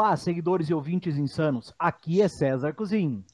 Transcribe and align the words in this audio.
Olá, 0.00 0.16
seguidores 0.16 0.70
e 0.70 0.74
ouvintes 0.74 1.16
insanos. 1.16 1.74
Aqui 1.76 2.22
é 2.22 2.28
César 2.28 2.72
Cozin. 2.72 3.26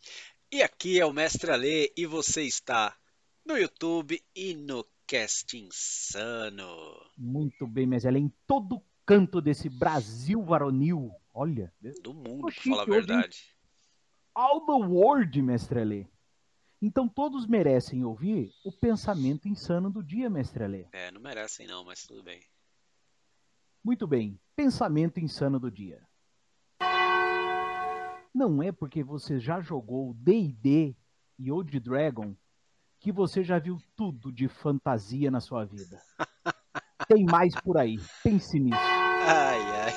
E 0.50 0.62
aqui 0.62 0.98
é 0.98 1.04
o 1.04 1.12
Mestre 1.12 1.50
Ale 1.50 1.92
e 1.94 2.06
você 2.06 2.40
está 2.40 2.96
no 3.44 3.54
YouTube 3.58 4.18
e 4.34 4.54
no 4.54 4.82
Cast 5.06 5.58
Insano. 5.58 6.74
Muito 7.18 7.66
bem, 7.66 7.86
ela 8.02 8.16
é 8.16 8.20
em 8.20 8.32
todo 8.46 8.82
canto 9.04 9.42
desse 9.42 9.68
Brasil 9.68 10.42
varonil. 10.42 11.12
Olha. 11.34 11.70
Do 12.02 12.14
mundo, 12.14 12.46
pra 12.46 12.54
falar 12.54 12.82
a 12.84 12.86
verdade. 12.86 13.54
All 14.34 14.64
the 14.64 14.86
world, 14.86 15.42
Mestre 15.42 15.80
Ale. 15.80 16.08
Então 16.80 17.06
todos 17.06 17.46
merecem 17.46 18.04
ouvir 18.04 18.50
o 18.64 18.72
pensamento 18.72 19.46
insano 19.46 19.90
do 19.90 20.02
dia, 20.02 20.30
Mestre 20.30 20.64
Ale. 20.64 20.88
É, 20.92 21.10
não 21.10 21.20
merecem 21.20 21.66
não, 21.66 21.84
mas 21.84 22.06
tudo 22.06 22.22
bem. 22.22 22.40
Muito 23.84 24.06
bem, 24.06 24.40
pensamento 24.56 25.20
insano 25.20 25.60
do 25.60 25.70
dia. 25.70 26.00
Não 28.34 28.60
é 28.60 28.72
porque 28.72 29.04
você 29.04 29.38
já 29.38 29.60
jogou 29.60 30.12
D&D 30.14 30.96
e 31.38 31.52
Old 31.52 31.78
Dragon 31.78 32.34
que 32.98 33.12
você 33.12 33.44
já 33.44 33.58
viu 33.58 33.78
tudo 33.94 34.32
de 34.32 34.48
fantasia 34.48 35.30
na 35.30 35.40
sua 35.40 35.64
vida. 35.64 36.02
Tem 37.06 37.24
mais 37.24 37.54
por 37.54 37.76
aí. 37.76 37.98
Pense 38.22 38.58
nisso. 38.58 38.78
Ai, 38.78 39.60
ai. 39.82 39.92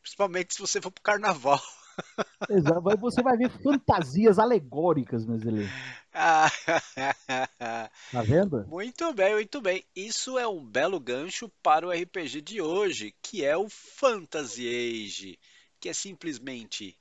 Principalmente 0.00 0.54
se 0.54 0.60
você 0.60 0.80
for 0.80 0.90
pro 0.90 1.02
carnaval. 1.02 1.60
Exato. 2.48 2.80
Você 2.98 3.22
vai 3.22 3.36
ver 3.36 3.50
fantasias 3.50 4.38
alegóricas, 4.38 5.26
meus 5.26 5.42
Tá 8.10 8.22
vendo? 8.24 8.66
Muito 8.66 9.12
bem, 9.12 9.34
muito 9.34 9.60
bem. 9.60 9.84
Isso 9.94 10.38
é 10.38 10.48
um 10.48 10.64
belo 10.64 10.98
gancho 10.98 11.50
para 11.62 11.86
o 11.86 11.92
RPG 11.92 12.40
de 12.40 12.62
hoje, 12.62 13.14
que 13.22 13.44
é 13.44 13.56
o 13.56 13.68
Fantasy 13.68 14.66
Age, 14.66 15.38
que 15.78 15.88
é 15.88 15.92
simplesmente 15.92 16.98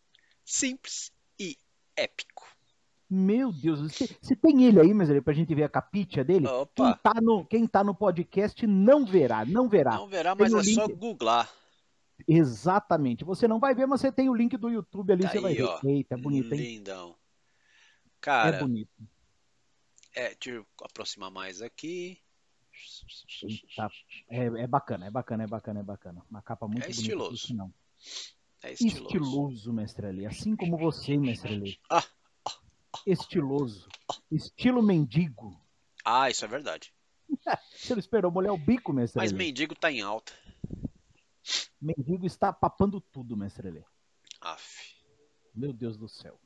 simples 0.50 1.12
e 1.40 1.58
épico. 1.96 2.48
Meu 3.10 3.52
Deus, 3.52 3.80
você 4.22 4.36
tem 4.36 4.66
ele 4.66 4.80
aí, 4.80 4.94
mas 4.94 5.10
pra 5.24 5.34
gente 5.34 5.54
ver 5.56 5.64
a 5.64 5.70
capitia 5.70 6.24
dele? 6.24 6.48
Opa. 6.48 6.94
Quem 6.94 7.02
tá, 7.02 7.22
no, 7.22 7.46
quem 7.46 7.68
tá 7.68 7.84
no 7.84 7.96
podcast 7.96 8.68
não 8.68 9.06
verá, 9.06 9.44
não 9.46 9.68
verá. 9.68 9.96
Não 9.96 10.08
verá, 10.08 10.36
mas 10.36 10.54
é 10.54 10.58
link... 10.58 10.76
só 10.76 10.88
googlar. 10.88 11.52
Exatamente. 12.28 13.24
Você 13.24 13.48
não 13.48 13.60
vai 13.60 13.74
ver, 13.74 13.88
mas 13.88 14.02
você 14.02 14.12
tem 14.12 14.30
o 14.30 14.36
link 14.36 14.56
do 14.58 14.70
YouTube 14.70 15.12
ali, 15.12 15.24
tá 15.24 15.30
você 15.30 15.40
vai 15.40 15.56
ver. 15.56 15.64
Ó, 15.64 15.80
Eita, 15.84 16.16
é 16.16 16.18
bonito, 16.18 16.54
hein? 16.54 16.60
Lindão. 16.60 17.16
Cara. 18.22 18.58
É 18.58 18.60
bonito. 18.60 18.92
É, 20.14 20.36
deixa 20.36 20.60
eu 20.60 20.68
aproximar 20.84 21.32
mais 21.32 21.62
aqui. 21.62 22.20
Tá. 23.76 23.90
É, 24.30 24.46
é, 24.46 24.68
bacana, 24.68 25.08
é 25.08 25.12
bacana, 25.12 25.44
é 25.44 25.48
bacana, 25.48 25.80
é 25.80 25.84
bacana. 25.84 26.22
Uma 26.30 26.42
capa 26.42 26.68
muito 26.68 26.84
é 26.84 26.88
bonita. 26.88 27.02
Estiloso. 27.02 27.56
Não. 27.56 27.74
É 28.62 28.74
estiloso. 28.74 29.04
Estiloso, 29.04 29.74
mestre 29.74 30.08
Ali. 30.08 30.26
Assim 30.26 30.56
como 30.56 30.78
você, 30.78 31.18
mestre 31.18 31.54
Ali. 31.54 31.80
Ah, 31.90 32.04
estiloso. 33.06 33.88
Estilo 34.32 34.82
mendigo. 34.82 35.60
Ah, 36.04 36.30
isso 36.30 36.44
é 36.44 36.48
verdade. 36.48 36.94
Você 37.76 37.94
não 37.94 38.00
esperou 38.00 38.32
molhar 38.32 38.54
o 38.54 38.58
bico, 38.58 38.92
mestre 38.92 39.22
Mas 39.22 39.32
mendigo 39.32 39.76
tá 39.76 39.92
em 39.92 40.02
alta. 40.02 40.34
Mendigo 41.80 42.26
está 42.26 42.52
papando 42.52 43.00
tudo, 43.00 43.38
mestre 43.38 43.70
Lê. 43.70 43.84
Aff. 44.42 44.96
Meu 45.54 45.72
Deus 45.72 45.98
do 45.98 46.10
céu. 46.10 46.40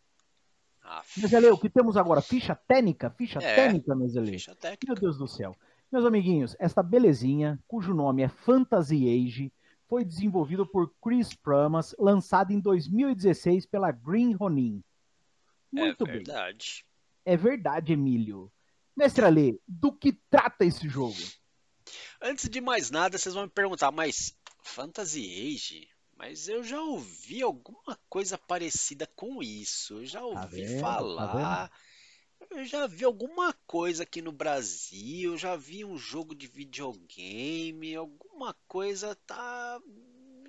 Aff. 0.81 1.19
Mestre 1.19 1.49
o 1.49 1.57
que 1.57 1.69
temos 1.69 1.97
agora? 1.97 2.21
Ficha 2.21 2.55
técnica? 2.55 3.09
Ficha 3.11 3.39
é, 3.39 3.55
técnica, 3.55 3.95
mestre 3.95 4.27
Ficha 4.27 4.55
técnica. 4.55 4.93
Meu 4.93 4.95
Deus 4.95 5.17
do 5.17 5.27
céu. 5.27 5.55
Meus 5.91 6.05
amiguinhos, 6.05 6.55
esta 6.59 6.81
belezinha, 6.81 7.59
cujo 7.67 7.93
nome 7.93 8.23
é 8.23 8.27
Fantasy 8.27 9.07
Age, 9.07 9.53
foi 9.93 10.03
desenvolvido 10.03 10.65
por 10.65 10.91
Chris 10.99 11.35
Pramas, 11.35 11.95
lançado 11.99 12.51
em 12.51 12.59
2016 12.59 13.67
pela 13.67 13.91
Green 13.91 14.33
Ronin. 14.33 14.83
Muito 15.71 16.03
é 16.07 16.11
verdade. 16.13 16.83
bem. 17.23 17.33
É 17.33 17.37
verdade, 17.37 17.93
Emílio. 17.93 18.51
Mestre 18.97 19.23
Ale, 19.23 19.61
do 19.67 19.91
que 19.91 20.13
trata 20.31 20.65
esse 20.65 20.89
jogo? 20.89 21.19
Antes 22.19 22.49
de 22.49 22.59
mais 22.59 22.89
nada, 22.89 23.19
vocês 23.19 23.35
vão 23.35 23.43
me 23.43 23.51
perguntar, 23.51 23.91
mas 23.91 24.35
Fantasy 24.63 25.53
Age? 25.53 25.87
Mas 26.17 26.47
eu 26.47 26.63
já 26.63 26.81
ouvi 26.81 27.43
alguma 27.43 27.95
coisa 28.09 28.35
parecida 28.35 29.05
com 29.15 29.43
isso. 29.43 29.99
Eu 29.99 30.05
já 30.07 30.19
tá 30.21 30.25
ouvi 30.25 30.39
tá 30.39 30.47
vendo, 30.47 30.79
falar. 30.79 31.69
Tá 31.69 31.71
eu 32.49 32.65
já 32.65 32.87
vi 32.87 33.03
alguma 33.03 33.53
coisa 33.65 34.03
aqui 34.03 34.21
no 34.21 34.31
Brasil. 34.31 35.33
Eu 35.33 35.37
já 35.37 35.55
vi 35.55 35.85
um 35.85 35.97
jogo 35.97 36.35
de 36.35 36.47
videogame. 36.47 37.95
Alguma 38.33 38.55
coisa 38.67 39.15
tá 39.27 39.79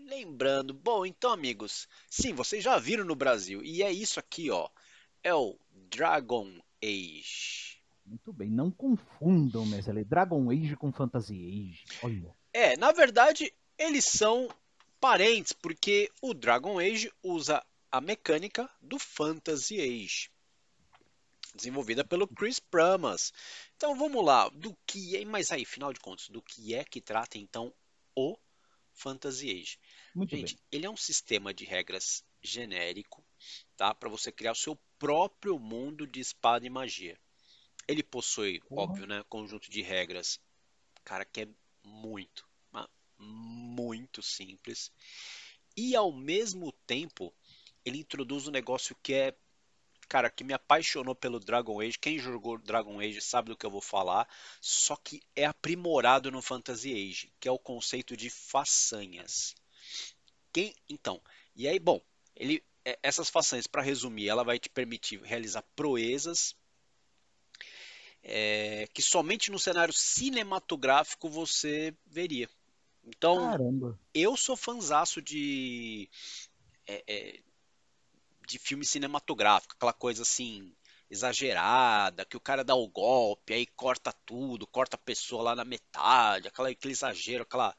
lembrando. 0.07 0.73
Bom, 0.75 1.05
então, 1.05 1.31
amigos, 1.31 1.87
sim, 2.11 2.33
vocês 2.33 2.65
já 2.65 2.79
viram 2.79 3.05
no 3.05 3.15
Brasil. 3.15 3.63
E 3.63 3.83
é 3.83 3.93
isso 3.93 4.19
aqui, 4.19 4.51
ó 4.51 4.69
é 5.25 5.35
o 5.35 5.59
Dragon 5.91 6.47
Age. 6.83 7.83
Muito 8.05 8.31
bem, 8.35 8.51
não 8.51 8.71
confundam, 8.71 9.65
Mesele. 9.65 10.05
Dragon 10.05 10.51
Age 10.51 10.77
com 10.77 10.93
Fantasy 10.93 11.35
Age. 11.35 11.85
Olha. 12.03 12.37
É, 12.53 12.77
na 12.77 12.93
verdade, 12.93 13.51
eles 13.79 14.05
são 14.05 14.49
parentes, 15.01 15.53
porque 15.55 16.11
o 16.21 16.35
Dragon 16.35 16.79
Age 16.79 17.11
usa 17.23 17.65
a 17.91 18.01
mecânica 18.03 18.69
do 18.83 18.99
Fantasy 18.99 19.81
Age. 19.81 20.31
Desenvolvida 21.55 22.05
pelo 22.05 22.27
Chris 22.27 22.59
Pramas. 22.59 23.33
Então 23.77 23.97
vamos 23.97 24.25
lá, 24.25 24.49
do 24.49 24.77
que 24.87 25.17
é, 25.17 25.25
mas 25.25 25.53
aí, 25.53 25.65
final 25.65 25.93
de 25.93 26.01
contas, 26.01 26.29
do 26.29 26.43
que 26.43 26.75
é 26.75 26.85
que 26.85 27.01
trata 27.01 27.39
então 27.39 27.73
o 28.15 28.37
Fantasy 28.93 29.51
Age? 29.51 29.79
Muito 30.15 30.37
Gente, 30.37 30.55
bem. 30.55 30.65
ele 30.73 30.87
é 30.87 30.91
um 30.91 30.97
sistema 30.97 31.55
de 31.55 31.65
regras 31.65 32.25
genérico, 32.43 33.25
tá? 33.77 33.95
Para 33.95 34.09
você 34.09 34.33
criar 34.33 34.53
o 34.53 34.57
seu 34.57 34.77
próprio 34.99 35.59
mundo 35.59 36.07
de 36.07 36.21
espada 36.21 36.67
e 36.67 36.71
magia. 36.71 37.19
Ele 37.87 38.03
possui, 38.03 38.61
uhum. 38.71 38.79
óbvio, 38.79 39.07
né, 39.07 39.25
conjunto 39.29 39.71
de 39.71 39.83
regras, 39.83 40.41
cara, 41.05 41.25
que 41.25 41.43
é 41.43 41.49
muito, 41.83 42.47
muito 43.19 44.23
simples. 44.23 44.91
E 45.77 45.95
ao 45.97 46.13
mesmo 46.13 46.73
tempo, 46.87 47.35
ele 47.85 47.99
introduz 47.99 48.47
um 48.47 48.53
negócio 48.53 48.97
que 49.03 49.13
é, 49.13 49.35
cara, 50.07 50.31
que 50.31 50.45
me 50.45 50.53
apaixonou 50.53 51.15
pelo 51.15 51.41
Dragon 51.41 51.81
Age. 51.81 51.99
Quem 51.99 52.19
jogou 52.19 52.59
Dragon 52.59 53.01
Age 53.01 53.21
sabe 53.21 53.51
do 53.51 53.57
que 53.57 53.67
eu 53.67 53.71
vou 53.71 53.81
falar, 53.81 54.29
só 54.61 54.97
que 54.97 55.23
é 55.35 55.45
aprimorado 55.45 56.31
no 56.31 56.43
Fantasy 56.43 56.93
Age, 56.93 57.33
que 57.41 57.49
é 57.49 57.53
o 57.53 57.59
conceito 57.59 58.17
de 58.17 58.31
façanhas. 58.31 59.55
Quem, 60.53 60.75
então, 60.89 61.21
e 61.57 61.67
aí, 61.67 61.79
bom, 61.79 62.01
ele 62.37 62.63
é, 62.85 62.99
essas 63.03 63.31
façanhas, 63.31 63.67
para 63.67 63.83
resumir, 63.83 64.29
ela 64.29 64.45
vai 64.45 64.59
te 64.59 64.69
permitir 64.69 65.21
realizar 65.23 65.63
proezas 65.75 66.55
é, 68.25 68.87
que 68.93 69.03
somente 69.03 69.51
no 69.51 69.59
cenário 69.59 69.93
cinematográfico 69.93 71.29
você 71.29 71.95
veria. 72.07 72.49
Então, 73.05 73.37
Caramba. 73.37 73.99
eu 74.15 74.37
sou 74.37 74.57
fanzaço 74.57 75.21
de 75.21 76.09
é, 76.87 77.05
é, 77.07 77.41
de 78.47 78.59
filme 78.59 78.85
cinematográfico, 78.85 79.75
aquela 79.75 79.93
coisa 79.93 80.23
assim 80.23 80.75
exagerada, 81.11 82.25
que 82.25 82.37
o 82.37 82.41
cara 82.41 82.65
dá 82.65 82.75
o 82.75 82.89
golpe, 82.89 83.55
aí 83.55 83.67
corta 83.67 84.13
tudo, 84.25 84.67
corta 84.67 84.97
a 84.97 84.99
pessoa 84.99 85.43
lá 85.43 85.55
na 85.55 85.65
metade, 85.65 86.49
aquela, 86.49 86.71
aquele 86.71 86.93
exagero, 86.93 87.43
aquela 87.43 87.77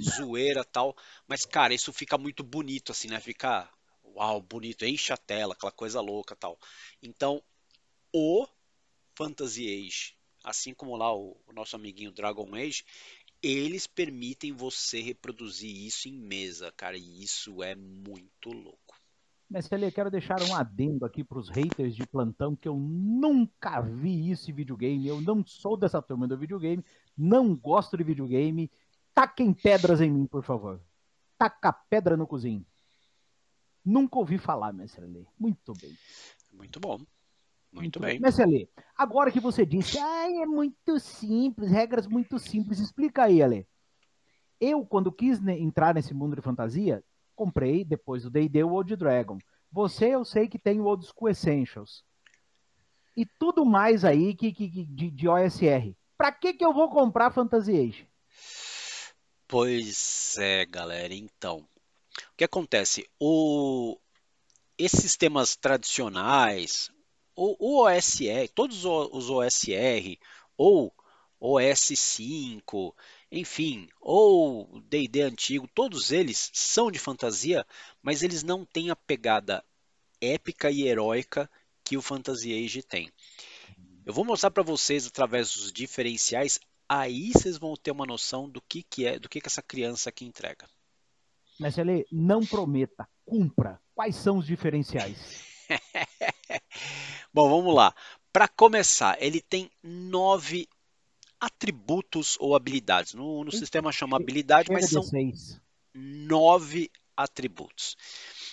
zoeira 0.00 0.64
tal. 0.64 0.96
Mas, 1.26 1.44
cara, 1.44 1.74
isso 1.74 1.92
fica 1.92 2.18
muito 2.18 2.42
bonito, 2.42 2.92
assim, 2.92 3.08
né? 3.08 3.20
Fica 3.20 3.68
uau, 4.04 4.40
bonito, 4.42 4.84
enche 4.84 5.12
a 5.12 5.16
tela, 5.16 5.54
aquela 5.54 5.72
coisa 5.72 6.00
louca 6.00 6.36
tal. 6.36 6.58
Então, 7.02 7.42
o 8.12 8.46
Fantasy 9.16 9.66
Age, 9.66 10.16
assim 10.44 10.74
como 10.74 10.96
lá 10.96 11.14
o, 11.14 11.40
o 11.46 11.52
nosso 11.52 11.76
amiguinho 11.76 12.12
Dragon 12.12 12.54
Age, 12.54 12.84
eles 13.42 13.86
permitem 13.86 14.52
você 14.52 15.00
reproduzir 15.00 15.70
isso 15.70 16.08
em 16.08 16.12
mesa, 16.12 16.72
cara, 16.72 16.96
e 16.96 17.22
isso 17.22 17.62
é 17.62 17.74
muito 17.74 18.50
louco. 18.50 18.81
Mestre, 19.52 19.92
quero 19.92 20.10
deixar 20.10 20.42
um 20.42 20.56
adendo 20.56 21.04
aqui 21.04 21.22
para 21.22 21.38
os 21.38 21.50
haters 21.50 21.94
de 21.94 22.06
plantão 22.06 22.56
que 22.56 22.66
eu 22.66 22.74
nunca 22.74 23.82
vi 23.82 24.30
isso 24.30 24.50
em 24.50 24.54
videogame. 24.54 25.06
Eu 25.06 25.20
não 25.20 25.44
sou 25.44 25.76
dessa 25.76 26.00
turma 26.00 26.26
do 26.26 26.38
videogame, 26.38 26.82
não 27.16 27.54
gosto 27.54 27.94
de 27.94 28.02
videogame. 28.02 28.70
Taquem 29.14 29.52
pedras 29.52 30.00
em 30.00 30.10
mim, 30.10 30.26
por 30.26 30.42
favor. 30.42 30.80
Taca 31.36 31.70
pedra 31.70 32.16
no 32.16 32.26
cozinho. 32.26 32.64
Nunca 33.84 34.18
ouvi 34.18 34.38
falar, 34.38 34.72
Mestre 34.72 35.04
Lê. 35.04 35.26
Muito 35.38 35.74
bem. 35.74 35.94
Muito 36.50 36.80
bom. 36.80 36.96
Muito, 36.96 37.10
muito 37.72 38.00
bem. 38.00 38.18
Mestre 38.18 38.46
Lê, 38.46 38.68
agora 38.96 39.30
que 39.30 39.40
você 39.40 39.66
disse, 39.66 39.98
ah, 39.98 40.30
é 40.30 40.46
muito 40.46 40.98
simples, 40.98 41.70
regras 41.70 42.06
muito 42.06 42.38
simples, 42.38 42.78
explica 42.78 43.24
aí, 43.24 43.42
Ale. 43.42 43.68
Eu, 44.58 44.86
quando 44.86 45.12
quis 45.12 45.46
entrar 45.46 45.94
nesse 45.94 46.14
mundo 46.14 46.36
de 46.36 46.40
fantasia, 46.40 47.04
comprei, 47.34 47.84
depois 47.84 48.22
do 48.22 48.30
D&D, 48.30 48.62
o 48.64 48.72
Old 48.72 48.94
Dragon. 48.96 49.38
Você, 49.70 50.14
eu 50.14 50.24
sei 50.24 50.48
que 50.48 50.58
tem 50.58 50.80
o 50.80 50.84
Old 50.84 51.06
School 51.06 51.30
Essentials. 51.30 52.04
E 53.16 53.26
tudo 53.26 53.64
mais 53.64 54.04
aí 54.04 54.34
que, 54.34 54.52
que, 54.52 54.68
de, 54.68 55.10
de 55.10 55.28
OSR. 55.28 55.94
Pra 56.16 56.32
que 56.32 56.54
que 56.54 56.64
eu 56.64 56.72
vou 56.72 56.88
comprar 56.88 57.30
Fantasy 57.30 57.72
Age? 57.72 58.08
Pois 59.46 60.36
é, 60.38 60.64
galera, 60.64 61.12
então. 61.14 61.58
O 61.58 62.36
que 62.36 62.44
acontece? 62.44 63.06
O, 63.20 63.98
esses 64.78 65.00
sistemas 65.00 65.56
tradicionais, 65.56 66.90
o, 67.36 67.56
o 67.58 67.84
OSR, 67.84 68.48
todos 68.54 68.84
os 68.84 69.30
OSR, 69.30 70.18
ou 70.56 70.94
OS5, 71.40 72.94
enfim, 73.32 73.88
ou 73.98 74.82
D&D 74.90 75.22
antigo, 75.22 75.66
todos 75.74 76.12
eles 76.12 76.50
são 76.52 76.90
de 76.90 76.98
fantasia, 76.98 77.66
mas 78.02 78.22
eles 78.22 78.42
não 78.42 78.62
têm 78.62 78.90
a 78.90 78.96
pegada 78.96 79.64
épica 80.20 80.70
e 80.70 80.82
heróica 80.82 81.50
que 81.82 81.96
o 81.96 82.02
Fantasy 82.02 82.52
Age 82.52 82.82
tem. 82.82 83.10
Eu 84.04 84.12
vou 84.12 84.22
mostrar 84.22 84.50
para 84.50 84.62
vocês 84.62 85.06
através 85.06 85.56
dos 85.56 85.72
diferenciais, 85.72 86.60
aí 86.86 87.32
vocês 87.32 87.56
vão 87.56 87.74
ter 87.74 87.90
uma 87.90 88.04
noção 88.04 88.50
do 88.50 88.60
que, 88.60 88.82
que 88.82 89.06
é, 89.06 89.18
do 89.18 89.30
que, 89.30 89.40
que 89.40 89.48
essa 89.48 89.62
criança 89.62 90.10
aqui 90.10 90.26
entrega. 90.26 90.68
Mas 91.58 91.78
ele 91.78 92.06
não 92.12 92.44
prometa, 92.44 93.08
cumpra. 93.24 93.80
Quais 93.94 94.16
são 94.16 94.36
os 94.36 94.46
diferenciais? 94.46 95.42
Bom, 97.32 97.48
vamos 97.48 97.74
lá. 97.74 97.94
Para 98.30 98.46
começar, 98.46 99.16
ele 99.22 99.40
tem 99.40 99.70
nove 99.82 100.68
atributos 101.42 102.36
ou 102.38 102.54
habilidades. 102.54 103.14
No, 103.14 103.42
no 103.42 103.50
sistema 103.50 103.90
chama 103.90 104.16
habilidade, 104.16 104.70
mas 104.70 104.88
são 104.88 105.02
nove 105.92 106.88
atributos. 107.16 107.96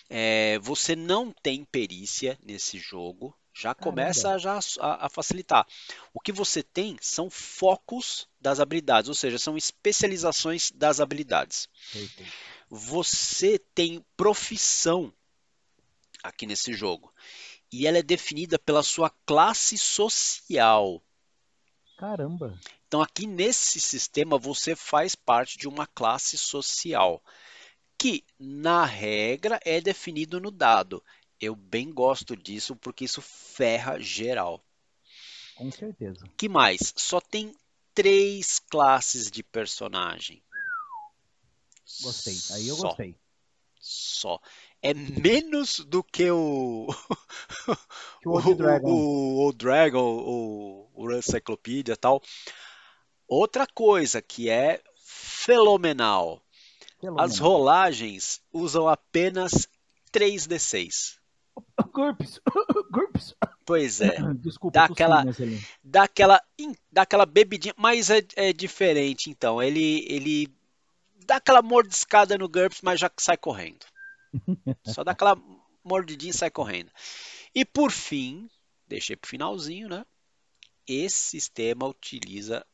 É, 0.09 0.57
você 0.59 0.95
não 0.95 1.31
tem 1.31 1.63
perícia 1.63 2.35
nesse 2.43 2.79
jogo, 2.79 3.37
já 3.53 3.75
começa 3.75 4.39
já 4.39 4.57
a, 4.79 5.05
a, 5.05 5.09
facilitar. 5.09 5.67
O 6.11 6.19
que 6.19 6.31
você 6.31 6.63
tem 6.63 6.97
são 6.99 7.29
focos 7.29 8.27
das 8.41 8.59
habilidades, 8.59 9.07
ou 9.07 9.13
seja, 9.13 9.37
são 9.37 9.55
especializações 9.55 10.71
das 10.71 10.99
habilidades. 10.99 11.69
Você 12.71 13.59
tem 13.75 14.03
profissão 14.17 15.13
aqui 16.23 16.47
nesse 16.47 16.73
jogo. 16.73 17.13
E 17.71 17.85
ela 17.85 17.99
é 17.99 18.03
definida 18.03 18.57
pela 18.57 18.81
sua 18.81 19.11
classe 19.27 19.77
social. 19.77 21.03
Caramba! 21.99 22.57
Então, 22.87 23.01
aqui 23.01 23.27
nesse 23.27 23.77
sistema, 23.81 24.37
você 24.37 24.73
faz 24.73 25.15
parte 25.15 25.57
de 25.57 25.67
uma 25.67 25.85
classe 25.85 26.37
social, 26.37 27.21
que, 27.97 28.23
na 28.39 28.85
regra, 28.85 29.59
é 29.65 29.81
definido 29.81 30.39
no 30.39 30.49
dado. 30.49 31.03
Eu 31.41 31.57
bem 31.57 31.91
gosto 31.91 32.37
disso 32.37 32.73
porque 32.73 33.03
isso 33.03 33.21
ferra 33.21 33.99
geral. 33.99 34.63
Com 35.57 35.69
certeza. 35.69 36.25
que 36.37 36.47
mais? 36.47 36.93
Só 36.95 37.19
tem 37.19 37.53
três 37.93 38.59
classes 38.59 39.29
de 39.29 39.43
personagem. 39.43 40.41
Gostei. 42.01 42.37
Aí 42.51 42.69
eu 42.69 42.77
Só. 42.77 42.87
gostei. 42.87 43.19
Só 43.77 44.39
é 44.81 44.93
menos 44.93 45.79
do 45.79 46.03
que 46.03 46.29
o 46.31 46.87
o, 48.25 48.31
Old 48.31 48.55
Dragon, 48.55 48.89
o, 48.89 49.47
o, 49.47 49.53
Dragon, 49.53 50.17
o, 50.17 50.89
o 50.93 51.11
Encyclopedia 51.11 51.93
e 51.93 51.97
tal. 51.97 52.21
Outra 53.27 53.67
coisa 53.67 54.21
que 54.21 54.49
é 54.49 54.81
fenomenal. 54.95 56.41
fenomenal. 56.99 57.25
As 57.25 57.39
rolagens 57.39 58.41
usam 58.51 58.87
apenas 58.87 59.67
3d6. 60.11 61.19
GURPS. 61.93 62.41
GURPS. 62.91 63.35
Pois 63.65 64.01
é. 64.01 64.15
Desculpa, 64.41 64.79
dá 64.79 64.85
aquela, 64.85 65.23
dá 65.83 66.03
aquela, 66.03 66.41
dá 66.91 67.01
aquela 67.03 67.25
bebidinha, 67.25 67.73
mas 67.77 68.09
é, 68.09 68.21
é 68.35 68.53
diferente 68.53 69.29
então. 69.29 69.61
Ele, 69.61 70.05
ele 70.09 70.47
dá 71.25 71.37
aquela 71.37 71.61
mordiscada 71.61 72.37
no 72.37 72.49
GURPS, 72.49 72.81
mas 72.81 72.99
já 72.99 73.11
sai 73.17 73.37
correndo. 73.37 73.85
Só 74.85 75.03
dá 75.03 75.11
aquela 75.11 75.37
mordidinha 75.83 76.31
e 76.31 76.33
sai 76.33 76.49
correndo. 76.49 76.91
E 77.53 77.65
por 77.65 77.91
fim, 77.91 78.49
deixei 78.87 79.15
para 79.15 79.27
o 79.27 79.29
finalzinho, 79.29 79.89
né? 79.89 80.05
Esse 80.87 81.17
sistema 81.17 81.87
utiliza 81.87 82.65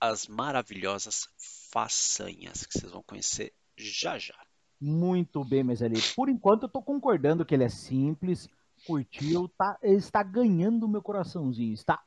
as 0.00 0.26
maravilhosas 0.26 1.28
façanhas 1.70 2.66
que 2.66 2.78
vocês 2.78 2.92
vão 2.92 3.02
conhecer 3.02 3.52
já 3.76 4.18
já. 4.18 4.34
Muito 4.80 5.42
bem, 5.44 5.64
mas 5.64 5.82
ali, 5.82 6.00
por 6.14 6.28
enquanto 6.28 6.64
eu 6.64 6.66
estou 6.66 6.82
concordando 6.82 7.44
que 7.44 7.54
ele 7.54 7.64
é 7.64 7.68
simples, 7.68 8.48
curtiu, 8.86 9.48
tá, 9.56 9.78
está 9.82 10.22
ganhando 10.22 10.84
o 10.84 10.88
meu 10.88 11.00
coraçãozinho, 11.00 11.72
está 11.72 12.02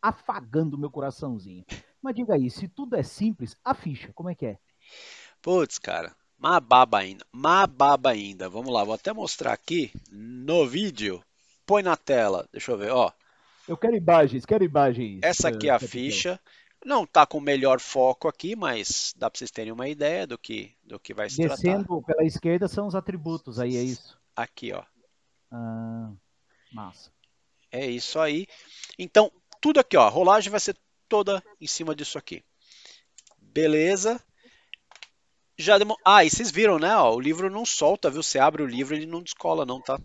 afagando 0.00 0.76
o 0.76 0.78
meu 0.78 0.90
coraçãozinho. 0.90 1.64
Mas 2.00 2.14
diga 2.14 2.34
aí, 2.34 2.50
se 2.50 2.68
tudo 2.68 2.96
é 2.96 3.02
simples, 3.02 3.56
a 3.62 3.74
ficha, 3.74 4.12
como 4.14 4.30
é 4.30 4.34
que 4.34 4.46
é? 4.46 4.58
Putz, 5.42 5.78
cara, 5.78 6.16
Mababa 6.38 6.98
ainda. 6.98 7.24
Mababa 7.32 8.10
ainda. 8.10 8.48
Vamos 8.48 8.72
lá, 8.72 8.84
vou 8.84 8.94
até 8.94 9.12
mostrar 9.12 9.52
aqui 9.52 9.90
no 10.10 10.66
vídeo. 10.66 11.22
Põe 11.66 11.82
na 11.82 11.96
tela. 11.96 12.48
Deixa 12.52 12.70
eu 12.72 12.78
ver, 12.78 12.92
ó. 12.92 13.12
Eu 13.66 13.76
quero 13.76 13.96
imagens, 13.96 14.46
quero 14.46 14.64
imagens. 14.64 15.20
Essa 15.22 15.48
aqui 15.48 15.68
é 15.68 15.72
a 15.72 15.78
ficha. 15.78 16.40
Não 16.84 17.02
está 17.02 17.26
com 17.26 17.38
o 17.38 17.40
melhor 17.40 17.80
foco 17.80 18.28
aqui, 18.28 18.54
mas 18.54 19.12
dá 19.16 19.28
para 19.28 19.38
vocês 19.38 19.50
terem 19.50 19.72
uma 19.72 19.88
ideia 19.88 20.24
do 20.26 20.38
que, 20.38 20.72
do 20.84 21.00
que 21.00 21.12
vai 21.12 21.28
se 21.28 21.38
Descendo 21.38 21.84
tratar. 21.84 22.02
pela 22.06 22.24
esquerda 22.24 22.68
são 22.68 22.86
os 22.86 22.94
atributos, 22.94 23.58
aí 23.58 23.76
é 23.76 23.82
isso? 23.82 24.16
Aqui, 24.36 24.72
ó. 24.72 24.84
Ah, 25.50 26.12
massa. 26.72 27.10
É 27.72 27.84
isso 27.86 28.20
aí. 28.20 28.46
Então, 28.96 29.32
tudo 29.60 29.80
aqui, 29.80 29.96
ó. 29.96 30.02
A 30.02 30.08
rolagem 30.08 30.50
vai 30.50 30.60
ser 30.60 30.76
toda 31.08 31.42
em 31.60 31.66
cima 31.66 31.94
disso 31.94 32.18
aqui. 32.18 32.44
Beleza. 33.40 34.22
Já 35.58 35.78
demo... 35.78 35.96
Ah, 36.04 36.24
e 36.24 36.30
vocês 36.30 36.52
viram, 36.52 36.78
né? 36.78 36.94
Ó, 36.96 37.16
o 37.16 37.20
livro 37.20 37.50
não 37.50 37.64
solta, 37.64 38.10
viu? 38.10 38.22
Você 38.22 38.38
abre 38.38 38.62
o 38.62 38.66
livro, 38.66 38.94
ele 38.94 39.06
não 39.06 39.22
descola, 39.22 39.66
não, 39.66 39.80
tá? 39.80 39.98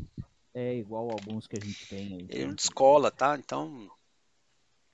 É 0.53 0.75
igual 0.75 1.09
alguns 1.09 1.47
que 1.47 1.57
a 1.57 1.63
gente 1.63 1.87
tem 1.87 2.13
aí. 2.13 2.27
Ele 2.29 2.47
não 2.47 2.55
descola, 2.55 3.09
tá? 3.09 3.35
Então. 3.37 3.89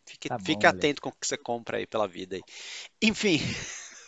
Fique, 0.05 0.29
tá 0.29 0.39
fique 0.39 0.65
atento 0.65 1.01
com 1.01 1.09
o 1.09 1.11
que 1.11 1.27
você 1.27 1.37
compra 1.37 1.77
aí 1.77 1.87
pela 1.87 2.07
vida 2.07 2.37
aí. 2.37 2.43
Enfim. 3.01 3.39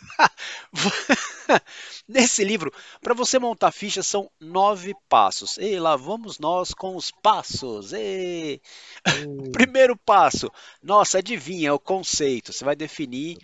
Nesse 2.08 2.42
livro, 2.42 2.72
para 3.02 3.12
você 3.12 3.38
montar 3.38 3.70
ficha, 3.70 4.02
são 4.02 4.30
nove 4.40 4.94
passos. 5.08 5.58
E 5.58 5.78
lá 5.78 5.96
vamos 5.96 6.38
nós 6.38 6.72
com 6.72 6.96
os 6.96 7.10
passos. 7.10 7.92
E... 7.92 8.62
Primeiro 9.52 9.96
passo. 9.96 10.50
Nossa, 10.82 11.18
adivinha 11.18 11.68
é 11.68 11.72
o 11.72 11.78
conceito. 11.78 12.52
Você 12.52 12.64
vai 12.64 12.74
definir 12.74 13.36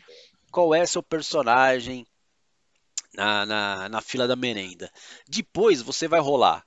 qual 0.50 0.74
é 0.74 0.86
seu 0.86 1.02
personagem, 1.02 2.06
na, 3.16 3.46
na, 3.46 3.88
na 3.88 4.00
fila 4.00 4.28
da 4.28 4.36
merenda. 4.36 4.90
Depois 5.28 5.82
você 5.82 6.06
vai 6.06 6.20
rolar 6.20 6.65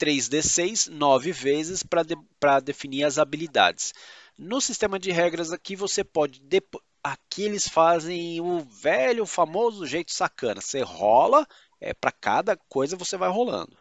3d6 0.00 0.88
nove 0.88 1.30
vezes 1.30 1.82
para 1.82 2.02
de, 2.02 2.16
definir 2.64 3.04
as 3.04 3.18
habilidades. 3.18 3.92
No 4.38 4.60
sistema 4.60 4.98
de 4.98 5.10
regras 5.10 5.52
aqui 5.52 5.76
você 5.76 6.02
pode 6.02 6.40
aqui 7.02 7.42
eles 7.42 7.68
fazem 7.68 8.40
o 8.40 8.60
velho 8.60 9.26
famoso 9.26 9.86
jeito 9.86 10.12
sacana. 10.12 10.60
Você 10.60 10.80
rola, 10.80 11.46
é 11.80 11.92
para 11.92 12.10
cada 12.10 12.56
coisa 12.56 12.96
você 12.96 13.16
vai 13.16 13.28
rolando. 13.28 13.76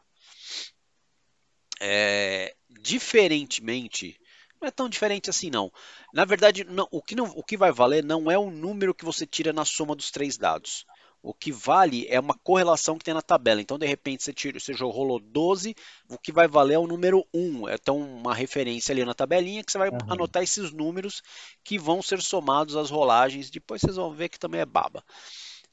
É, 1.82 2.54
diferentemente, 2.70 4.20
não 4.62 4.68
é 4.68 4.72
tão 4.72 4.90
diferente 4.90 5.30
assim 5.30 5.50
não. 5.50 5.72
Na 6.14 6.26
verdade, 6.26 6.66
não, 6.66 6.88
o, 6.92 7.02
que 7.02 7.16
não, 7.16 7.26
o 7.26 7.44
que 7.44 7.56
vai 7.56 7.72
valer 7.72 8.04
não 8.04 8.30
é 8.30 8.38
o 8.38 8.52
número 8.52 8.94
que 8.94 9.06
você 9.06 9.26
tira 9.26 9.54
na 9.54 9.64
soma 9.64 9.96
dos 9.96 10.12
três 10.12 10.38
dados. 10.38 10.86
O 11.22 11.34
que 11.34 11.52
vale 11.52 12.08
é 12.10 12.20
uma 12.20 12.34
correlação 12.34 12.98
que 12.98 13.04
tem 13.04 13.14
na 13.14 13.22
tabela. 13.22 13.62
Então, 13.62 13.78
de 13.78 13.86
repente, 13.86 14.24
você, 14.24 14.32
tira, 14.32 14.60
você 14.60 14.74
rolou 14.74 15.20
12, 15.20 15.76
o 16.10 16.18
que 16.18 16.32
vai 16.32 16.48
valer 16.48 16.76
é 16.76 16.80
o 16.80 16.88
número 16.88 17.26
1. 17.34 17.68
É 17.68 17.74
então 17.74 17.98
uma 18.00 18.34
referência 18.34 18.94
ali 18.94 19.04
na 19.04 19.14
tabelinha 19.14 19.64
que 19.64 19.72
você 19.72 19.78
vai 19.78 19.90
uhum. 19.90 19.98
anotar 20.08 20.42
esses 20.44 20.72
números 20.72 21.22
que 21.64 21.78
vão 21.78 22.02
ser 22.02 22.22
somados 22.22 22.78
às 22.78 22.90
rolagens. 22.90 23.50
Depois 23.50 23.82
vocês 23.82 23.98
vão 23.98 24.14
ver 24.14 24.30
que 24.30 24.40
também 24.40 24.62
é 24.62 24.66
baba. 24.66 25.04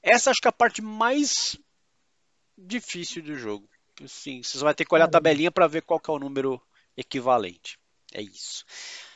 Essa 0.02 0.30
acho 0.30 0.40
que 0.40 0.48
é 0.48 0.50
a 0.50 0.52
parte 0.52 0.82
mais 0.82 1.56
difícil 2.58 3.22
do 3.22 3.36
jogo. 3.36 3.68
Sim, 4.06 4.42
vocês 4.42 4.60
vão 4.60 4.74
ter 4.74 4.84
que 4.84 4.94
olhar 4.94 5.06
a 5.06 5.10
tabelinha 5.10 5.50
para 5.50 5.66
ver 5.66 5.82
qual 5.82 6.00
é 6.06 6.10
o 6.10 6.18
número 6.18 6.60
equivalente. 6.96 7.78
É 8.12 8.20
isso. 8.20 8.64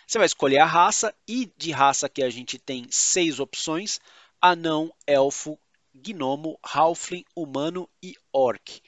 Você 0.07 0.19
vai 0.19 0.27
escolher 0.27 0.59
a 0.59 0.67
raça 0.67 1.15
e 1.29 1.53
de 1.57 1.71
raça 1.71 2.09
que 2.09 2.23
a 2.23 2.31
gente 2.31 2.59
tem 2.59 2.87
seis 2.91 3.39
opções: 3.39 4.01
anão, 4.41 4.93
elfo, 5.07 5.59
gnomo, 5.95 6.59
halfling, 6.63 7.25
humano 7.35 7.89
e 8.03 8.15
orc. 8.33 8.81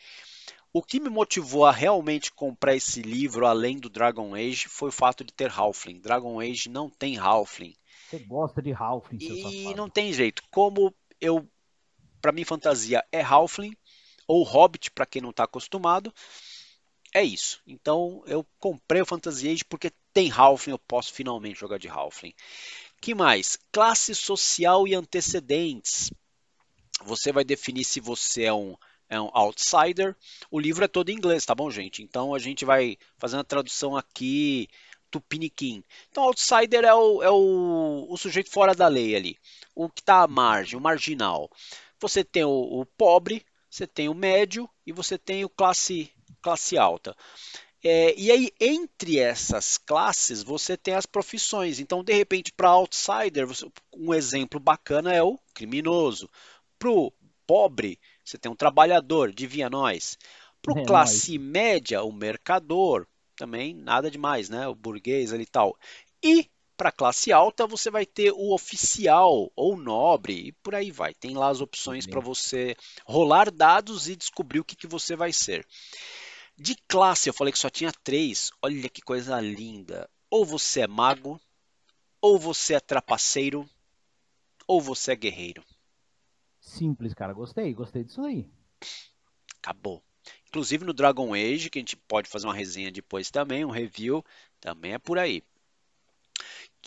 O 0.74 0.82
que 0.82 0.98
me 0.98 1.10
motivou 1.10 1.66
a 1.66 1.70
realmente 1.70 2.32
comprar 2.32 2.74
esse 2.74 3.02
livro, 3.02 3.46
além 3.46 3.76
do 3.76 3.90
Dragon 3.90 4.34
Age, 4.34 4.68
foi 4.68 4.88
o 4.88 4.92
fato 4.92 5.22
de 5.22 5.30
ter 5.30 5.50
Halfling. 5.50 6.00
Dragon 6.00 6.40
Age 6.40 6.70
não 6.70 6.88
tem 6.88 7.18
Halfling. 7.18 7.76
Você 8.08 8.18
gosta 8.20 8.62
de 8.62 8.72
Halfling, 8.72 9.18
E 9.70 9.74
não 9.74 9.90
tem 9.90 10.14
jeito. 10.14 10.42
Como 10.50 10.94
eu, 11.20 11.46
para 12.22 12.32
mim, 12.32 12.42
fantasia 12.44 13.04
é 13.12 13.20
Halfling, 13.20 13.76
ou 14.26 14.42
Hobbit, 14.44 14.90
para 14.92 15.04
quem 15.04 15.20
não 15.20 15.28
está 15.28 15.44
acostumado, 15.44 16.10
é 17.14 17.22
isso. 17.22 17.60
Então 17.66 18.22
eu 18.26 18.46
comprei 18.58 19.02
o 19.02 19.06
Fantasy 19.06 19.50
Age 19.50 19.64
porque 19.66 19.92
tem 20.14 20.30
Halfling, 20.30 20.72
eu 20.72 20.78
posso 20.78 21.12
finalmente 21.12 21.60
jogar 21.60 21.78
de 21.78 21.88
Halfling. 21.88 22.34
que 23.00 23.14
mais? 23.14 23.58
Classe 23.70 24.14
social 24.14 24.88
e 24.88 24.94
antecedentes 24.94 26.10
você 27.04 27.32
vai 27.32 27.44
definir 27.44 27.84
se 27.84 28.00
você 28.00 28.44
é 28.44 28.52
um 28.52 28.76
é 29.08 29.20
um 29.20 29.28
outsider. 29.34 30.16
O 30.50 30.58
livro 30.58 30.84
é 30.84 30.88
todo 30.88 31.10
em 31.10 31.14
inglês, 31.14 31.44
tá 31.44 31.54
bom, 31.54 31.70
gente? 31.70 32.02
Então 32.02 32.34
a 32.34 32.38
gente 32.38 32.64
vai 32.64 32.96
fazendo 33.18 33.40
a 33.40 33.44
tradução 33.44 33.94
aqui 33.94 34.68
tupiniquim. 35.12 35.84
Então, 36.10 36.24
outsider 36.24 36.84
é 36.84 36.94
o, 36.94 37.22
é 37.22 37.30
o, 37.30 38.06
o 38.08 38.16
sujeito 38.16 38.50
fora 38.50 38.74
da 38.74 38.88
lei 38.88 39.14
ali, 39.14 39.38
o 39.74 39.88
que 39.88 40.00
está 40.00 40.22
à 40.22 40.26
margem, 40.26 40.78
o 40.78 40.82
marginal. 40.82 41.50
Você 42.00 42.24
tem 42.24 42.44
o, 42.44 42.50
o, 42.50 42.86
pobre, 42.86 43.44
você 43.70 43.86
tem 43.86 44.08
o 44.08 44.14
médio 44.14 44.68
e 44.86 44.92
você 44.92 45.18
tem 45.18 45.44
o 45.44 45.50
classe, 45.50 46.10
classe 46.40 46.78
alta. 46.78 47.14
É, 47.84 48.14
e 48.16 48.30
aí, 48.30 48.50
entre 48.60 49.18
essas 49.18 49.76
classes, 49.76 50.42
você 50.42 50.76
tem 50.76 50.94
as 50.94 51.04
profissões. 51.04 51.78
Então, 51.78 52.02
de 52.02 52.12
repente, 52.12 52.52
para 52.52 52.70
outsider, 52.70 53.46
você, 53.46 53.66
um 53.92 54.14
exemplo 54.14 54.58
bacana 54.58 55.12
é 55.12 55.22
o 55.22 55.38
criminoso. 55.52 56.30
Para 56.82 56.90
o 56.90 57.12
pobre, 57.46 57.96
você 58.24 58.36
tem 58.36 58.50
um 58.50 58.56
trabalhador, 58.56 59.32
devia 59.32 59.70
nós. 59.70 60.18
Para 60.60 60.74
o 60.74 60.78
é 60.80 60.84
classe 60.84 61.38
nóis. 61.38 61.50
média, 61.52 62.02
o 62.02 62.10
mercador 62.10 63.06
também 63.36 63.72
nada 63.72 64.10
demais, 64.10 64.48
né? 64.48 64.66
O 64.66 64.74
burguês 64.74 65.32
ali 65.32 65.44
e 65.44 65.46
tal. 65.46 65.78
E 66.20 66.50
para 66.76 66.88
a 66.88 66.92
classe 66.92 67.30
alta 67.30 67.68
você 67.68 67.88
vai 67.88 68.04
ter 68.04 68.32
o 68.32 68.52
oficial 68.52 69.48
ou 69.54 69.76
nobre 69.76 70.48
e 70.48 70.52
por 70.54 70.74
aí 70.74 70.90
vai. 70.90 71.14
Tem 71.14 71.36
lá 71.36 71.50
as 71.50 71.60
opções 71.60 72.04
para 72.04 72.18
você 72.18 72.74
rolar 73.06 73.48
dados 73.52 74.08
e 74.08 74.16
descobrir 74.16 74.58
o 74.58 74.64
que, 74.64 74.74
que 74.74 74.88
você 74.88 75.14
vai 75.14 75.32
ser. 75.32 75.64
De 76.58 76.74
classe 76.88 77.30
eu 77.30 77.32
falei 77.32 77.52
que 77.52 77.60
só 77.60 77.70
tinha 77.70 77.92
três. 78.02 78.50
Olha 78.60 78.88
que 78.88 79.02
coisa 79.02 79.40
linda. 79.40 80.10
Ou 80.28 80.44
você 80.44 80.80
é 80.80 80.88
mago, 80.88 81.40
ou 82.20 82.40
você 82.40 82.74
é 82.74 82.80
trapaceiro, 82.80 83.70
ou 84.66 84.80
você 84.80 85.12
é 85.12 85.16
guerreiro. 85.16 85.62
Simples, 86.72 87.12
cara. 87.14 87.32
Gostei, 87.32 87.72
gostei 87.74 88.02
disso 88.02 88.22
aí. 88.22 88.48
Acabou. 89.62 90.02
Inclusive 90.48 90.84
no 90.84 90.92
Dragon 90.92 91.34
Age, 91.34 91.70
que 91.70 91.78
a 91.78 91.82
gente 91.82 91.96
pode 91.96 92.28
fazer 92.28 92.46
uma 92.46 92.54
resenha 92.54 92.90
depois 92.90 93.30
também, 93.30 93.64
um 93.64 93.70
review, 93.70 94.24
também 94.60 94.94
é 94.94 94.98
por 94.98 95.18
aí. 95.18 95.42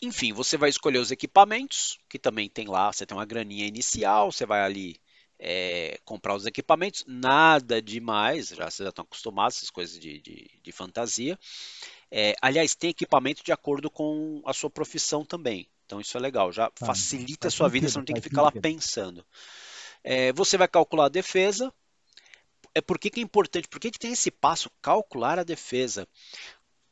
Enfim, 0.02 0.34
você 0.34 0.58
vai 0.58 0.70
escolher 0.70 1.00
os 1.00 1.12
equipamentos, 1.12 1.98
que 2.10 2.20
também 2.20 2.50
tem 2.50 2.68
lá, 2.68 2.92
você 2.92 3.06
tem 3.06 3.18
uma 3.18 3.26
graninha 3.26 3.66
inicial, 3.66 4.32
você 4.32 4.46
vai 4.46 4.62
ali 4.62 5.00
é, 5.40 6.00
comprar 6.04 6.36
os 6.36 6.46
equipamentos, 6.46 7.04
nada 7.08 7.82
demais, 7.82 8.50
já 8.50 8.70
vocês 8.70 8.86
já 8.86 8.90
estão 8.90 9.04
acostumados 9.04 9.58
essas 9.58 9.70
coisas 9.70 10.00
de, 10.00 10.20
de, 10.20 10.50
de 10.62 10.72
fantasia. 10.72 11.40
É, 12.12 12.36
aliás, 12.42 12.76
tem 12.76 12.90
equipamento 12.90 13.44
de 13.44 13.52
acordo 13.52 13.90
com 13.90 14.42
a 14.46 14.54
sua 14.54 14.70
profissão 14.70 15.24
também, 15.24 15.68
então 15.86 16.02
isso 16.02 16.18
é 16.18 16.20
legal, 16.20 16.52
já 16.52 16.66
ah, 16.66 16.86
facilita 16.86 17.48
a 17.48 17.52
sua 17.52 17.70
vida, 17.70 17.88
você 17.88 17.98
não 17.98 18.06
tem 18.06 18.16
que 18.16 18.22
ficar 18.22 18.42
lá 18.42 18.52
pensando. 18.52 19.26
É, 20.08 20.32
você 20.34 20.56
vai 20.56 20.68
calcular 20.68 21.06
a 21.06 21.10
defesa, 21.10 21.74
é 22.76 22.80
por 22.80 23.00
que, 23.00 23.10
que 23.10 23.20
é 23.20 23.24
importante, 23.24 23.68
por 23.68 23.80
que, 23.80 23.90
que 23.90 23.98
tem 23.98 24.12
esse 24.12 24.30
passo, 24.30 24.70
calcular 24.80 25.40
a 25.40 25.44
defesa? 25.44 26.08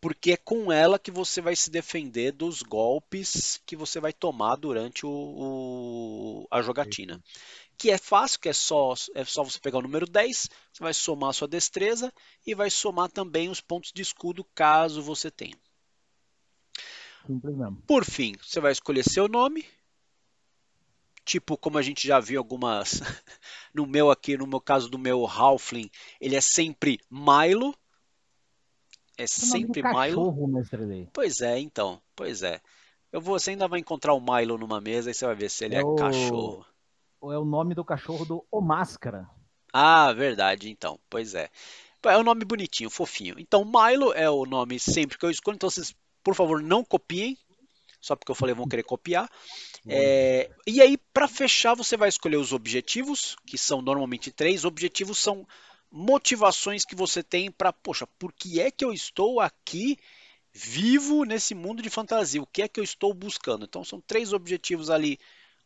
Porque 0.01 0.31
é 0.31 0.37
com 0.37 0.71
ela 0.71 0.97
que 0.97 1.11
você 1.11 1.39
vai 1.39 1.55
se 1.55 1.69
defender 1.69 2.31
dos 2.31 2.63
golpes 2.63 3.61
que 3.67 3.75
você 3.75 3.99
vai 3.99 4.11
tomar 4.11 4.55
durante 4.55 5.05
o, 5.05 5.11
o, 5.11 6.47
a 6.49 6.59
jogatina. 6.63 7.23
Que 7.77 7.91
é 7.91 7.99
fácil, 7.99 8.39
que 8.39 8.49
é 8.49 8.53
só, 8.53 8.95
é 9.13 9.23
só 9.23 9.43
você 9.43 9.59
pegar 9.59 9.77
o 9.77 9.83
número 9.83 10.07
10, 10.07 10.49
você 10.73 10.83
vai 10.83 10.93
somar 10.93 11.29
a 11.29 11.33
sua 11.33 11.47
destreza 11.47 12.11
e 12.47 12.55
vai 12.55 12.71
somar 12.71 13.11
também 13.11 13.47
os 13.47 13.61
pontos 13.61 13.91
de 13.93 14.01
escudo 14.01 14.43
caso 14.55 15.03
você 15.03 15.29
tenha. 15.29 15.57
Por 17.85 18.03
fim, 18.03 18.33
você 18.41 18.59
vai 18.59 18.71
escolher 18.71 19.03
seu 19.03 19.27
nome, 19.27 19.63
tipo 21.23 21.57
como 21.57 21.77
a 21.77 21.81
gente 21.81 22.07
já 22.07 22.19
viu 22.19 22.39
algumas 22.39 23.01
no 23.73 23.85
meu 23.85 24.11
aqui, 24.11 24.37
no 24.37 24.47
meu 24.47 24.61
caso 24.61 24.89
do 24.89 24.99
meu 24.99 25.25
Halfling, 25.25 25.89
ele 26.19 26.35
é 26.35 26.41
sempre 26.41 26.99
Milo. 27.09 27.75
É, 29.17 29.27
sempre 29.27 29.83
Milo. 29.83 30.47
Mestre 30.47 31.09
Pois 31.13 31.41
é, 31.41 31.59
então, 31.59 32.01
pois 32.15 32.43
é. 32.43 32.61
Eu 33.11 33.21
vou, 33.21 33.37
você 33.37 33.51
ainda 33.51 33.67
vai 33.67 33.79
encontrar 33.79 34.13
o 34.13 34.19
Milo 34.19 34.57
numa 34.57 34.81
mesa 34.81 35.11
e 35.11 35.13
você 35.13 35.25
vai 35.25 35.35
ver 35.35 35.49
se 35.49 35.65
ele 35.65 35.75
é, 35.75 35.81
é 35.81 35.83
o... 35.83 35.95
cachorro. 35.95 36.65
É 37.21 37.37
o 37.37 37.45
nome 37.45 37.73
do 37.73 37.85
cachorro 37.85 38.25
do 38.25 38.45
O 38.51 38.59
Máscara. 38.59 39.29
Ah, 39.71 40.11
verdade, 40.13 40.69
então. 40.69 40.99
Pois 41.09 41.33
é. 41.33 41.49
É 42.03 42.17
um 42.17 42.23
nome 42.23 42.43
bonitinho, 42.43 42.89
fofinho. 42.89 43.35
Então, 43.39 43.63
Milo 43.63 44.11
é 44.13 44.29
o 44.29 44.45
nome 44.45 44.77
sempre 44.79 45.17
que 45.17 45.25
eu 45.25 45.31
escolho. 45.31 45.55
Então, 45.55 45.69
vocês, 45.69 45.95
por 46.21 46.35
favor, 46.35 46.61
não 46.61 46.83
copiem 46.83 47.37
só 48.03 48.17
porque 48.17 48.29
eu 48.29 48.35
falei 48.35 48.53
vão 48.53 48.67
querer 48.67 48.83
copiar. 48.83 49.31
É, 49.87 50.51
e 50.67 50.81
aí, 50.81 50.97
para 51.13 51.25
fechar, 51.25 51.73
você 51.73 51.95
vai 51.95 52.09
escolher 52.09 52.35
os 52.35 52.51
objetivos, 52.51 53.37
que 53.47 53.57
são 53.57 53.81
normalmente 53.81 54.29
três. 54.29 54.65
Objetivos 54.65 55.17
são 55.17 55.47
motivações 55.89 56.83
que 56.83 56.95
você 56.95 57.23
tem 57.23 57.49
para, 57.49 57.71
poxa, 57.71 58.05
por 58.19 58.33
que 58.33 58.59
é 58.59 58.69
que 58.69 58.83
eu 58.83 58.91
estou 58.91 59.39
aqui 59.39 59.97
vivo 60.51 61.23
nesse 61.23 61.55
mundo 61.55 61.81
de 61.81 61.89
fantasia? 61.89 62.41
O 62.41 62.45
que 62.45 62.61
é 62.61 62.67
que 62.67 62.77
eu 62.77 62.83
estou 62.83 63.13
buscando? 63.13 63.63
Então, 63.63 63.85
são 63.85 64.01
três 64.01 64.33
objetivos 64.33 64.89
ali 64.89 65.17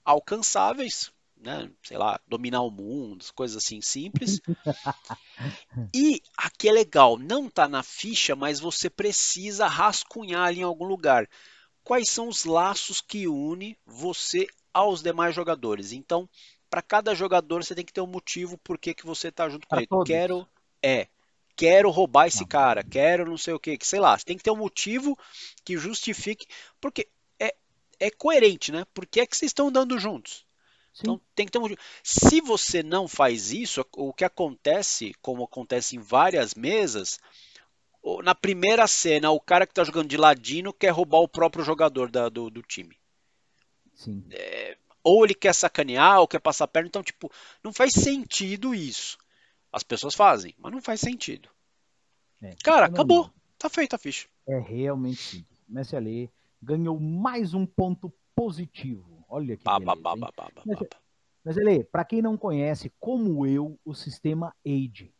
alcançáveis, 0.05 1.11
né? 1.35 1.71
Sei 1.81 1.97
lá, 1.97 2.19
dominar 2.27 2.61
o 2.61 2.69
mundo, 2.69 3.25
coisas 3.33 3.57
assim 3.57 3.81
simples. 3.81 4.39
e 5.91 6.21
aqui 6.37 6.69
é 6.69 6.71
legal, 6.71 7.17
não 7.17 7.47
está 7.47 7.67
na 7.67 7.81
ficha, 7.81 8.35
mas 8.35 8.59
você 8.59 8.91
precisa 8.91 9.65
rascunhar 9.65 10.45
ali 10.45 10.59
em 10.59 10.63
algum 10.63 10.85
lugar 10.85 11.27
quais 11.87 12.09
são 12.09 12.27
os 12.27 12.43
laços 12.43 12.99
que 12.99 13.29
une 13.29 13.77
você 13.85 14.45
aos 14.73 15.01
demais 15.01 15.33
jogadores. 15.33 15.93
Então, 15.93 16.27
para 16.69 16.81
cada 16.81 17.15
jogador 17.15 17.63
você 17.63 17.73
tem 17.73 17.85
que 17.85 17.93
ter 17.93 18.01
um 18.01 18.07
motivo 18.07 18.57
por 18.57 18.77
que, 18.77 18.93
que 18.93 19.05
você 19.05 19.29
está 19.29 19.47
junto 19.47 19.65
pra 19.69 19.79
com 19.79 19.85
todos. 19.85 20.09
ele. 20.09 20.19
Quero 20.19 20.47
é, 20.83 21.07
quero 21.55 21.89
roubar 21.89 22.27
esse 22.27 22.45
cara, 22.45 22.83
quero 22.83 23.25
não 23.25 23.37
sei 23.37 23.53
o 23.53 23.59
que, 23.59 23.77
sei 23.83 24.01
lá. 24.01 24.17
Você 24.17 24.25
tem 24.25 24.35
que 24.35 24.43
ter 24.43 24.51
um 24.51 24.57
motivo 24.57 25.17
que 25.63 25.77
justifique, 25.77 26.45
porque 26.81 27.07
é, 27.39 27.55
é 28.01 28.11
coerente, 28.11 28.69
né? 28.69 28.85
Por 28.93 29.05
que 29.05 29.21
é 29.21 29.25
que 29.25 29.37
vocês 29.37 29.51
estão 29.51 29.69
andando 29.69 29.97
juntos? 29.97 30.45
Sim. 30.93 31.03
Então 31.03 31.21
tem 31.33 31.45
que 31.45 31.53
ter 31.53 31.57
um 31.57 31.61
motivo. 31.61 31.79
Se 32.03 32.41
você 32.41 32.83
não 32.83 33.07
faz 33.07 33.53
isso, 33.53 33.85
o 33.95 34.11
que 34.11 34.25
acontece, 34.25 35.15
como 35.21 35.45
acontece 35.45 35.95
em 35.95 35.99
várias 35.99 36.53
mesas, 36.53 37.17
na 38.23 38.33
primeira 38.33 38.87
cena, 38.87 39.31
o 39.31 39.39
cara 39.39 39.65
que 39.65 39.73
tá 39.73 39.83
jogando 39.83 40.07
de 40.07 40.17
ladino 40.17 40.73
quer 40.73 40.89
roubar 40.89 41.19
o 41.19 41.27
próprio 41.27 41.63
jogador 41.63 42.09
da, 42.09 42.29
do, 42.29 42.49
do, 42.49 42.61
time. 42.61 42.97
Sim. 43.93 44.23
É, 44.31 44.77
ou 45.03 45.25
ele 45.25 45.33
quer 45.33 45.53
sacanear, 45.53 46.19
ou 46.19 46.27
quer 46.27 46.39
passar 46.39 46.67
perna. 46.67 46.87
Então, 46.87 47.03
tipo, 47.03 47.31
não 47.63 47.73
faz 47.73 47.93
sentido 47.93 48.73
isso. 48.73 49.17
As 49.71 49.83
pessoas 49.83 50.15
fazem, 50.15 50.55
mas 50.57 50.71
não 50.71 50.81
faz 50.81 51.01
sentido. 51.01 51.49
É, 52.41 52.55
cara, 52.63 52.85
acabou. 52.85 53.23
Não. 53.23 53.33
Tá 53.57 53.69
feita 53.69 53.95
a 53.95 53.99
ficha. 53.99 54.27
É 54.47 54.59
realmente 54.59 55.21
simples. 55.21 55.59
Messi 55.67 55.95
Ali 55.95 56.31
ganhou 56.61 56.99
mais 56.99 57.53
um 57.53 57.65
ponto 57.65 58.13
positivo. 58.35 59.25
Olha 59.27 59.57
que 59.57 59.63
bah, 59.63 59.79
beleza, 59.79 60.01
bah, 60.01 60.15
bah, 60.15 60.31
bah, 60.35 60.51
Mas, 60.65 60.79
mas 61.43 61.57
ele, 61.57 61.83
para 61.83 62.05
quem 62.05 62.21
não 62.21 62.37
conhece, 62.37 62.91
como 62.99 63.45
eu, 63.45 63.77
o 63.83 63.93
sistema 63.93 64.55
AID 64.65 65.11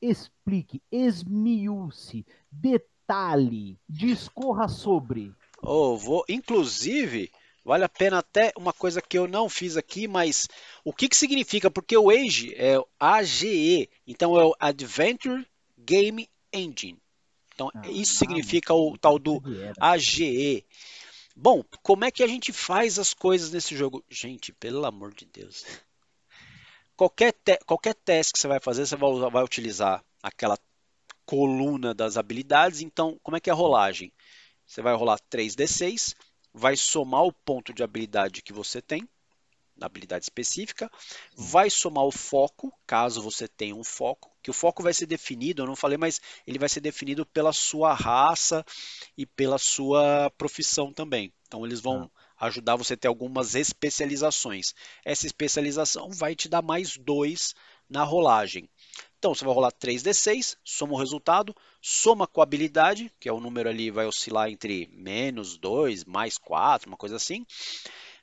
explique, 0.00 0.82
esmiúce, 0.90 2.26
detalhe, 2.50 3.78
discorra 3.88 4.68
sobre. 4.68 5.34
Oh, 5.62 5.96
vou, 5.96 6.24
inclusive, 6.28 7.30
vale 7.64 7.84
a 7.84 7.88
pena 7.88 8.18
até 8.18 8.52
uma 8.56 8.72
coisa 8.72 9.02
que 9.02 9.18
eu 9.18 9.28
não 9.28 9.48
fiz 9.48 9.76
aqui, 9.76 10.08
mas 10.08 10.48
o 10.84 10.92
que, 10.92 11.08
que 11.08 11.16
significa? 11.16 11.70
Porque 11.70 11.96
o 11.96 12.10
AGE 12.10 12.54
é 12.56 12.78
o 12.78 12.86
AGE, 12.98 13.88
então 14.06 14.38
é 14.40 14.44
o 14.44 14.54
Adventure 14.58 15.46
Game 15.78 16.28
Engine. 16.52 16.98
Então, 17.54 17.70
ah, 17.74 17.82
isso 17.90 18.14
significa 18.14 18.72
o 18.72 18.96
tal 18.96 19.18
do 19.18 19.42
AGE. 19.78 20.64
Bom, 21.36 21.62
como 21.82 22.04
é 22.04 22.10
que 22.10 22.22
a 22.22 22.26
gente 22.26 22.52
faz 22.52 22.98
as 22.98 23.12
coisas 23.12 23.50
nesse 23.50 23.76
jogo? 23.76 24.04
Gente, 24.08 24.52
pelo 24.52 24.84
amor 24.86 25.12
de 25.14 25.26
Deus. 25.26 25.64
Qualquer, 27.00 27.32
te 27.32 27.56
qualquer 27.64 27.94
teste 27.94 28.34
que 28.34 28.38
você 28.38 28.46
vai 28.46 28.60
fazer, 28.60 28.84
você 28.84 28.94
vai, 28.94 29.30
vai 29.30 29.42
utilizar 29.42 30.04
aquela 30.22 30.58
coluna 31.24 31.94
das 31.94 32.18
habilidades. 32.18 32.82
Então, 32.82 33.18
como 33.22 33.38
é 33.38 33.40
que 33.40 33.48
é 33.48 33.54
a 33.54 33.56
rolagem? 33.56 34.12
Você 34.66 34.82
vai 34.82 34.94
rolar 34.94 35.18
3d6, 35.30 36.14
vai 36.52 36.76
somar 36.76 37.22
o 37.22 37.32
ponto 37.32 37.72
de 37.72 37.82
habilidade 37.82 38.42
que 38.42 38.52
você 38.52 38.82
tem, 38.82 39.08
na 39.74 39.86
habilidade 39.86 40.26
específica, 40.26 40.90
vai 41.34 41.70
somar 41.70 42.04
o 42.04 42.12
foco, 42.12 42.70
caso 42.86 43.22
você 43.22 43.48
tenha 43.48 43.74
um 43.74 43.82
foco, 43.82 44.30
que 44.42 44.50
o 44.50 44.54
foco 44.54 44.82
vai 44.82 44.92
ser 44.92 45.06
definido, 45.06 45.62
eu 45.62 45.66
não 45.66 45.76
falei, 45.76 45.96
mas 45.96 46.20
ele 46.46 46.58
vai 46.58 46.68
ser 46.68 46.82
definido 46.82 47.24
pela 47.24 47.54
sua 47.54 47.94
raça 47.94 48.62
e 49.16 49.24
pela 49.24 49.56
sua 49.56 50.30
profissão 50.36 50.92
também. 50.92 51.32
Então 51.46 51.64
eles 51.64 51.80
vão 51.80 52.10
ah 52.14 52.29
ajudar 52.40 52.76
você 52.76 52.94
a 52.94 52.96
ter 52.96 53.08
algumas 53.08 53.54
especializações. 53.54 54.74
Essa 55.04 55.26
especialização 55.26 56.10
vai 56.10 56.34
te 56.34 56.48
dar 56.48 56.62
mais 56.62 56.96
2 56.96 57.54
na 57.88 58.02
rolagem. 58.02 58.68
Então 59.18 59.34
você 59.34 59.44
vai 59.44 59.52
rolar 59.52 59.72
3d6, 59.72 60.56
soma 60.64 60.94
o 60.94 60.98
resultado, 60.98 61.54
soma 61.82 62.26
com 62.26 62.40
a 62.40 62.44
habilidade, 62.44 63.12
que 63.20 63.28
é 63.28 63.32
o 63.32 63.40
número 63.40 63.68
ali 63.68 63.90
vai 63.90 64.06
oscilar 64.06 64.48
entre 64.48 64.88
menos 64.92 65.58
2, 65.58 66.04
mais 66.06 66.38
4, 66.38 66.88
uma 66.88 66.96
coisa 66.96 67.16
assim. 67.16 67.44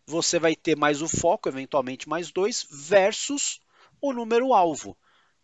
Você 0.08 0.40
vai 0.40 0.56
ter 0.56 0.76
mais 0.76 1.02
o 1.02 1.08
foco, 1.08 1.48
eventualmente 1.50 2.10
mais 2.10 2.32
2, 2.32 2.68
versus 2.72 3.60
o 4.02 4.14
número 4.14 4.54
alvo. 4.54 4.98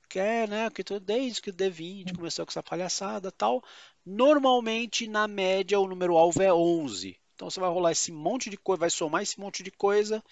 quer, 0.09 0.47
né? 0.47 0.69
Que 0.69 0.83
desde 0.99 1.41
que 1.41 1.49
o 1.49 1.53
D20 1.53 2.15
começou 2.15 2.45
com 2.45 2.51
essa 2.51 2.63
palhaçada 2.63 3.31
tal. 3.31 3.63
Normalmente, 4.05 5.07
na 5.07 5.27
média, 5.27 5.79
o 5.79 5.87
número 5.87 6.17
alvo 6.17 6.41
é 6.41 6.53
11. 6.53 7.19
Então 7.43 7.51
você 7.51 7.59
vai 7.59 7.69
rolar 7.69 7.91
esse 7.91 8.09
monte 8.09 8.49
de 8.49 8.55
coisa, 8.55 8.79
vai 8.79 8.89
somar 8.89 9.21
esse 9.21 9.37
monte 9.37 9.63
de 9.63 9.69
coisa 9.69 10.23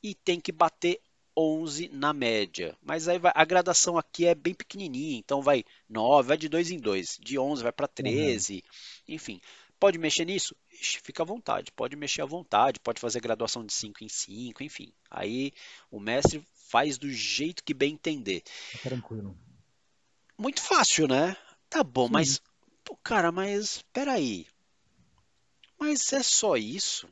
e 0.00 0.14
tem 0.14 0.38
que 0.38 0.52
bater 0.52 1.00
11 1.36 1.88
na 1.88 2.12
média. 2.12 2.78
Mas 2.80 3.08
aí 3.08 3.18
vai, 3.18 3.32
a 3.34 3.44
gradação 3.44 3.98
aqui 3.98 4.24
é 4.24 4.36
bem 4.36 4.54
pequenininha, 4.54 5.18
então 5.18 5.42
vai 5.42 5.64
9, 5.88 6.28
vai 6.28 6.36
de 6.36 6.48
2 6.48 6.70
em 6.70 6.78
2, 6.78 7.18
de 7.20 7.36
11 7.36 7.64
vai 7.64 7.72
para 7.72 7.88
13, 7.88 8.54
uhum. 8.54 8.60
enfim. 9.16 9.40
Pode 9.80 9.98
mexer 9.98 10.24
nisso? 10.24 10.54
Fica 11.02 11.24
à 11.24 11.26
vontade, 11.26 11.72
pode 11.72 11.96
mexer 11.96 12.22
à 12.22 12.26
vontade, 12.26 12.78
pode 12.78 13.00
fazer 13.00 13.20
graduação 13.20 13.66
de 13.66 13.72
5 13.72 14.04
em 14.04 14.08
5, 14.08 14.62
enfim. 14.62 14.92
Aí 15.10 15.52
o 15.90 15.98
mestre 15.98 16.46
faz 16.54 16.98
do 16.98 17.10
jeito 17.10 17.64
que 17.64 17.74
bem 17.74 17.94
entender. 17.94 18.44
Tranquilo. 18.80 19.36
Muito 20.38 20.62
fácil, 20.62 21.08
né? 21.08 21.36
Tá 21.68 21.82
bom, 21.82 22.06
Sim. 22.06 22.12
mas. 22.12 22.42
Pô, 22.84 22.96
cara, 23.02 23.32
mas. 23.32 23.84
Peraí. 23.92 24.46
Mas 25.80 26.12
é 26.12 26.22
só 26.22 26.56
isso? 26.56 27.08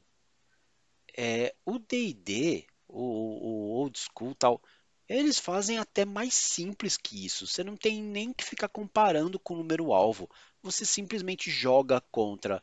É, 1.16 1.54
o 1.64 1.78
DD, 1.78 2.66
o, 2.86 3.02
o 3.02 3.70
old 3.70 3.98
school 3.98 4.34
tal, 4.34 4.62
eles 5.08 5.38
fazem 5.38 5.78
até 5.78 6.04
mais 6.04 6.34
simples 6.34 6.98
que 6.98 7.24
isso. 7.24 7.46
Você 7.46 7.64
não 7.64 7.76
tem 7.76 8.02
nem 8.02 8.32
que 8.32 8.44
ficar 8.44 8.68
comparando 8.68 9.38
com 9.38 9.54
o 9.54 9.56
número 9.56 9.92
alvo. 9.92 10.28
Você 10.62 10.84
simplesmente 10.84 11.50
joga 11.50 12.00
contra 12.12 12.62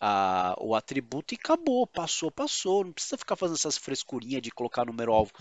a, 0.00 0.56
o 0.60 0.74
atributo 0.74 1.32
e 1.32 1.36
acabou. 1.36 1.86
Passou, 1.86 2.30
passou. 2.30 2.84
Não 2.84 2.92
precisa 2.92 3.16
ficar 3.16 3.36
fazendo 3.36 3.56
essas 3.56 3.78
frescurinhas 3.78 4.42
de 4.42 4.50
colocar 4.50 4.84
número 4.84 5.12
alvo. 5.12 5.32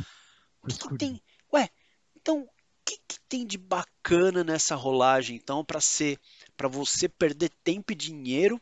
O 0.61 0.67
que, 0.67 0.97
tem? 0.97 1.21
Ué, 1.51 1.69
então 2.15 2.43
o 2.43 2.49
que, 2.85 2.99
que 3.07 3.19
tem 3.27 3.45
de 3.45 3.57
bacana 3.57 4.43
nessa 4.43 4.75
rolagem 4.75 5.35
então 5.35 5.65
para 5.65 5.81
ser 5.81 6.19
para 6.55 6.67
você 6.67 7.09
perder 7.09 7.49
tempo 7.63 7.91
e 7.91 7.95
dinheiro 7.95 8.61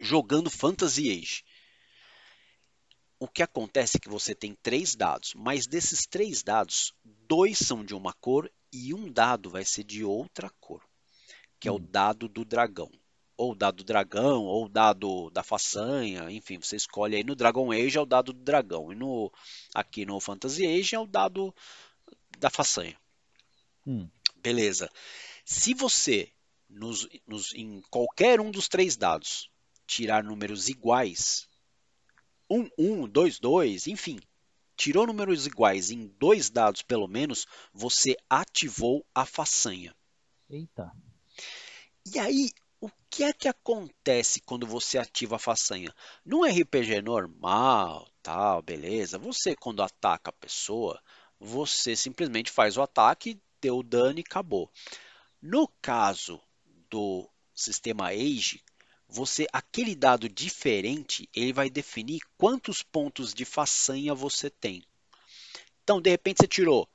jogando 0.00 0.50
Fantasy 0.50 1.10
Age. 1.10 1.44
O 3.18 3.26
que 3.26 3.42
acontece 3.42 3.96
é 3.96 4.00
que 4.00 4.08
você 4.08 4.34
tem 4.34 4.54
três 4.62 4.94
dados, 4.94 5.32
mas 5.34 5.66
desses 5.66 6.06
três 6.06 6.42
dados, 6.42 6.92
dois 7.04 7.58
são 7.58 7.84
de 7.84 7.94
uma 7.94 8.12
cor 8.12 8.50
e 8.72 8.92
um 8.92 9.10
dado 9.10 9.48
vai 9.48 9.64
ser 9.64 9.84
de 9.84 10.04
outra 10.04 10.50
cor, 10.60 10.82
que 11.58 11.66
é 11.66 11.72
o 11.72 11.76
hum. 11.76 11.86
dado 11.90 12.28
do 12.28 12.44
dragão. 12.44 12.90
Ou 13.38 13.52
o 13.52 13.54
dado 13.54 13.76
do 13.78 13.84
dragão, 13.84 14.44
ou 14.44 14.64
o 14.64 14.68
dado 14.68 15.30
da 15.30 15.42
façanha, 15.42 16.30
enfim, 16.30 16.58
você 16.58 16.76
escolhe 16.76 17.16
aí 17.16 17.24
no 17.24 17.34
Dragon 17.34 17.70
Age 17.70 17.98
é 17.98 18.00
o 18.00 18.06
dado 18.06 18.32
do 18.32 18.42
dragão, 18.42 18.92
e 18.92 18.94
no 18.94 19.30
aqui 19.74 20.06
no 20.06 20.18
Fantasy 20.20 20.66
Age 20.66 20.94
é 20.94 20.98
o 20.98 21.06
dado 21.06 21.54
da 22.38 22.50
façanha. 22.50 22.98
Hum. 23.86 24.08
Beleza. 24.36 24.90
Se 25.44 25.74
você 25.74 26.32
nos, 26.68 27.08
nos, 27.26 27.54
em 27.54 27.80
qualquer 27.90 28.40
um 28.40 28.50
dos 28.50 28.68
três 28.68 28.96
dados 28.96 29.50
tirar 29.86 30.24
números 30.24 30.68
iguais, 30.68 31.48
1, 32.50 32.68
1, 32.78 33.08
2, 33.08 33.38
2, 33.38 33.86
enfim, 33.86 34.18
tirou 34.76 35.06
números 35.06 35.46
iguais 35.46 35.90
em 35.90 36.06
dois 36.18 36.50
dados 36.50 36.82
pelo 36.82 37.08
menos, 37.08 37.46
você 37.72 38.16
ativou 38.28 39.04
a 39.14 39.24
façanha. 39.24 39.94
Eita. 40.48 40.92
E 42.14 42.18
aí, 42.18 42.50
o 42.80 42.88
que 43.10 43.24
é 43.24 43.32
que 43.32 43.48
acontece 43.48 44.40
quando 44.40 44.66
você 44.66 44.98
ativa 44.98 45.36
a 45.36 45.40
façanha? 45.40 45.92
Num 46.24 46.44
RPG 46.44 47.02
normal, 47.02 48.08
tal, 48.22 48.62
beleza, 48.62 49.18
você 49.18 49.56
quando 49.56 49.82
ataca 49.82 50.30
a 50.30 50.40
pessoa, 50.40 51.02
você 51.40 51.96
simplesmente 51.96 52.50
faz 52.50 52.76
o 52.76 52.82
ataque, 52.82 53.40
deu 53.60 53.78
o 53.78 53.82
dano 53.82 54.18
e 54.18 54.24
acabou. 54.26 54.70
No 55.42 55.66
caso 55.80 56.40
do 56.88 57.28
sistema 57.54 58.08
Age, 58.08 58.62
você 59.08 59.46
aquele 59.52 59.94
dado 59.94 60.28
diferente, 60.28 61.28
ele 61.34 61.52
vai 61.52 61.70
definir 61.70 62.20
quantos 62.36 62.82
pontos 62.82 63.32
de 63.32 63.44
façanha 63.44 64.14
você 64.14 64.50
tem. 64.50 64.82
Então, 65.82 66.00
de 66.00 66.10
repente 66.10 66.38
você 66.38 66.48
tirou, 66.48 66.88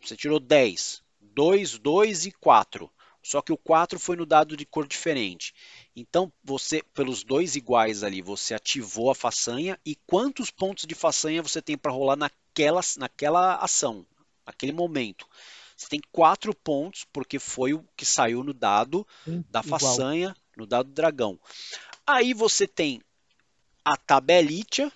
você 0.00 0.16
tirou 0.16 0.38
10, 0.38 1.02
2, 1.20 1.78
2 1.78 2.26
e 2.26 2.32
4. 2.32 2.90
Só 3.22 3.40
que 3.40 3.52
o 3.52 3.56
4 3.56 3.98
foi 3.98 4.16
no 4.16 4.26
dado 4.26 4.54
de 4.54 4.66
cor 4.66 4.86
diferente. 4.86 5.54
Então, 5.96 6.30
você 6.44 6.82
pelos 6.92 7.24
dois 7.24 7.56
iguais 7.56 8.02
ali, 8.02 8.20
você 8.20 8.52
ativou 8.52 9.10
a 9.10 9.14
façanha 9.14 9.80
e 9.84 9.96
quantos 10.06 10.50
pontos 10.50 10.84
de 10.84 10.94
façanha 10.94 11.42
você 11.42 11.62
tem 11.62 11.78
para 11.78 11.90
rolar 11.90 12.16
naquela, 12.16 12.82
naquela 12.98 13.56
ação, 13.56 14.06
naquele 14.46 14.72
momento. 14.72 15.26
Você 15.74 15.88
tem 15.88 16.00
quatro 16.12 16.54
pontos, 16.54 17.06
porque 17.10 17.38
foi 17.38 17.72
o 17.72 17.82
que 17.96 18.04
saiu 18.04 18.44
no 18.44 18.52
dado 18.52 19.06
da 19.48 19.62
façanha 19.62 20.36
no 20.56 20.66
dado 20.66 20.90
dragão. 20.90 21.38
Aí 22.06 22.34
você 22.34 22.66
tem 22.66 23.00
a 23.84 23.96
tabelitia. 23.96 24.90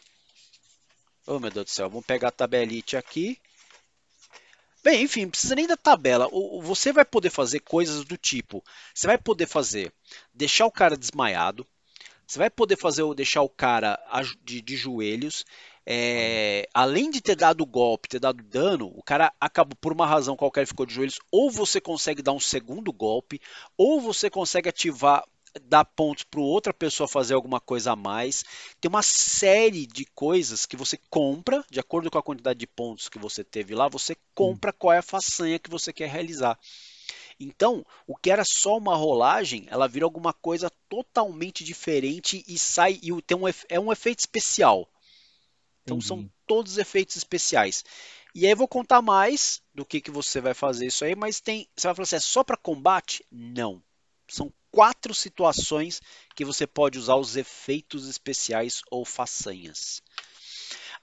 Oh, 1.26 1.38
meu 1.38 1.50
Deus 1.50 1.66
do 1.66 1.70
céu, 1.70 1.88
vamos 1.90 2.06
pegar 2.06 2.28
a 2.28 2.32
tabelitia 2.32 2.98
aqui. 2.98 3.38
Bem, 4.82 5.02
enfim, 5.02 5.22
não 5.22 5.30
precisa 5.30 5.54
nem 5.54 5.66
da 5.66 5.76
tabela. 5.76 6.28
Você 6.62 6.92
vai 6.92 7.04
poder 7.04 7.30
fazer 7.30 7.60
coisas 7.60 8.04
do 8.04 8.16
tipo: 8.16 8.64
você 8.94 9.06
vai 9.06 9.18
poder 9.18 9.46
fazer 9.46 9.92
deixar 10.32 10.66
o 10.66 10.72
cara 10.72 10.96
desmaiado, 10.96 11.66
você 12.26 12.38
vai 12.38 12.50
poder 12.50 12.76
fazer 12.76 13.02
deixar 13.14 13.42
o 13.42 13.48
cara 13.48 13.98
de, 14.44 14.60
de 14.60 14.76
joelhos. 14.76 15.44
É, 15.90 16.68
além 16.74 17.10
de 17.10 17.22
ter 17.22 17.34
dado 17.34 17.64
golpe, 17.64 18.10
ter 18.10 18.20
dado 18.20 18.42
dano, 18.42 18.92
o 18.94 19.02
cara 19.02 19.32
acabou 19.40 19.74
por 19.80 19.90
uma 19.90 20.06
razão 20.06 20.36
qualquer 20.36 20.66
ficou 20.66 20.84
de 20.84 20.92
joelhos. 20.92 21.18
Ou 21.32 21.50
você 21.50 21.80
consegue 21.80 22.20
dar 22.20 22.32
um 22.32 22.40
segundo 22.40 22.92
golpe, 22.92 23.40
ou 23.76 23.98
você 23.98 24.28
consegue 24.28 24.68
ativar 24.68 25.24
dar 25.58 25.84
pontos 25.84 26.24
para 26.24 26.40
outra 26.40 26.72
pessoa 26.72 27.08
fazer 27.08 27.34
alguma 27.34 27.60
coisa 27.60 27.92
a 27.92 27.96
mais. 27.96 28.44
Tem 28.80 28.88
uma 28.88 29.02
série 29.02 29.86
de 29.86 30.04
coisas 30.04 30.66
que 30.66 30.76
você 30.76 30.98
compra, 31.10 31.64
de 31.70 31.80
acordo 31.80 32.10
com 32.10 32.18
a 32.18 32.22
quantidade 32.22 32.58
de 32.58 32.66
pontos 32.66 33.08
que 33.08 33.18
você 33.18 33.42
teve 33.42 33.74
lá, 33.74 33.88
você 33.88 34.16
compra 34.34 34.72
qual 34.72 34.92
é 34.92 34.98
a 34.98 35.02
façanha 35.02 35.58
que 35.58 35.70
você 35.70 35.92
quer 35.92 36.08
realizar. 36.08 36.58
Então, 37.40 37.86
o 38.06 38.16
que 38.16 38.30
era 38.30 38.44
só 38.44 38.76
uma 38.76 38.96
rolagem, 38.96 39.66
ela 39.68 39.86
vira 39.86 40.04
alguma 40.04 40.32
coisa 40.32 40.70
totalmente 40.88 41.62
diferente 41.62 42.44
e 42.48 42.58
sai 42.58 42.98
e 43.02 43.22
tem 43.22 43.36
um, 43.36 43.44
é 43.68 43.78
um 43.78 43.92
efeito 43.92 44.18
especial. 44.20 44.88
Então 45.84 46.00
são 46.02 46.30
todos 46.46 46.76
efeitos 46.76 47.16
especiais. 47.16 47.84
E 48.34 48.44
aí 48.44 48.52
eu 48.52 48.56
vou 48.56 48.68
contar 48.68 49.00
mais 49.00 49.62
do 49.74 49.86
que, 49.86 50.00
que 50.00 50.10
você 50.10 50.40
vai 50.40 50.52
fazer 50.52 50.86
isso 50.86 51.04
aí, 51.04 51.16
mas 51.16 51.40
tem. 51.40 51.66
Você 51.74 51.86
vai 51.86 51.94
falar 51.94 52.04
assim, 52.04 52.16
é 52.16 52.20
só 52.20 52.44
para 52.44 52.56
combate? 52.56 53.24
Não. 53.32 53.82
São 54.28 54.52
quatro 54.70 55.14
situações 55.14 56.00
que 56.34 56.44
você 56.44 56.66
pode 56.66 56.98
usar 56.98 57.16
os 57.16 57.36
efeitos 57.36 58.08
especiais 58.08 58.82
ou 58.90 59.04
façanhas. 59.04 60.02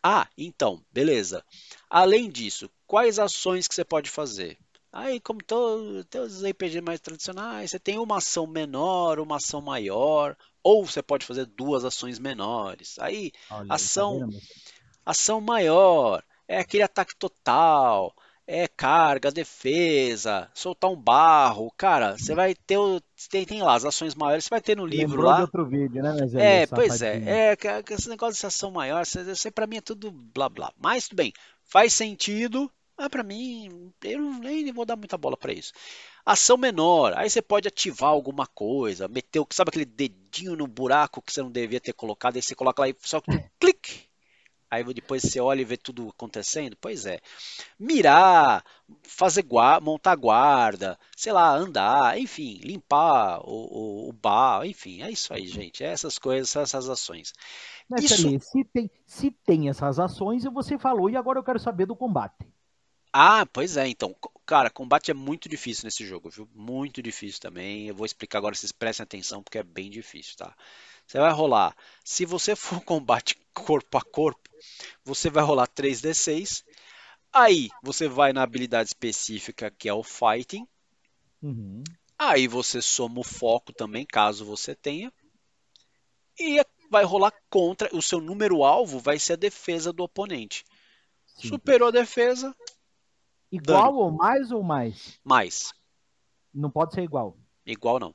Ah, 0.04 0.28
então, 0.38 0.84
beleza. 0.91 1.43
Além 1.89 2.30
disso, 2.30 2.69
quais 2.86 3.19
ações 3.19 3.67
que 3.67 3.75
você 3.75 3.84
pode 3.84 4.10
fazer? 4.10 4.58
Aí, 4.91 5.19
como 5.19 5.43
todos 5.43 6.38
os 6.38 6.43
RPG 6.43 6.80
mais 6.80 6.99
tradicionais, 7.01 7.71
você 7.71 7.80
tem 7.80 7.99
uma 7.99 8.17
ação 8.17 8.47
menor, 8.47 9.19
uma 9.19 9.38
ação 9.38 9.62
maior, 9.62 10.38
ou 10.63 10.86
você 10.86 11.01
pode 11.01 11.25
fazer 11.25 11.45
duas 11.45 11.84
ações 11.84 12.17
menores. 12.17 12.97
Aí, 12.99 13.32
Olha, 13.49 13.67
tá 13.67 13.75
ação, 13.75 14.30
tá 14.32 15.12
ação 15.12 15.41
maior 15.41 16.23
é 16.47 16.60
aquele 16.60 16.84
ataque 16.84 17.15
total, 17.15 18.15
é 18.47 18.67
carga, 18.67 19.32
defesa, 19.32 20.49
soltar 20.54 20.91
um 20.91 20.95
barro, 20.95 21.71
cara, 21.75 22.17
você 22.17 22.36
vai 22.36 22.54
ter 22.54 22.78
o, 22.78 23.01
tem, 23.30 23.45
tem 23.45 23.63
lá 23.63 23.75
as 23.75 23.86
ações 23.86 24.13
maiores, 24.13 24.43
você 24.43 24.49
vai 24.49 24.62
ter 24.62 24.75
no 24.75 24.86
livro 24.86 25.15
Lembrou 25.15 25.25
lá. 25.25 25.36
De 25.38 25.41
outro 25.41 25.65
vídeo, 25.65 26.04
né, 26.04 26.15
é, 26.36 26.67
pois 26.67 27.01
é, 27.01 27.17
é, 27.51 27.58
esse 27.91 28.10
negócio 28.10 28.39
de 28.39 28.45
ação 28.45 28.71
maior, 28.71 29.04
isso 29.04 29.51
para 29.54 29.67
mim 29.67 29.78
é 29.78 29.82
tudo 29.82 30.12
blá 30.12 30.49
blá. 30.49 30.71
Mas 30.78 31.08
tudo 31.08 31.17
bem, 31.17 31.34
faz 31.63 31.93
sentido, 31.93 32.69
mas 32.97 33.08
para 33.08 33.23
mim 33.23 33.91
eu 34.04 34.19
nem 34.39 34.71
vou 34.71 34.86
dar 34.86 34.95
muita 34.95 35.17
bola 35.17 35.38
para 35.38 35.54
isso. 35.54 35.71
Ação 36.25 36.58
menor, 36.58 37.13
aí 37.15 37.30
você 37.30 37.41
pode 37.41 37.67
ativar 37.67 38.10
alguma 38.10 38.47
coisa, 38.47 39.08
meter, 39.08 39.45
sabe 39.51 39.69
aquele 39.69 39.86
dedinho 39.86 40.56
no 40.56 40.67
buraco 40.67 41.21
que 41.21 41.32
você 41.32 41.41
não 41.41 41.51
devia 41.51 41.80
ter 41.80 41.93
colocado, 41.93 42.36
aí 42.36 42.41
você 42.41 42.56
coloca 42.56 42.82
lá 42.82 42.89
e 42.89 42.95
só 42.99 43.21
clique, 43.60 44.10
Aí 44.76 44.94
depois 44.94 45.24
você 45.24 45.40
olha 45.40 45.62
e 45.62 45.66
vê 45.66 45.78
tudo 45.78 46.10
acontecendo? 46.10 46.78
Pois 46.80 47.06
é. 47.06 47.20
Mirar, 47.80 48.64
fazer 49.04 49.44
guarda, 49.44 49.84
montar 49.84 50.16
guarda, 50.16 51.00
sei 51.16 51.32
lá, 51.32 51.56
andar, 51.56 52.20
enfim, 52.20 52.60
limpar 52.64 53.40
o, 53.42 54.06
o, 54.06 54.10
o 54.10 54.14
bar, 54.14 54.66
enfim, 54.66 55.02
é 55.02 55.10
isso 55.10 55.34
aí, 55.34 55.48
gente. 55.48 55.84
É 55.84 55.88
essas 55.88 56.18
coisas, 56.18 56.56
essas 56.56 56.90
ações. 56.90 57.34
Mas, 57.90 58.04
isso... 58.04 58.40
Se, 58.40 58.64
tem, 58.66 58.92
se 59.06 59.32
tem 59.32 59.70
essas 59.70 60.00
ações, 60.00 60.44
você 60.46 60.78
falou, 60.78 61.10
e 61.10 61.16
agora 61.16 61.40
eu 61.40 61.44
quero 61.44 61.60
saber 61.60 61.86
do 61.86 61.96
combate. 61.96 62.46
Ah, 63.18 63.46
pois 63.46 63.78
é, 63.78 63.88
então. 63.88 64.14
Cara, 64.46 64.70
combate 64.70 65.10
é 65.10 65.14
muito 65.14 65.48
difícil 65.48 65.86
nesse 65.86 66.06
jogo, 66.06 66.30
viu? 66.30 66.50
Muito 66.54 67.02
difícil 67.02 67.40
também. 67.40 67.88
Eu 67.88 67.96
vou 67.96 68.06
explicar 68.06 68.40
agora, 68.40 68.54
vocês 68.54 68.74
prestem 68.74 69.06
atenção, 69.06 69.42
porque 69.42 69.58
é 69.58 69.64
bem 69.64 69.90
difícil, 69.90 70.36
tá? 70.36 70.54
Você 71.06 71.20
vai 71.20 71.32
rolar. 71.32 71.76
Se 72.04 72.26
você 72.26 72.56
for 72.56 72.82
combate 72.86 73.38
corpo 73.54 73.98
a 73.98 74.02
corpo, 74.02 74.50
você 75.04 75.30
vai 75.30 75.44
rolar 75.44 75.68
3d6. 75.68 76.63
Aí 77.32 77.70
você 77.84 78.08
vai 78.08 78.32
na 78.34 78.44
habilidade 78.44 78.89
específica 78.89 79.70
que 79.70 79.89
é 79.89 79.94
o 79.94 80.04
Fighting. 80.04 80.68
Uhum. 81.41 81.84
Aí 82.18 82.48
você 82.48 82.82
soma 82.82 83.20
o 83.20 83.24
foco 83.24 83.74
também, 83.74 84.06
caso 84.06 84.46
você 84.46 84.74
tenha. 84.74 85.12
E 86.39 86.62
vai 86.89 87.04
rolar 87.04 87.34
contra. 87.50 87.94
O 87.96 88.02
seu 88.02 88.22
número 88.22 88.63
alvo 88.63 89.00
vai 89.00 89.20
ser 89.20 89.34
a 89.34 89.38
defesa 89.38 89.91
do 89.91 90.04
oponente. 90.04 90.63
Sim. 91.26 91.50
Superou 91.50 91.89
a 91.89 91.91
defesa, 91.91 92.56
Igual 93.52 93.91
Dano. 93.91 93.98
ou 94.00 94.12
mais 94.12 94.52
ou 94.52 94.63
mais? 94.63 95.20
mais. 95.24 95.74
Não 96.54 96.70
pode 96.70 96.94
ser 96.94 97.04
igual. 97.04 97.38
Igual 97.65 98.00
não. 98.00 98.13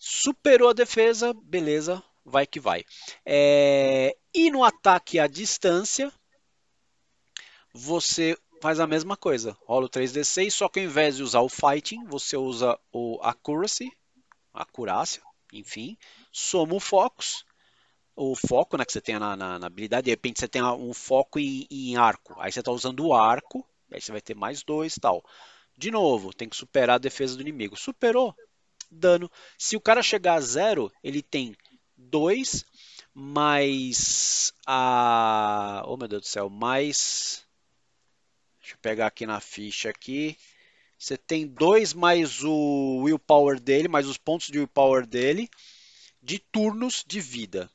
Superou 0.00 0.70
a 0.70 0.72
defesa, 0.72 1.32
beleza, 1.32 2.02
vai 2.24 2.44
que 2.46 2.58
vai. 2.58 2.84
É, 3.24 4.16
E 4.34 4.50
no 4.50 4.64
ataque 4.64 5.18
à 5.20 5.28
distância, 5.28 6.12
você 7.72 8.36
faz 8.60 8.80
a 8.80 8.86
mesma 8.86 9.16
coisa. 9.16 9.56
Rola 9.64 9.86
o 9.86 9.88
3d6, 9.88 10.54
só 10.54 10.68
que 10.68 10.80
ao 10.80 10.86
invés 10.86 11.16
de 11.16 11.22
usar 11.22 11.40
o 11.40 11.48
Fighting, 11.48 12.04
você 12.06 12.36
usa 12.36 12.78
o 12.92 13.18
Accuracy, 13.22 13.92
acurácia, 14.52 15.22
enfim, 15.52 15.96
soma 16.32 16.74
o 16.74 16.80
Focus, 16.80 17.44
o 18.16 18.36
foco 18.36 18.76
né, 18.76 18.84
que 18.84 18.92
você 18.92 19.00
tem 19.00 19.18
na, 19.18 19.36
na, 19.36 19.58
na 19.58 19.66
habilidade, 19.66 20.06
de 20.06 20.10
repente 20.10 20.40
você 20.40 20.48
tem 20.48 20.62
um 20.62 20.94
foco 20.94 21.38
em, 21.38 21.66
em 21.70 21.96
arco, 21.96 22.34
aí 22.38 22.52
você 22.52 22.60
está 22.60 22.72
usando 22.72 23.06
o 23.06 23.14
arco, 23.14 23.66
aí 23.92 24.00
você 24.00 24.12
vai 24.12 24.20
ter 24.20 24.34
mais 24.34 24.62
dois 24.62 24.96
tal. 24.96 25.24
De 25.76 25.90
novo, 25.90 26.34
tem 26.34 26.48
que 26.48 26.56
superar 26.56 26.96
a 26.96 26.98
defesa 26.98 27.36
do 27.36 27.42
inimigo. 27.42 27.76
Superou, 27.76 28.34
dano. 28.90 29.30
Se 29.56 29.76
o 29.76 29.80
cara 29.80 30.02
chegar 30.02 30.34
a 30.34 30.40
zero, 30.40 30.92
ele 31.02 31.22
tem 31.22 31.56
dois 31.96 32.64
mais 33.14 34.52
a. 34.66 35.82
Oh 35.86 35.96
meu 35.96 36.08
Deus 36.08 36.22
do 36.22 36.28
céu, 36.28 36.48
mais. 36.48 37.44
Deixa 38.60 38.74
eu 38.74 38.78
pegar 38.80 39.06
aqui 39.06 39.26
na 39.26 39.40
ficha 39.40 39.90
aqui. 39.90 40.36
Você 40.98 41.16
tem 41.16 41.46
dois 41.46 41.94
mais 41.94 42.44
o 42.44 43.02
willpower 43.04 43.58
dele, 43.58 43.88
mais 43.88 44.06
os 44.06 44.18
pontos 44.18 44.48
de 44.48 44.58
willpower 44.58 45.06
dele, 45.06 45.48
de 46.22 46.38
turnos 46.38 47.04
de 47.06 47.20
vida. 47.20 47.70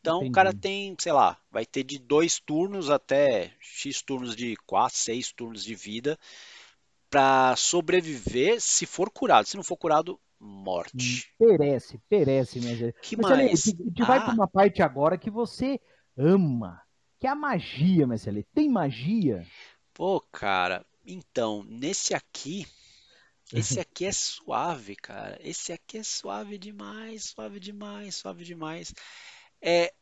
Então 0.00 0.18
o 0.18 0.20
Entendi. 0.20 0.34
cara 0.34 0.52
tem, 0.52 0.94
sei 0.98 1.12
lá, 1.12 1.38
vai 1.50 1.64
ter 1.64 1.82
de 1.84 1.98
dois 1.98 2.38
turnos 2.38 2.90
até 2.90 3.52
X 3.60 4.02
turnos 4.02 4.36
de 4.36 4.56
4, 4.66 4.96
6 4.96 5.32
turnos 5.32 5.64
de 5.64 5.74
vida 5.74 6.18
para 7.10 7.54
sobreviver 7.56 8.60
se 8.60 8.86
for 8.86 9.10
curado. 9.10 9.46
Se 9.46 9.56
não 9.56 9.64
for 9.64 9.76
curado, 9.76 10.18
morte. 10.38 11.30
Perece, 11.38 11.98
perece, 12.08 12.60
minha 12.60 12.76
gente. 12.76 12.94
Que 13.02 13.16
Marcelo, 13.16 13.42
mais? 13.48 13.66
a 13.66 13.70
gente 13.70 14.02
vai 14.02 14.18
Ah. 14.18 14.20
para 14.22 14.34
uma 14.34 14.48
parte 14.48 14.80
agora 14.82 15.18
que 15.18 15.30
você 15.30 15.80
ama, 16.16 16.80
que 17.18 17.26
é 17.26 17.30
a 17.30 17.34
magia, 17.34 18.06
Marcelo. 18.06 18.42
Tem 18.54 18.68
magia? 18.68 19.44
Pô, 19.92 20.20
cara, 20.32 20.86
então, 21.04 21.64
nesse 21.68 22.14
aqui, 22.14 22.64
esse 23.52 23.52
aqui 23.80 24.06
é 24.06 24.12
suave, 24.12 24.94
cara. 24.96 25.36
Esse 25.42 25.72
aqui 25.72 25.98
é 25.98 26.02
suave 26.02 26.56
demais, 26.56 27.24
suave 27.24 27.58
demais, 27.58 28.14
suave 28.14 28.44
demais. 28.44 28.94
É, 29.60 29.92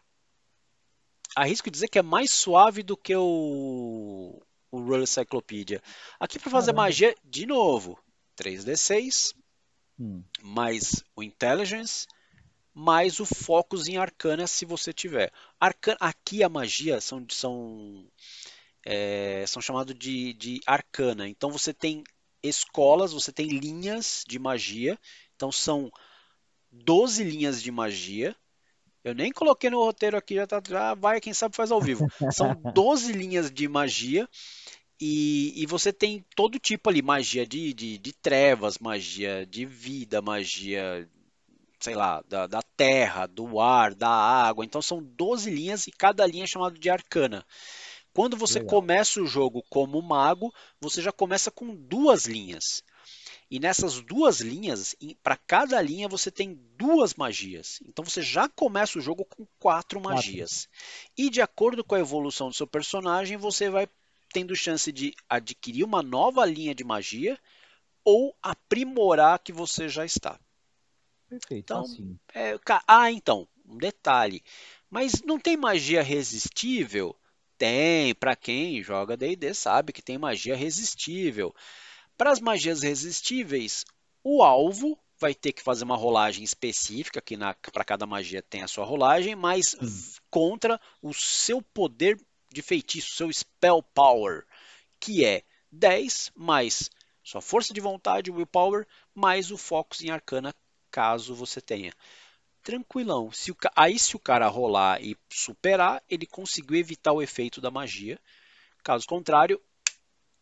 arrisco 1.35 1.71
dizer 1.71 1.89
que 1.89 1.99
é 1.99 2.03
mais 2.03 2.31
suave 2.31 2.83
do 2.83 2.97
que 2.97 3.17
o, 3.17 4.41
o 4.71 4.81
Royal 4.81 5.07
Cyclopedia. 5.07 5.83
Aqui 6.19 6.39
para 6.39 6.51
fazer 6.51 6.73
magia, 6.73 7.15
de 7.25 7.47
novo, 7.47 7.99
3d6, 8.37 9.35
Hum, 10.01 10.23
mais 10.41 11.03
o 11.17 11.23
Intelligence, 11.25 12.07
mais 12.73 13.19
o 13.19 13.27
Focus 13.27 13.89
em 13.89 13.97
Arcana 13.97 14.47
se 14.47 14.65
você 14.65 14.93
tiver. 14.93 15.33
Arcana, 15.59 15.99
aqui 16.01 16.45
a 16.45 16.49
magia 16.49 17.01
são, 17.01 17.27
são, 17.29 18.09
é, 18.87 19.45
são 19.49 19.61
chamados 19.61 19.99
de, 19.99 20.35
de 20.35 20.61
Arcana. 20.65 21.29
Então 21.29 21.51
você 21.51 21.75
tem 21.75 22.05
escolas, 22.41 23.13
você 23.13 23.33
tem 23.33 23.49
linhas 23.49 24.23
de 24.27 24.39
magia. 24.39 24.97
Então 25.35 25.51
são 25.51 25.91
12 26.71 27.25
linhas 27.25 27.61
de 27.61 27.73
magia. 27.73 28.37
Eu 29.09 29.15
nem 29.15 29.33
coloquei 29.33 29.71
no 29.71 29.83
roteiro 29.83 30.17
aqui, 30.17 30.35
já, 30.35 30.47
tá, 30.47 30.63
já 30.67 30.95
vai, 30.95 31.21
quem 31.21 31.33
sabe 31.33 31.57
faz 31.57 31.71
ao 31.71 31.81
vivo. 31.81 32.07
São 32.33 32.55
12 32.75 33.13
linhas 33.13 33.51
de 33.51 33.67
magia. 33.69 34.29
E, 35.01 35.53
e 35.63 35.67
você 35.67 35.93
tem 35.93 36.25
todo 36.35 36.59
tipo 36.59 36.91
ali, 36.91 37.01
magia 37.01 37.47
de, 37.47 37.73
de, 37.73 37.99
de 37.99 38.13
trevas, 38.13 38.79
magia 38.79 39.47
de 39.47 39.65
vida, 39.65 40.21
magia, 40.21 41.09
sei 41.79 41.95
lá, 41.95 42.23
da, 42.29 42.49
da 42.49 42.61
terra, 42.77 43.27
do 43.27 43.61
ar, 43.61 43.95
da 43.95 44.11
água. 44.11 44.65
Então 44.65 44.83
são 44.83 45.03
12 45.03 45.51
linhas 45.51 45.87
e 45.87 45.93
cada 45.93 46.27
linha 46.27 46.45
é 46.45 46.49
chamada 46.49 46.77
de 46.77 46.91
arcana. 46.91 47.47
Quando 48.13 48.37
você 48.37 48.59
Legal. 48.59 48.81
começa 48.81 49.23
o 49.23 49.27
jogo 49.27 49.63
como 49.71 50.03
mago, 50.03 50.53
você 50.81 51.01
já 51.01 51.13
começa 51.13 51.51
com 51.51 51.75
duas 51.75 52.27
linhas. 52.27 52.83
E 53.51 53.59
nessas 53.59 54.01
duas 54.01 54.41
linhas, 54.41 54.95
para 55.23 55.37
cada 55.37 55.81
linha 55.81 56.07
você 56.07 56.31
tem 56.31 56.55
duas 56.77 57.15
magias. 57.15 57.81
Então 57.87 58.05
você 58.05 58.21
já 58.21 58.49
começa 58.49 58.99
o 58.99 59.03
jogo 59.03 59.25
com 59.25 59.47
quatro 59.59 60.01
magias. 60.01 60.69
E 61.17 61.31
de 61.31 61.41
acordo 61.41 61.83
com 61.83 61.95
a 61.95 62.01
evolução 62.01 62.49
do 62.49 62.55
seu 62.55 62.67
personagem, 62.67 63.39
você 63.39 63.71
vai 63.71 63.89
tendo 64.33 64.55
chance 64.55 64.93
de 64.93 65.15
adquirir 65.29 65.83
uma 65.83 66.03
nova 66.03 66.45
linha 66.45 66.75
de 66.75 66.85
magia 66.85 67.39
ou 68.05 68.37
aprimorar 68.43 69.35
a 69.35 69.39
que 69.39 69.53
você 69.53 69.89
já 69.89 70.05
está. 70.05 70.39
perfeito. 71.29 71.65
Então, 71.65 71.81
assim. 71.81 72.19
É, 72.35 72.59
ah, 72.87 73.11
então, 73.11 73.49
um 73.67 73.79
detalhe. 73.79 74.43
Mas 74.91 75.23
não 75.23 75.39
tem 75.39 75.57
magia 75.57 76.03
resistível? 76.03 77.17
Tem, 77.57 78.15
para 78.15 78.37
quem 78.37 78.83
joga 78.83 79.17
D&D 79.17 79.53
sabe 79.53 79.93
que 79.93 80.03
tem 80.03 80.17
magia 80.17 80.55
resistível. 80.55 81.55
Para 82.19 82.33
as 82.33 82.41
magias 82.41 82.83
resistíveis, 82.83 83.87
o 84.23 84.43
alvo 84.43 84.99
vai 85.19 85.35
ter 85.35 85.53
que 85.53 85.63
fazer 85.63 85.85
uma 85.85 85.97
rolagem 85.97 86.45
específica, 86.45 87.23
que 87.23 87.37
para 87.73 87.85
cada 87.85 88.07
magia 88.07 88.43
tem 88.43 88.63
a 88.63 88.69
sua 88.69 88.85
rolagem, 88.85 89.35
mas 89.35 89.75
v- 89.81 90.21
contra 90.31 90.81
o 91.01 91.15
seu 91.15 91.63
poder 91.63 92.21
de 92.53 92.61
feitiço, 92.61 93.15
seu 93.15 93.33
spell 93.33 93.83
power, 93.83 94.45
que 95.01 95.25
é 95.25 95.45
10 95.73 96.31
mais 96.35 96.91
sua 97.23 97.41
força 97.41 97.73
de 97.73 97.81
vontade, 97.81 98.31
willpower, 98.31 98.87
mais 99.15 99.51
o 99.53 99.57
focus 99.57 100.03
em 100.03 100.11
arcana, 100.11 100.55
caso 100.91 101.35
você 101.35 101.61
tenha 101.61 101.93
tranquilão. 102.63 103.31
Se 103.33 103.51
o 103.53 103.57
aí 103.77 103.99
se 103.99 104.17
o 104.17 104.19
cara 104.19 104.49
rolar 104.49 105.01
e 105.03 105.17
superar, 105.31 106.03
ele 106.09 106.27
conseguiu 106.27 106.77
evitar 106.77 107.13
o 107.13 107.23
efeito 107.23 107.61
da 107.61 107.71
magia. 107.71 108.19
Caso 108.83 109.07
contrário, 109.07 109.61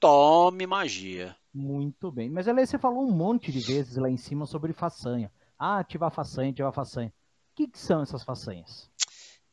tome 0.01 0.67
magia. 0.67 1.37
Muito 1.57 2.13
bem. 2.13 2.29
Mas 2.29 2.47
ali 2.47 2.67
você 2.67 2.79
falou 2.79 3.03
um 3.03 3.11
monte 3.11 3.51
de 3.51 3.61
vezes 3.61 3.97
lá 3.97 4.11
em 4.11 4.19
cima 4.19 4.45
sobre 4.45 4.75
façanha. 4.75 5.33
Ah, 5.59 5.79
ativar 5.79 6.11
façanha, 6.11 6.51
ativar 6.51 6.71
façanha. 6.71 7.09
O 7.09 7.57
que, 7.57 7.67
que 7.67 7.79
são 7.79 8.03
essas 8.03 8.23
façanhas? 8.23 8.91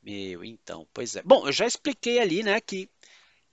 Meu, 0.02 0.44
então, 0.44 0.86
pois 0.94 1.16
é. 1.16 1.24
Bom, 1.24 1.48
eu 1.48 1.54
já 1.54 1.66
expliquei 1.66 2.20
ali, 2.20 2.44
né, 2.44 2.60
que 2.60 2.90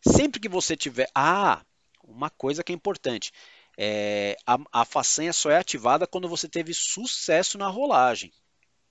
sempre 0.05 0.41
que 0.41 0.49
você 0.49 0.77
tiver. 0.77 1.09
Ah, 1.15 1.65
uma 2.03 2.29
coisa 2.29 2.65
que 2.65 2.73
é 2.73 2.75
importante. 2.75 3.31
É, 3.79 4.37
a, 4.45 4.59
a 4.73 4.85
façanha 4.85 5.33
só 5.33 5.49
é 5.49 5.57
ativada 5.57 6.05
quando 6.05 6.29
você 6.29 6.49
teve 6.49 6.75
sucesso 6.75 7.57
na 7.57 7.69
rolagem. 7.69 8.33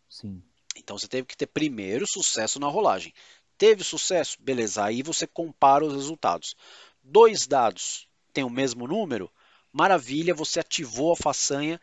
Sim. 0.09 0.41
Então 0.77 0.97
você 0.97 1.09
teve 1.09 1.27
que 1.27 1.35
ter 1.35 1.47
primeiro 1.47 2.07
sucesso 2.07 2.61
na 2.61 2.67
rolagem. 2.67 3.13
Teve 3.57 3.83
sucesso? 3.83 4.37
Beleza, 4.39 4.85
aí 4.85 5.03
você 5.03 5.27
compara 5.27 5.83
os 5.83 5.93
resultados. 5.93 6.55
Dois 7.03 7.45
dados 7.45 8.07
têm 8.31 8.45
o 8.45 8.49
mesmo 8.49 8.87
número? 8.87 9.29
Maravilha, 9.71 10.33
você 10.33 10.59
ativou 10.59 11.13
a 11.13 11.15
façanha 11.15 11.79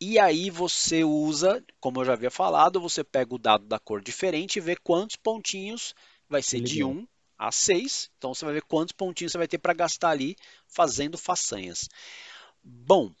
e 0.00 0.18
aí 0.18 0.50
você 0.50 1.02
usa, 1.02 1.64
como 1.80 2.00
eu 2.00 2.04
já 2.04 2.12
havia 2.12 2.30
falado, 2.30 2.80
você 2.80 3.02
pega 3.02 3.34
o 3.34 3.38
dado 3.38 3.66
da 3.66 3.78
cor 3.78 4.00
diferente 4.00 4.56
e 4.56 4.60
vê 4.60 4.76
quantos 4.76 5.16
pontinhos 5.16 5.94
vai 6.28 6.42
ser 6.42 6.60
de 6.60 6.84
Legal. 6.84 6.90
1 6.90 7.08
a 7.38 7.52
6. 7.52 8.10
Então 8.16 8.34
você 8.34 8.44
vai 8.44 8.54
ver 8.54 8.62
quantos 8.62 8.92
pontinhos 8.92 9.32
você 9.32 9.38
vai 9.38 9.48
ter 9.48 9.58
para 9.58 9.72
gastar 9.72 10.10
ali 10.10 10.36
fazendo 10.66 11.18
façanhas. 11.18 11.88
Bom, 12.62 13.12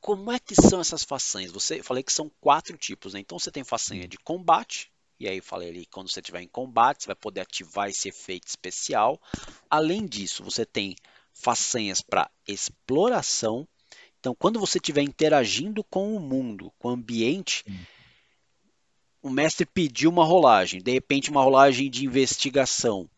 como 0.00 0.32
é 0.32 0.38
que 0.38 0.54
são 0.54 0.80
essas 0.80 1.04
façanhas? 1.04 1.52
Você 1.52 1.80
eu 1.80 1.84
falei 1.84 2.02
que 2.02 2.12
são 2.12 2.30
quatro 2.40 2.76
tipos, 2.78 3.12
né? 3.12 3.20
Então 3.20 3.38
você 3.38 3.50
tem 3.50 3.64
façanha 3.64 4.08
de 4.08 4.16
combate, 4.18 4.90
e 5.18 5.28
aí 5.28 5.36
eu 5.36 5.42
falei 5.42 5.68
ali, 5.68 5.86
quando 5.86 6.10
você 6.10 6.20
estiver 6.20 6.40
em 6.40 6.48
combate, 6.48 7.02
você 7.02 7.08
vai 7.08 7.16
poder 7.16 7.40
ativar 7.42 7.90
esse 7.90 8.08
efeito 8.08 8.48
especial. 8.48 9.20
Além 9.68 10.06
disso, 10.06 10.42
você 10.42 10.64
tem 10.64 10.96
façanhas 11.40 12.02
para 12.02 12.30
exploração. 12.46 13.66
Então, 14.20 14.34
quando 14.38 14.60
você 14.60 14.78
estiver 14.78 15.02
interagindo 15.02 15.84
com 15.84 16.14
o 16.16 16.20
mundo, 16.20 16.72
com 16.78 16.88
o 16.88 16.92
ambiente, 16.92 17.64
o 19.22 19.30
mestre 19.30 19.66
pediu 19.66 20.10
uma 20.10 20.24
rolagem, 20.24 20.80
de 20.82 20.92
repente 20.92 21.30
uma 21.30 21.42
rolagem 21.42 21.90
de 21.90 22.04
investigação. 22.06 23.08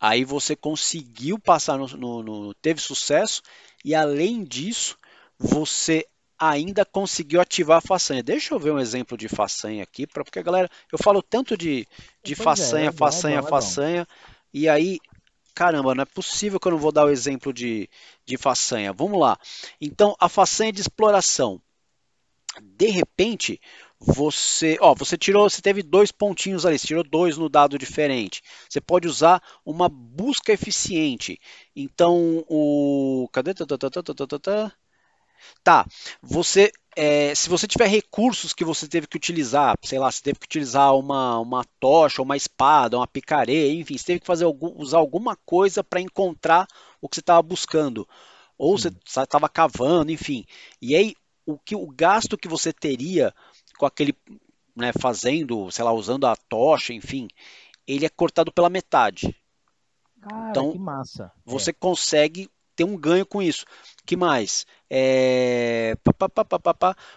Aí 0.00 0.24
você 0.24 0.56
conseguiu 0.56 1.38
passar 1.38 1.78
no, 1.78 1.86
no- 1.88 2.22
no- 2.22 2.54
teve 2.54 2.80
sucesso 2.80 3.42
e 3.84 3.94
além 3.94 4.44
disso 4.44 4.96
você 5.38 6.06
ainda 6.38 6.84
conseguiu 6.84 7.40
ativar 7.40 7.78
a 7.78 7.82
façanha. 7.86 8.22
Deixa 8.22 8.54
eu 8.54 8.60
ver 8.60 8.72
um 8.72 8.80
exemplo 8.80 9.16
de 9.16 9.28
façanha 9.28 9.82
aqui, 9.82 10.06
pra, 10.06 10.24
porque 10.24 10.38
a 10.40 10.42
galera, 10.42 10.68
eu 10.92 10.98
falo 10.98 11.22
tanto 11.22 11.56
de, 11.56 11.86
de 12.24 12.34
Pois 12.36 12.58
é, 12.58 12.70
façanha, 12.70 12.88
é 12.88 12.92
bom, 12.92 13.18
é 13.18 13.22
façanha, 13.22 13.42
bom, 13.42 13.46
é 13.48 13.52
bom. 13.52 13.78
façanha, 13.78 14.06
e 14.52 14.68
aí 14.68 14.98
caramba, 15.54 15.94
não 15.94 16.02
é 16.02 16.06
possível 16.06 16.58
que 16.58 16.66
eu 16.66 16.72
não 16.72 16.78
vou 16.78 16.92
dar 16.92 17.04
o 17.06 17.10
exemplo 17.10 17.52
de, 17.52 17.88
de 18.26 18.36
façanha. 18.36 18.92
Vamos 18.92 19.20
lá. 19.20 19.38
Então, 19.80 20.16
a 20.18 20.28
façanha 20.28 20.72
de 20.72 20.80
exploração. 20.80 21.60
De 22.62 22.86
repente, 22.88 23.60
você, 23.98 24.76
ó, 24.80 24.94
você 24.94 25.16
tirou, 25.16 25.48
você 25.48 25.60
teve 25.60 25.82
dois 25.82 26.12
pontinhos 26.12 26.64
ali, 26.64 26.78
você 26.78 26.86
tirou 26.86 27.02
dois 27.02 27.36
no 27.36 27.48
dado 27.48 27.78
diferente. 27.78 28.42
Você 28.68 28.80
pode 28.80 29.08
usar 29.08 29.42
uma 29.64 29.88
busca 29.88 30.52
eficiente. 30.52 31.40
Então, 31.74 32.44
o 32.48 33.28
cadê? 33.32 33.52
Tá, 35.62 35.86
você, 36.22 36.70
é, 36.96 37.34
se 37.34 37.48
você 37.48 37.66
tiver 37.66 37.86
recursos 37.86 38.52
que 38.52 38.64
você 38.64 38.86
teve 38.86 39.06
que 39.06 39.16
utilizar, 39.16 39.74
sei 39.82 39.98
lá, 39.98 40.10
você 40.10 40.22
teve 40.22 40.38
que 40.38 40.46
utilizar 40.46 40.94
uma, 40.96 41.38
uma 41.38 41.64
tocha, 41.80 42.22
uma 42.22 42.36
espada, 42.36 42.96
uma 42.96 43.06
picareta, 43.06 43.74
enfim, 43.74 43.98
você 43.98 44.04
teve 44.04 44.20
que 44.20 44.26
fazer 44.26 44.44
algum, 44.44 44.80
usar 44.80 44.98
alguma 44.98 45.36
coisa 45.44 45.82
para 45.82 46.00
encontrar 46.00 46.66
o 47.00 47.08
que 47.08 47.16
você 47.16 47.20
estava 47.20 47.42
buscando, 47.42 48.08
ou 48.56 48.78
Sim. 48.78 48.90
você 49.04 49.20
estava 49.22 49.48
cavando, 49.48 50.12
enfim. 50.12 50.44
E 50.80 50.94
aí, 50.94 51.14
o 51.44 51.58
que 51.58 51.74
o 51.74 51.86
gasto 51.86 52.38
que 52.38 52.48
você 52.48 52.72
teria 52.72 53.34
com 53.78 53.86
aquele, 53.86 54.14
né, 54.74 54.92
fazendo, 54.98 55.70
sei 55.70 55.84
lá, 55.84 55.92
usando 55.92 56.26
a 56.26 56.36
tocha, 56.36 56.92
enfim, 56.92 57.28
ele 57.86 58.06
é 58.06 58.08
cortado 58.08 58.52
pela 58.52 58.70
metade. 58.70 59.36
Cara, 60.20 60.50
então, 60.50 60.72
que 60.72 60.78
massa. 60.78 61.30
Você 61.44 61.70
é. 61.70 61.74
consegue 61.74 62.48
ter 62.74 62.84
um 62.84 62.96
ganho 62.96 63.26
com 63.26 63.42
isso. 63.42 63.64
que 64.04 64.16
mais? 64.16 64.66
É... 64.90 65.96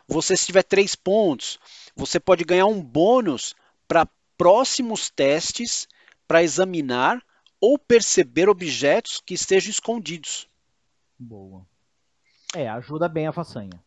Você, 0.08 0.36
se 0.38 0.46
tiver 0.46 0.64
três 0.64 0.96
pontos, 0.96 1.60
você 1.96 2.20
pode 2.20 2.44
ganhar 2.44 2.66
um 2.66 2.82
bônus 2.82 3.56
para 3.88 4.08
próximos 4.38 5.10
testes 5.10 5.88
para 6.28 6.44
examinar 6.44 7.22
ou 7.60 7.78
perceber 7.78 8.50
objetos 8.50 9.22
que 9.26 9.34
estejam 9.34 9.72
escondidos. 9.72 10.48
Boa. 11.18 11.66
É, 12.56 12.70
ajuda 12.70 13.10
bem 13.10 13.28
a 13.28 13.34
façanha. 13.34 13.84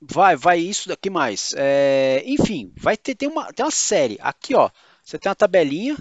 Vai, 0.00 0.36
vai 0.36 0.58
isso 0.58 0.88
daqui 0.88 1.10
mais. 1.10 1.52
É, 1.56 2.22
enfim, 2.24 2.72
vai 2.76 2.96
ter 2.96 3.14
tem 3.14 3.28
uma, 3.28 3.52
tem 3.52 3.64
uma 3.64 3.70
série. 3.70 4.18
Aqui, 4.20 4.54
ó, 4.54 4.70
você 5.02 5.18
tem 5.18 5.28
uma 5.28 5.34
tabelinha. 5.34 5.96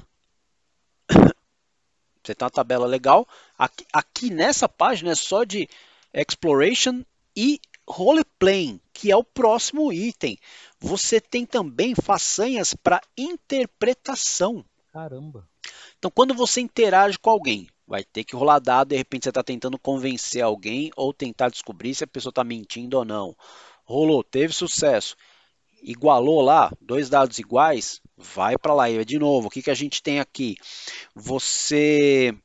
Você 2.28 2.36
tem 2.36 2.46
uma 2.46 2.52
tabela 2.52 2.86
legal. 2.86 3.28
Aqui, 3.58 3.86
aqui 3.92 4.30
nessa 4.30 4.68
página 4.68 5.12
é 5.12 5.16
só 5.16 5.44
de 5.44 5.70
Exploration 6.13 7.04
e 7.36 7.60
Roleplaying, 7.88 8.82
que 8.94 9.12
é 9.12 9.16
o 9.16 9.24
próximo 9.24 9.94
item. 9.94 10.38
Você 10.80 11.22
tem 11.22 11.46
também 11.46 11.96
façanhas 11.96 12.74
para 12.74 13.02
interpretação. 13.18 14.66
Caramba. 14.92 15.48
Então, 15.98 16.12
quando 16.12 16.34
você 16.34 16.60
interage 16.60 17.18
com 17.18 17.30
alguém, 17.30 17.70
vai 17.88 18.04
ter 18.04 18.24
que 18.24 18.36
rolar 18.36 18.60
dado, 18.60 18.90
de 18.90 18.98
repente 18.98 19.24
você 19.24 19.30
está 19.30 19.42
tentando 19.42 19.80
convencer 19.80 20.42
alguém 20.42 20.92
ou 20.96 21.13
tentar 21.13 21.50
descobrir 21.50 21.96
se 21.96 22.04
a 22.04 22.08
pessoa 22.08 22.32
está 22.32 22.44
mentindo 22.44 22.98
ou 22.98 23.06
não 23.06 23.36
rolou, 23.88 24.22
teve 24.22 24.54
sucesso, 24.54 25.16
igualou 25.82 26.42
lá, 26.42 26.72
dois 26.82 27.10
dados 27.10 27.40
iguais, 27.40 28.02
vai 28.18 28.58
para 28.58 28.74
lá. 28.74 28.90
E 28.90 29.04
de 29.06 29.20
novo, 29.20 29.48
o 29.48 29.50
que, 29.50 29.62
que 29.62 29.72
a 29.72 29.76
gente 29.76 30.02
tem 30.02 30.20
aqui? 30.20 30.58
Você. 31.16 32.36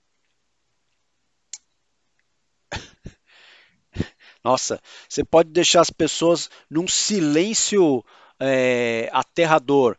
Nossa, 4.45 4.81
você 5.09 5.25
pode 5.25 5.51
deixar 5.51 5.81
as 5.81 5.91
pessoas 5.91 6.51
num 6.69 6.89
silêncio 6.89 8.05
é, 8.41 9.09
aterrador. 9.13 9.97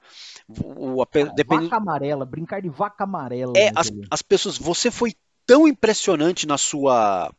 O, 0.47 1.01
a, 1.01 1.07
depend... 1.35 1.63
Vaca 1.63 1.77
amarela, 1.77 2.25
brincar 2.25 2.61
de 2.61 2.69
vaca 2.69 3.05
amarela. 3.05 3.53
É, 3.55 3.71
as, 3.75 3.91
as 4.11 4.21
pessoas, 4.21 4.57
você 4.57 4.91
foi 4.91 5.13
tão 5.45 5.67
impressionante 5.67 6.45
na 6.45 6.57
sua 6.57 7.33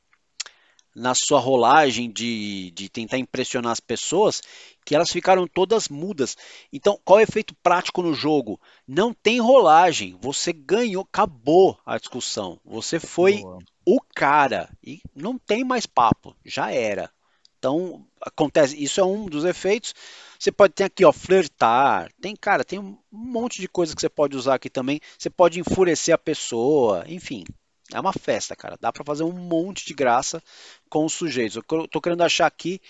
na 0.94 1.14
sua 1.14 1.40
rolagem 1.40 2.11
de, 2.11 2.70
de 2.70 2.88
tentar 2.88 3.18
impressionar 3.18 3.72
as 3.72 3.80
pessoas 3.80 4.40
que 4.85 4.94
elas 4.94 5.11
ficaram 5.11 5.46
todas 5.46 5.88
mudas. 5.88 6.37
Então, 6.72 6.98
qual 7.04 7.18
é 7.18 7.22
o 7.22 7.24
efeito 7.24 7.54
prático 7.62 8.02
no 8.02 8.14
jogo? 8.14 8.61
Não 8.87 9.12
tem 9.12 9.40
rolagem. 9.40 10.16
Você 10.20 10.52
ganhou, 10.52 11.02
acabou 11.02 11.78
a 11.85 11.98
discussão. 11.98 12.61
Você 12.64 13.00
foi 13.00 13.40
Boa. 13.40 13.59
o 13.85 14.00
cara 14.14 14.68
e 14.83 15.00
não 15.14 15.38
tem 15.38 15.64
mais 15.64 15.87
papo. 15.87 16.37
Já 16.44 16.70
era. 16.70 17.11
Então, 17.59 18.07
acontece. 18.20 18.83
Isso 18.83 19.00
é 19.00 19.04
um 19.04 19.24
dos 19.24 19.44
efeitos. 19.44 19.94
Você 20.38 20.52
pode 20.52 20.74
ter 20.74 20.85
aqui, 20.85 21.02
ó, 21.04 21.12
flertar. 21.12 22.12
Tem, 22.20 22.37
cara, 22.37 22.62
tem 22.62 22.78
um 22.78 22.98
monte 23.11 23.61
de 23.61 23.66
coisa 23.66 23.94
que 23.94 24.00
você 24.02 24.09
pode 24.09 24.37
usar 24.37 24.57
aqui 24.57 24.68
também. 24.68 25.00
Você 25.18 25.30
pode 25.30 25.59
enfurecer 25.59 26.14
a 26.14 26.18
pessoa. 26.18 27.04
Enfim, 27.09 27.42
é 27.94 28.00
uma 28.00 28.12
festa, 28.12 28.57
cara. 28.57 28.76
Dá 28.80 28.92
para 28.92 29.04
fazer 29.04 29.22
um 29.22 29.33
monte 29.33 29.87
de 29.87 29.94
graça 29.94 30.42
com 30.90 31.04
os 31.04 31.12
sujeitos. 31.12 31.57
Eu 31.57 31.88
tô 31.88 32.00
querendo 32.00 32.22
achar 32.22 32.46
aqui 32.46 32.80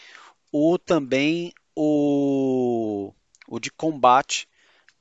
o 0.50 0.78
também 0.78 1.52
o, 1.76 3.12
o 3.46 3.60
de 3.60 3.70
combate. 3.70 4.48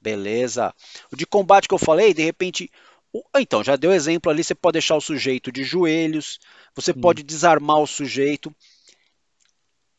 Beleza. 0.02 0.76
O 1.10 1.16
de 1.16 1.26
combate 1.26 1.70
que 1.70 1.74
eu 1.74 1.80
falei, 1.80 2.14
de 2.14 2.22
repente. 2.22 2.70
O, 3.14 3.24
então, 3.38 3.64
já 3.64 3.78
deu 3.78 3.94
exemplo 3.94 4.30
ali. 4.30 4.44
Você 4.44 4.54
pode 4.54 4.74
deixar 4.74 4.98
o 4.98 5.02
sujeito 5.02 5.54
de 5.54 5.64
joelhos. 5.64 6.38
Você 6.76 6.92
Sim. 6.92 7.00
pode 7.00 7.24
desarmar 7.24 7.78
o 7.78 7.88
sujeito. 7.88 8.54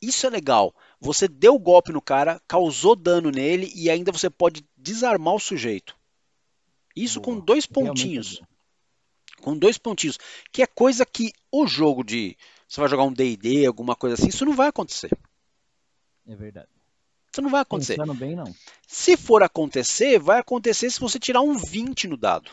Isso 0.02 0.26
é 0.26 0.30
legal. 0.30 0.74
Você 1.00 1.26
deu 1.26 1.54
o 1.54 1.58
golpe 1.58 1.92
no 1.92 2.02
cara, 2.02 2.42
causou 2.46 2.94
dano 2.94 3.30
nele 3.30 3.72
e 3.74 3.88
ainda 3.88 4.12
você 4.12 4.28
pode 4.28 4.66
desarmar 4.76 5.34
o 5.34 5.40
sujeito. 5.40 5.96
Isso 6.94 7.20
Boa. 7.22 7.38
com 7.38 7.42
dois 7.42 7.64
pontinhos 7.64 8.42
com 9.44 9.58
dois 9.58 9.76
pontinhos, 9.76 10.18
que 10.50 10.62
é 10.62 10.66
coisa 10.66 11.04
que 11.04 11.30
o 11.52 11.66
jogo 11.66 12.02
de 12.02 12.34
você 12.66 12.80
vai 12.80 12.88
jogar 12.88 13.04
um 13.04 13.12
D&D, 13.12 13.66
alguma 13.66 13.94
coisa 13.94 14.14
assim, 14.14 14.28
isso 14.28 14.46
não 14.46 14.54
vai 14.54 14.68
acontecer. 14.68 15.10
É 16.26 16.34
verdade. 16.34 16.68
Isso 17.30 17.42
não 17.42 17.50
vai 17.50 17.60
acontecer. 17.60 17.96
Pensando 17.96 18.14
bem, 18.14 18.34
não. 18.34 18.54
Se 18.88 19.18
for 19.18 19.42
acontecer, 19.42 20.18
vai 20.18 20.38
acontecer 20.38 20.90
se 20.90 20.98
você 20.98 21.18
tirar 21.18 21.42
um 21.42 21.58
20 21.58 22.08
no 22.08 22.16
dado. 22.16 22.50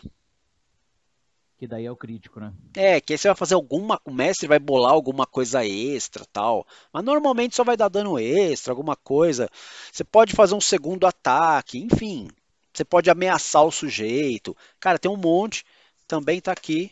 Que 1.58 1.66
daí 1.66 1.86
é 1.86 1.92
o 1.92 1.96
crítico, 1.96 2.40
né? 2.42 2.52
É, 2.76 3.00
que 3.00 3.14
aí 3.14 3.18
você 3.18 3.30
vai 3.30 3.38
fazer 3.38 3.54
alguma. 3.54 4.02
O 4.04 4.12
mestre 4.12 4.48
vai 4.48 4.60
bolar 4.60 4.92
alguma 4.92 5.26
coisa 5.26 5.66
extra 5.66 6.26
tal. 6.34 6.68
Mas 6.92 7.06
normalmente 7.06 7.56
só 7.56 7.64
vai 7.64 7.78
dar 7.78 7.88
dano 7.88 8.20
extra, 8.20 8.74
alguma 8.74 8.98
coisa. 8.98 9.48
Você 9.92 10.04
pode 10.04 10.34
fazer 10.34 10.56
um 10.56 10.62
segundo 10.62 11.08
ataque, 11.08 11.78
enfim. 11.78 12.28
Você 12.74 12.84
pode 12.84 13.10
ameaçar 13.10 13.64
o 13.64 13.72
sujeito. 13.72 14.58
Cara, 14.80 15.00
tem 15.00 15.10
um 15.10 15.16
monte 15.16 15.64
também 16.12 16.40
está 16.40 16.52
aqui. 16.52 16.92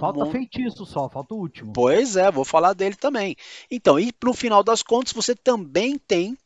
Falta 0.00 0.26
feitiço 0.26 0.84
só, 0.84 1.08
falta 1.08 1.34
o 1.34 1.38
último. 1.38 1.72
Pois 1.72 2.16
é, 2.16 2.28
vou 2.32 2.44
falar 2.44 2.72
dele 2.72 2.96
também. 2.96 3.36
Então, 3.70 3.98
e 3.98 4.12
no 4.24 4.34
final 4.34 4.64
das 4.64 4.82
contas, 4.82 5.12
você 5.12 5.32
também 5.32 5.96
tem 5.96 6.36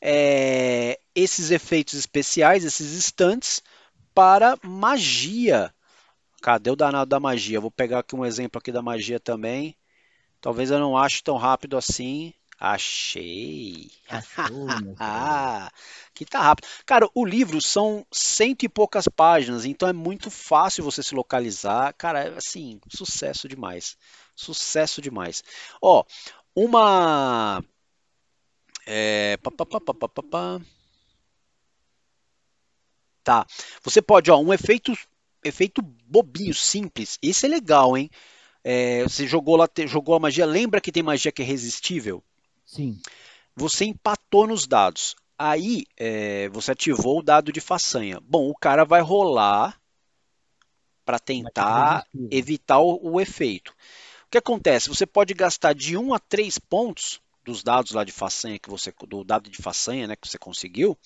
é, 0.00 0.98
esses 1.14 1.50
efeitos 1.50 1.94
especiais, 1.94 2.64
esses 2.64 2.96
instantes 2.96 3.62
para 4.14 4.58
magia. 4.62 5.70
Cadê 6.40 6.70
o 6.70 6.76
danado 6.76 7.10
da 7.10 7.20
magia? 7.20 7.60
Vou 7.60 7.70
pegar 7.70 7.98
aqui 7.98 8.16
um 8.16 8.24
exemplo 8.24 8.58
aqui 8.58 8.72
da 8.72 8.80
magia 8.80 9.20
também. 9.20 9.76
Talvez 10.40 10.70
eu 10.70 10.78
não 10.78 10.96
ache 10.96 11.22
tão 11.22 11.36
rápido 11.36 11.76
assim. 11.76 12.32
Achei. 12.58 13.90
ah, 14.98 15.70
que 16.14 16.24
tá 16.24 16.40
rápido. 16.40 16.68
Cara, 16.86 17.08
o 17.14 17.24
livro 17.24 17.60
são 17.60 18.06
cento 18.12 18.62
e 18.64 18.68
poucas 18.68 19.08
páginas, 19.08 19.64
então 19.64 19.88
é 19.88 19.92
muito 19.92 20.30
fácil 20.30 20.84
você 20.84 21.02
se 21.02 21.14
localizar. 21.14 21.92
Cara, 21.94 22.20
é, 22.20 22.36
assim, 22.36 22.80
sucesso 22.88 23.48
demais. 23.48 23.96
Sucesso 24.36 25.02
demais. 25.02 25.42
Ó, 25.80 26.04
uma. 26.54 27.64
É... 28.86 29.36
Tá. 33.24 33.46
Você 33.82 34.02
pode, 34.02 34.30
ó, 34.30 34.38
um 34.38 34.52
efeito, 34.52 34.92
efeito 35.44 35.82
bobinho, 35.82 36.54
simples. 36.54 37.18
Esse 37.22 37.46
é 37.46 37.48
legal, 37.48 37.96
hein? 37.96 38.10
É, 38.64 39.02
você 39.04 39.26
jogou 39.26 39.56
lá, 39.56 39.68
jogou 39.86 40.14
a 40.14 40.20
magia. 40.20 40.46
Lembra 40.46 40.80
que 40.80 40.92
tem 40.92 41.02
magia 41.02 41.32
que 41.32 41.42
é 41.42 41.44
resistível? 41.44 42.22
Sim. 42.72 42.98
Você 43.54 43.84
empatou 43.84 44.46
nos 44.46 44.66
dados. 44.66 45.14
Aí 45.38 45.84
é, 45.96 46.48
você 46.48 46.72
ativou 46.72 47.18
o 47.18 47.22
dado 47.22 47.52
de 47.52 47.60
façanha. 47.60 48.18
Bom, 48.22 48.48
o 48.48 48.54
cara 48.54 48.84
vai 48.84 49.02
rolar 49.02 49.78
para 51.04 51.18
tentar 51.18 52.06
evitar 52.30 52.78
o, 52.78 52.98
o, 53.02 53.20
efeito. 53.20 53.72
O 54.26 54.30
que 54.30 54.38
acontece? 54.38 54.88
Você 54.88 55.04
pode 55.04 55.34
gastar 55.34 55.74
de 55.74 55.98
1 55.98 56.14
a 56.14 56.18
3 56.18 56.58
pontos 56.58 57.20
dos 57.44 57.62
dados 57.62 57.92
lá 57.92 58.04
de 58.04 58.12
façanha 58.12 58.58
que 58.58 58.70
você 58.70 58.94
do 59.06 59.22
dado 59.22 59.50
de 59.50 59.60
façanha, 59.60 60.06
né, 60.06 60.16
que 60.16 60.28
você 60.28 60.38
conseguiu, 60.38 60.96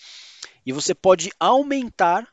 e 0.65 0.73
você 0.73 0.95
pode 0.95 1.31
aumentar 1.41 2.29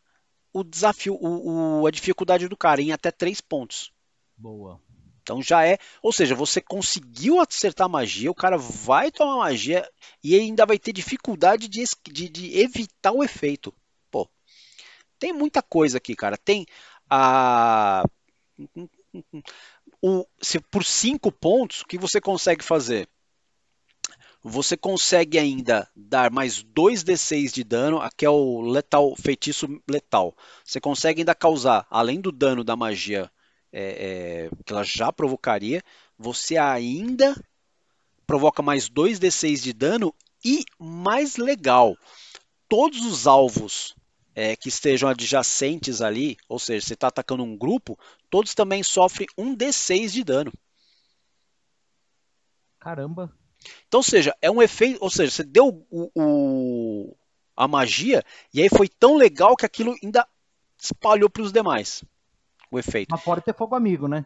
o 0.52 0.64
desafio, 0.64 1.16
o, 1.16 1.82
o, 1.82 1.88
a 1.88 1.92
dificuldade 1.92 2.48
do 2.48 2.58
cara 2.58 2.82
em 2.82 2.92
até 2.92 3.10
3 3.10 3.42
pontos. 3.42 3.92
Boa. 4.38 4.80
Então 5.24 5.42
já 5.42 5.66
é, 5.66 5.78
ou 6.02 6.12
seja, 6.12 6.36
você 6.36 6.62
conseguiu 6.62 7.40
acertar 7.40 7.90
magia, 7.90 8.30
o 8.30 8.36
cara 8.36 8.58
vai 8.58 9.10
tomar 9.10 9.38
magia 9.38 9.90
e 10.24 10.36
ainda 10.36 10.66
vai 10.66 10.78
ter 10.78 10.92
dificuldade 10.92 11.68
de, 11.70 11.84
de, 12.12 12.30
de 12.30 12.60
evitar 12.60 13.14
o 13.14 13.24
efeito. 13.24 13.74
Pô, 14.12 14.30
tem 15.18 15.34
muita 15.34 15.64
coisa 15.64 15.98
aqui, 15.98 16.16
cara. 16.16 16.38
Tem 16.38 16.66
a 17.10 18.04
O, 20.02 20.26
se 20.42 20.60
por 20.60 20.84
5 20.84 21.32
pontos, 21.32 21.82
o 21.82 21.86
que 21.86 21.98
você 21.98 22.20
consegue 22.20 22.64
fazer? 22.64 23.08
Você 24.44 24.76
consegue 24.76 25.40
ainda 25.40 25.90
dar 25.96 26.30
mais 26.30 26.62
2d6 26.62 27.54
de 27.54 27.64
dano, 27.64 28.00
aqui 28.00 28.26
é 28.26 28.30
o 28.30 28.60
letal, 28.62 29.16
feitiço 29.16 29.68
letal. 29.90 30.36
Você 30.66 30.82
consegue 30.82 31.22
ainda 31.22 31.34
causar, 31.34 31.88
além 31.90 32.20
do 32.20 32.32
dano 32.32 32.64
da 32.64 32.76
magia 32.76 33.32
é, 33.74 34.46
é, 34.46 34.50
que 34.64 34.72
ela 34.72 34.84
já 34.84 35.12
provocaria, 35.12 35.84
você 36.18 36.56
ainda 36.58 37.36
provoca 38.28 38.62
mais 38.62 38.88
2d6 38.88 39.62
de 39.62 39.74
dano 39.74 40.14
e 40.46 40.64
mais 40.78 41.38
legal, 41.38 41.98
todos 42.70 43.06
os 43.06 43.26
alvos 43.26 43.96
é, 44.36 44.56
que 44.56 44.70
estejam 44.70 45.10
adjacentes 45.10 46.02
ali, 46.02 46.38
ou 46.48 46.60
seja, 46.60 46.86
você 46.86 46.94
está 46.94 47.08
atacando 47.08 47.44
um 47.44 47.58
grupo, 47.58 47.98
todos 48.30 48.54
também 48.54 48.84
sofrem 48.84 49.28
um 49.38 49.56
d6 49.56 50.12
de 50.12 50.24
dano. 50.24 50.54
Caramba. 52.80 53.34
Então, 53.88 54.00
ou 54.00 54.04
seja, 54.04 54.36
é 54.42 54.52
um 54.52 54.62
efeito, 54.62 54.98
ou 55.02 55.10
seja, 55.10 55.32
você 55.32 55.44
deu 55.44 55.86
o, 55.90 56.12
o 56.14 57.16
a 57.56 57.68
magia 57.68 58.24
e 58.54 58.62
aí 58.62 58.68
foi 58.68 58.90
tão 58.90 59.16
legal 59.16 59.56
que 59.56 59.66
aquilo 59.66 59.96
ainda 60.04 60.28
espalhou 60.78 61.30
para 61.30 61.44
os 61.44 61.52
demais. 61.52 62.04
O 62.74 62.80
efeito. 62.80 63.10
Mas 63.12 63.22
pode 63.22 63.42
ter 63.42 63.54
fogo 63.54 63.76
amigo, 63.76 64.08
né? 64.08 64.26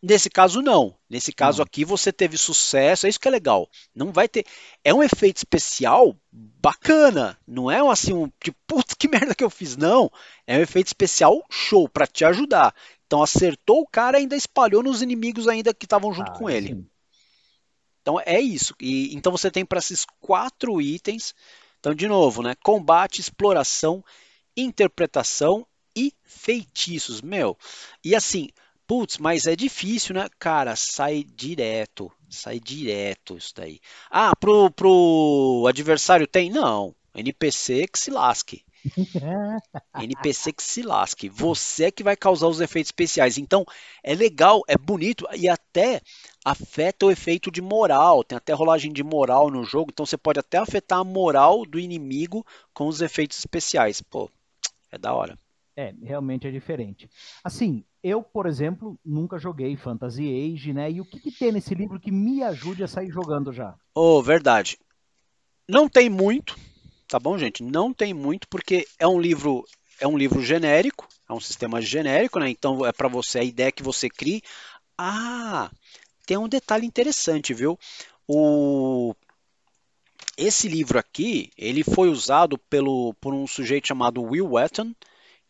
Nesse 0.00 0.30
caso, 0.30 0.62
não. 0.62 0.96
Nesse 1.08 1.32
caso 1.32 1.60
aqui, 1.60 1.84
você 1.84 2.12
teve 2.12 2.38
sucesso, 2.38 3.06
é 3.06 3.08
isso 3.08 3.18
que 3.18 3.26
é 3.26 3.30
legal. 3.30 3.68
Não 3.92 4.12
vai 4.12 4.28
ter. 4.28 4.46
É 4.84 4.94
um 4.94 5.02
efeito 5.02 5.38
especial 5.38 6.16
bacana. 6.30 7.36
Não 7.44 7.68
é 7.68 7.80
assim 7.90 8.12
um 8.12 8.30
tipo, 8.40 8.56
putz, 8.68 8.94
que 8.94 9.08
merda 9.08 9.34
que 9.34 9.42
eu 9.42 9.50
fiz. 9.50 9.76
Não. 9.76 10.08
É 10.46 10.58
um 10.58 10.60
efeito 10.60 10.86
especial 10.86 11.44
show 11.50 11.88
para 11.88 12.06
te 12.06 12.24
ajudar. 12.24 12.72
Então 13.04 13.20
acertou 13.20 13.80
o 13.80 13.86
cara 13.86 14.16
e 14.16 14.20
ainda 14.20 14.36
espalhou 14.36 14.80
nos 14.80 15.02
inimigos 15.02 15.48
ainda 15.48 15.74
que 15.74 15.86
estavam 15.86 16.12
junto 16.12 16.30
ah, 16.30 16.38
com 16.38 16.48
ele. 16.48 16.68
Sim. 16.68 16.86
Então 18.00 18.20
é 18.24 18.40
isso. 18.40 18.76
E 18.80 19.12
então 19.12 19.32
você 19.32 19.50
tem 19.50 19.66
para 19.66 19.80
esses 19.80 20.06
quatro 20.20 20.80
itens. 20.80 21.34
Então 21.80 21.96
de 21.96 22.06
novo, 22.06 22.44
né? 22.44 22.54
Combate, 22.62 23.20
exploração, 23.20 24.04
interpretação 24.56 25.66
e 25.96 26.12
feitiços, 26.24 27.20
meu. 27.20 27.56
E 28.04 28.14
assim, 28.14 28.48
Putz, 28.90 29.18
mas 29.18 29.46
é 29.46 29.54
difícil, 29.54 30.16
né? 30.16 30.28
Cara, 30.36 30.74
sai 30.74 31.22
direto. 31.22 32.10
Sai 32.28 32.58
direto 32.58 33.36
isso 33.36 33.54
daí. 33.54 33.78
Ah, 34.10 34.34
pro, 34.34 34.68
pro 34.68 35.64
adversário 35.68 36.26
tem? 36.26 36.50
Não. 36.50 36.92
NPC 37.14 37.86
que 37.86 37.96
se 37.96 38.10
lasque. 38.10 38.64
NPC 39.94 40.52
que 40.52 40.62
se 40.64 40.82
lasque. 40.82 41.28
Você 41.28 41.84
é 41.84 41.90
que 41.92 42.02
vai 42.02 42.16
causar 42.16 42.48
os 42.48 42.60
efeitos 42.60 42.88
especiais. 42.88 43.38
Então, 43.38 43.64
é 44.02 44.12
legal, 44.12 44.60
é 44.66 44.76
bonito 44.76 45.24
e 45.36 45.48
até 45.48 46.00
afeta 46.44 47.06
o 47.06 47.12
efeito 47.12 47.48
de 47.48 47.62
moral. 47.62 48.24
Tem 48.24 48.36
até 48.36 48.52
rolagem 48.52 48.92
de 48.92 49.04
moral 49.04 49.52
no 49.52 49.62
jogo. 49.62 49.90
Então, 49.92 50.04
você 50.04 50.16
pode 50.16 50.40
até 50.40 50.58
afetar 50.58 50.98
a 50.98 51.04
moral 51.04 51.64
do 51.64 51.78
inimigo 51.78 52.44
com 52.74 52.88
os 52.88 53.00
efeitos 53.00 53.38
especiais. 53.38 54.02
Pô, 54.02 54.28
é 54.90 54.98
da 54.98 55.14
hora. 55.14 55.38
É, 55.80 55.94
realmente 56.02 56.46
é 56.46 56.50
diferente. 56.50 57.08
Assim, 57.42 57.82
eu, 58.02 58.22
por 58.22 58.44
exemplo, 58.46 59.00
nunca 59.02 59.38
joguei 59.38 59.78
Fantasy 59.78 60.28
Age, 60.28 60.74
né? 60.74 60.90
E 60.90 61.00
o 61.00 61.06
que, 61.06 61.18
que 61.18 61.32
tem 61.32 61.50
nesse 61.50 61.74
livro 61.74 61.98
que 61.98 62.12
me 62.12 62.42
ajude 62.42 62.84
a 62.84 62.86
sair 62.86 63.08
jogando 63.08 63.50
já? 63.50 63.74
Oh, 63.94 64.22
verdade. 64.22 64.78
Não 65.66 65.88
tem 65.88 66.10
muito, 66.10 66.54
tá 67.08 67.18
bom, 67.18 67.38
gente? 67.38 67.62
Não 67.62 67.94
tem 67.94 68.12
muito 68.12 68.46
porque 68.48 68.86
é 68.98 69.08
um 69.08 69.18
livro, 69.18 69.64
é 69.98 70.06
um 70.06 70.18
livro 70.18 70.42
genérico, 70.42 71.08
é 71.26 71.32
um 71.32 71.40
sistema 71.40 71.80
genérico, 71.80 72.38
né? 72.38 72.50
Então 72.50 72.84
é 72.84 72.92
para 72.92 73.08
você 73.08 73.38
a 73.38 73.44
ideia 73.44 73.72
que 73.72 73.82
você 73.82 74.10
crie. 74.10 74.42
Ah, 74.98 75.70
tem 76.26 76.36
um 76.36 76.48
detalhe 76.48 76.86
interessante, 76.86 77.54
viu? 77.54 77.78
O 78.28 79.14
esse 80.36 80.68
livro 80.68 80.98
aqui, 80.98 81.50
ele 81.56 81.82
foi 81.82 82.10
usado 82.10 82.58
pelo 82.58 83.14
por 83.14 83.32
um 83.32 83.46
sujeito 83.46 83.88
chamado 83.88 84.22
Will 84.22 84.52
Wetton, 84.52 84.94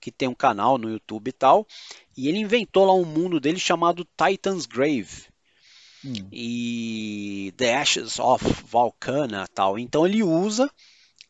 que 0.01 0.11
tem 0.11 0.29
um 0.29 0.35
canal 0.35 0.79
no 0.79 0.91
YouTube 0.91 1.29
e 1.29 1.33
tal, 1.33 1.67
e 2.17 2.29
ele 2.29 2.39
inventou 2.39 2.85
lá 2.85 2.95
um 2.95 3.05
mundo 3.05 3.39
dele 3.39 3.59
chamado 3.59 4.07
Titan's 4.17 4.67
Grave. 4.67 5.29
Hum. 6.05 6.29
E 6.33 7.53
The 7.57 7.75
Ashes 7.77 8.19
of 8.19 8.45
Valkana 8.65 9.47
tal. 9.49 9.79
Então 9.79 10.07
ele 10.07 10.23
usa 10.23 10.71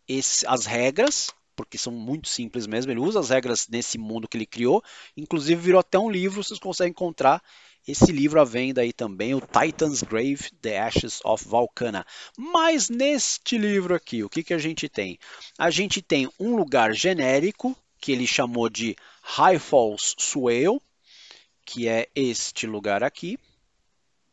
esse, 0.07 0.47
as 0.47 0.65
regras, 0.65 1.31
porque 1.57 1.77
são 1.77 1.93
muito 1.93 2.29
simples 2.29 2.67
mesmo. 2.67 2.93
Ele 2.93 3.01
usa 3.01 3.19
as 3.19 3.31
regras 3.31 3.67
nesse 3.69 3.99
mundo 3.99 4.29
que 4.29 4.37
ele 4.37 4.47
criou. 4.47 4.83
Inclusive 5.17 5.61
virou 5.61 5.81
até 5.81 5.99
um 5.99 6.11
livro, 6.11 6.43
vocês 6.43 6.61
conseguem 6.61 6.93
encontrar 6.93 7.43
esse 7.87 8.13
livro 8.13 8.41
à 8.41 8.45
venda 8.45 8.83
aí 8.83 8.93
também, 8.93 9.35
o 9.35 9.41
Titan's 9.41 10.03
Grave, 10.03 10.51
The 10.61 10.79
Ashes 10.79 11.21
of 11.25 11.49
Valkana. 11.49 12.07
Mas 12.37 12.89
neste 12.89 13.57
livro 13.57 13.95
aqui, 13.95 14.23
o 14.23 14.29
que, 14.29 14.43
que 14.43 14.55
a 14.55 14.59
gente 14.59 14.89
tem? 14.89 15.19
A 15.59 15.71
gente 15.71 16.03
tem 16.03 16.29
um 16.39 16.57
lugar 16.57 16.93
genérico 16.93 17.77
que 18.01 18.13
ele 18.13 18.27
chamou 18.27 18.69
de 18.69 18.97
High 19.23 19.59
Falls 19.59 20.15
Swale, 20.19 20.81
que 21.65 21.89
é 21.89 22.09
este 22.15 22.67
lugar 22.67 23.03
aqui. 23.03 23.39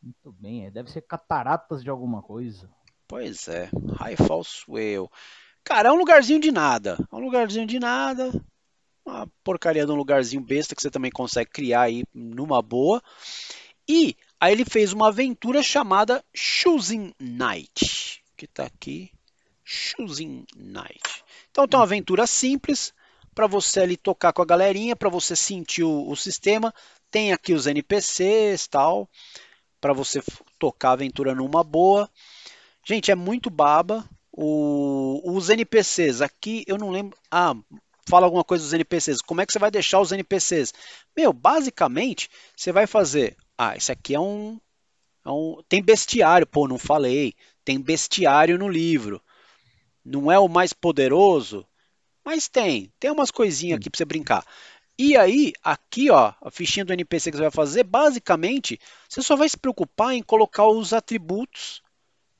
Muito 0.02 0.32
bem, 0.32 0.66
é, 0.66 0.70
deve 0.70 0.90
ser 0.90 1.02
cataratas 1.02 1.82
de 1.82 1.90
alguma 1.90 2.22
coisa. 2.22 2.70
Pois 3.06 3.48
é, 3.48 3.70
High 3.98 4.16
Falls 4.16 4.48
Swale. 4.64 5.08
Cara, 5.64 5.90
é 5.90 5.92
um 5.92 5.96
lugarzinho 5.96 6.40
de 6.40 6.50
nada. 6.50 6.96
É 7.12 7.14
um 7.14 7.20
lugarzinho 7.20 7.66
de 7.66 7.78
nada. 7.78 8.32
Uma 9.04 9.26
porcaria 9.42 9.84
de 9.84 9.92
um 9.92 9.96
lugarzinho 9.96 10.42
besta 10.42 10.74
que 10.74 10.82
você 10.82 10.90
também 10.90 11.10
consegue 11.10 11.50
criar 11.50 11.82
aí 11.82 12.04
numa 12.14 12.62
boa. 12.62 13.02
E 13.88 14.16
aí 14.40 14.52
ele 14.52 14.64
fez 14.64 14.92
uma 14.92 15.08
aventura 15.08 15.62
chamada 15.62 16.24
Choosing 16.34 17.12
Night. 17.18 18.22
Que 18.36 18.46
tá 18.46 18.64
aqui. 18.64 19.10
Choosing 19.64 20.46
Night. 20.56 21.24
Então 21.50 21.66
tem 21.66 21.78
uma 21.78 21.84
aventura 21.84 22.26
simples 22.26 22.94
para 23.38 23.46
você 23.46 23.78
ali 23.78 23.96
tocar 23.96 24.32
com 24.32 24.42
a 24.42 24.44
galerinha, 24.44 24.96
para 24.96 25.08
você 25.08 25.36
sentir 25.36 25.84
o, 25.84 26.10
o, 26.10 26.16
sistema. 26.16 26.74
Tem 27.08 27.32
aqui 27.32 27.54
os 27.54 27.68
NPCs 27.68 28.66
tal, 28.66 29.08
para 29.80 29.92
você 29.92 30.20
tocar 30.58 30.88
a 30.88 30.92
aventura 30.94 31.36
numa 31.36 31.62
boa. 31.62 32.10
Gente, 32.84 33.12
é 33.12 33.14
muito 33.14 33.48
baba. 33.48 34.04
O, 34.32 35.22
os 35.24 35.50
NPCs 35.50 36.20
aqui, 36.20 36.64
eu 36.66 36.76
não 36.76 36.90
lembro. 36.90 37.16
Ah, 37.30 37.54
fala 38.08 38.26
alguma 38.26 38.42
coisa 38.42 38.64
dos 38.64 38.72
NPCs. 38.72 39.22
Como 39.22 39.40
é 39.40 39.46
que 39.46 39.52
você 39.52 39.60
vai 39.60 39.70
deixar 39.70 40.00
os 40.00 40.10
NPCs? 40.10 40.74
Meu, 41.16 41.32
basicamente, 41.32 42.28
você 42.56 42.72
vai 42.72 42.88
fazer. 42.88 43.36
Ah, 43.56 43.76
esse 43.76 43.92
aqui 43.92 44.16
é 44.16 44.20
um, 44.20 44.58
é 45.24 45.30
um. 45.30 45.62
Tem 45.68 45.80
bestiário, 45.80 46.44
pô, 46.44 46.66
não 46.66 46.76
falei. 46.76 47.34
Tem 47.64 47.80
bestiário 47.80 48.58
no 48.58 48.68
livro. 48.68 49.22
Não 50.04 50.32
é 50.32 50.40
o 50.40 50.48
mais 50.48 50.72
poderoso, 50.72 51.64
mas 52.28 52.46
tem, 52.46 52.92
tem 53.00 53.10
umas 53.10 53.30
coisinhas 53.30 53.78
aqui 53.78 53.88
para 53.88 53.96
você 53.96 54.04
brincar. 54.04 54.44
E 54.98 55.16
aí, 55.16 55.54
aqui, 55.64 56.10
ó, 56.10 56.34
a 56.42 56.50
fichinha 56.50 56.84
do 56.84 56.92
NPC 56.92 57.30
que 57.30 57.38
você 57.38 57.44
vai 57.44 57.50
fazer, 57.50 57.84
basicamente, 57.84 58.78
você 59.08 59.22
só 59.22 59.34
vai 59.34 59.48
se 59.48 59.56
preocupar 59.56 60.12
em 60.12 60.22
colocar 60.22 60.66
os 60.66 60.92
atributos, 60.92 61.82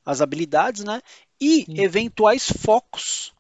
as 0.05 0.21
habilidades, 0.21 0.85
né? 0.85 1.01
E 1.41 1.65
Sim. 1.65 1.81
eventuais 1.81 2.53
focos. 2.53 3.33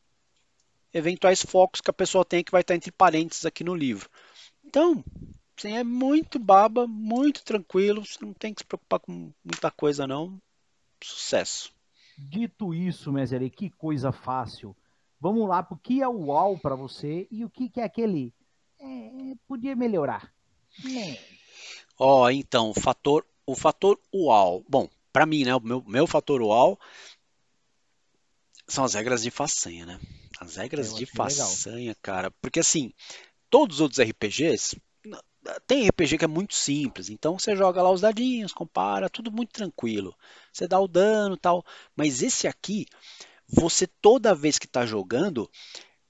Eventuais 0.90 1.42
focos 1.42 1.82
que 1.82 1.90
a 1.90 1.92
pessoa 1.92 2.24
tem 2.24 2.42
que 2.42 2.50
vai 2.50 2.62
estar 2.62 2.74
entre 2.74 2.92
parênteses 2.92 3.44
aqui 3.44 3.62
no 3.62 3.74
livro. 3.74 4.08
Então, 4.64 5.04
assim, 5.54 5.76
é 5.76 5.84
muito 5.84 6.38
baba, 6.38 6.86
muito 6.86 7.44
tranquilo, 7.44 8.06
você 8.06 8.24
não 8.24 8.32
tem 8.32 8.54
que 8.54 8.62
se 8.62 8.66
preocupar 8.66 9.00
com 9.00 9.30
muita 9.44 9.70
coisa 9.70 10.06
não. 10.06 10.40
Sucesso. 11.04 11.70
Dito 12.16 12.72
isso, 12.72 13.12
Mesere, 13.12 13.50
que 13.50 13.68
coisa 13.68 14.10
fácil. 14.10 14.74
Vamos 15.20 15.48
lá, 15.48 15.66
o 15.70 15.76
que 15.76 16.02
é 16.02 16.08
o 16.08 16.26
UAU 16.26 16.58
para 16.58 16.76
você 16.76 17.26
e 17.30 17.44
o 17.44 17.50
que, 17.50 17.68
que 17.68 17.80
é 17.80 17.84
aquele. 17.84 18.32
É, 18.80 19.34
podia 19.46 19.74
melhorar. 19.74 20.32
Ó, 21.98 22.24
oh, 22.24 22.30
então, 22.30 22.70
o 22.70 22.74
fator, 22.74 23.26
o 23.44 23.56
fator 23.56 23.98
UAU. 24.12 24.64
Bom, 24.68 24.88
para 25.12 25.26
mim, 25.26 25.44
né, 25.44 25.54
o 25.54 25.60
meu, 25.60 25.82
meu 25.84 26.06
fator 26.06 26.40
UAU 26.40 26.78
são 28.68 28.84
as 28.84 28.94
regras 28.94 29.22
de 29.22 29.30
façanha, 29.30 29.84
né? 29.84 29.98
As 30.38 30.56
regras 30.56 30.94
de 30.94 31.06
façanha, 31.06 31.76
legal. 31.76 31.96
cara. 32.00 32.30
Porque 32.40 32.60
assim, 32.60 32.92
todos 33.50 33.76
os 33.76 33.80
outros 33.80 33.98
RPGs, 33.98 34.80
tem 35.66 35.88
RPG 35.88 36.18
que 36.18 36.24
é 36.24 36.28
muito 36.28 36.54
simples, 36.54 37.08
então 37.08 37.38
você 37.38 37.56
joga 37.56 37.82
lá 37.82 37.90
os 37.90 38.00
dadinhos, 38.00 38.52
compara, 38.52 39.08
tudo 39.08 39.32
muito 39.32 39.50
tranquilo. 39.50 40.14
Você 40.52 40.68
dá 40.68 40.78
o 40.78 40.88
dano 40.88 41.36
tal. 41.36 41.64
Mas 41.96 42.22
esse 42.22 42.46
aqui, 42.46 42.86
você 43.48 43.86
toda 43.86 44.34
vez 44.34 44.58
que 44.58 44.66
está 44.66 44.84
jogando, 44.84 45.50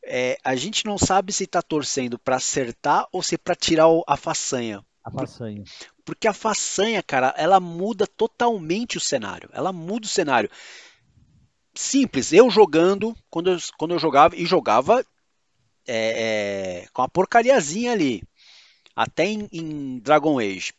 é, 0.05 0.39
a 0.43 0.57
gente 0.57 0.85
não 0.85 0.99
sabe 0.99 1.33
se 1.33 1.45
está 1.45 1.63
torcendo 1.63 2.19
para 2.19 2.37
acertar 2.37 3.07
ou 3.13 3.23
se 3.23 3.37
é 3.37 3.39
para 3.39 3.55
tirar 3.55 3.87
a 4.07 4.17
façanha. 4.17 4.85
A 5.05 5.11
façanha. 5.11 5.63
Porque 6.05 6.27
a 6.27 6.33
façanha, 6.33 7.03
cara, 7.03 7.35
ela 7.37 7.61
muda 7.61 8.07
totalmente 8.07 8.97
o 8.97 9.01
cenário. 9.01 9.49
Ela 9.53 9.73
muda 9.73 10.07
o 10.07 10.11
cenário. 10.11 10.51
Simples, 11.75 12.33
eu 12.33 12.51
jogando, 12.51 13.15
quando 13.31 13.51
eu, 13.51 13.59
quando 13.77 13.93
eu 13.93 13.99
jogava, 13.99 14.35
e 14.35 14.45
jogava 14.45 15.05
é, 15.87 16.83
é, 16.83 16.89
com 16.93 17.03
a 17.03 17.09
porcariazinha 17.09 17.93
ali. 17.93 18.23
Até 18.97 19.27
em, 19.27 19.49
em 19.53 19.99
Dragon 20.01 20.41
Age. 20.41 20.73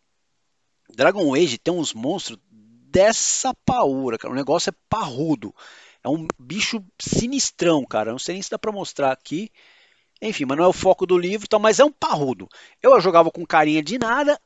Dragon 0.93 1.33
Age 1.33 1.57
tem 1.57 1.73
uns 1.73 1.93
monstros 1.93 2.37
dessa 2.51 3.53
paura, 3.65 4.17
cara. 4.17 4.33
O 4.33 4.37
negócio 4.37 4.69
é 4.69 4.73
parrudo. 4.89 5.53
É 6.09 6.17
um 6.17 6.27
bicho 6.39 6.83
sinistrão, 6.99 7.85
cara. 7.85 8.11
Não 8.11 8.19
sei 8.19 8.33
nem 8.33 8.41
se 8.41 8.49
dá 8.49 8.57
pra 8.57 8.71
mostrar 8.71 9.11
aqui. 9.11 9.51
Enfim, 10.21 10.45
mas 10.45 10.57
não 10.57 10.65
é 10.65 10.67
o 10.67 10.73
foco 10.73 11.05
do 11.05 11.17
livro, 11.17 11.45
então, 11.45 11.59
mas 11.59 11.79
é 11.79 11.85
um 11.85 11.91
parrudo. 11.91 12.47
Eu 12.81 12.99
jogava 12.99 13.31
com 13.31 13.45
carinha 13.45 13.81
de 13.81 13.97
nada 13.97 14.39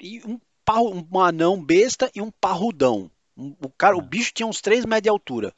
e 0.00 0.20
um, 0.24 0.38
parro, 0.64 1.06
um 1.12 1.20
anão 1.20 1.62
besta 1.62 2.10
e 2.14 2.20
um 2.20 2.30
parrudão. 2.30 3.10
o, 3.36 3.68
cara, 3.70 3.96
o 3.96 4.02
bicho 4.02 4.32
tinha 4.32 4.46
uns 4.46 4.60
3 4.60 4.84
metros 4.84 5.02
de 5.02 5.08
altura. 5.08 5.54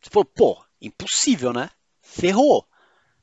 Você 0.00 0.10
falou, 0.10 0.24
pô, 0.26 0.64
impossível, 0.80 1.52
né? 1.52 1.70
Ferrou. 2.00 2.66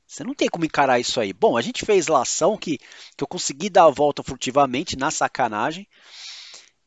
Você 0.05 0.25
não 0.25 0.33
tem 0.33 0.49
como 0.49 0.65
encarar 0.65 0.99
isso 0.99 1.21
aí. 1.21 1.31
Bom, 1.31 1.55
a 1.55 1.61
gente 1.61 1.85
fez 1.85 2.07
lação 2.07 2.57
que, 2.57 2.77
que 3.15 3.23
eu 3.23 3.27
consegui 3.27 3.69
dar 3.69 3.85
a 3.85 3.89
volta 3.89 4.21
furtivamente 4.21 4.97
na 4.97 5.09
sacanagem 5.09 5.87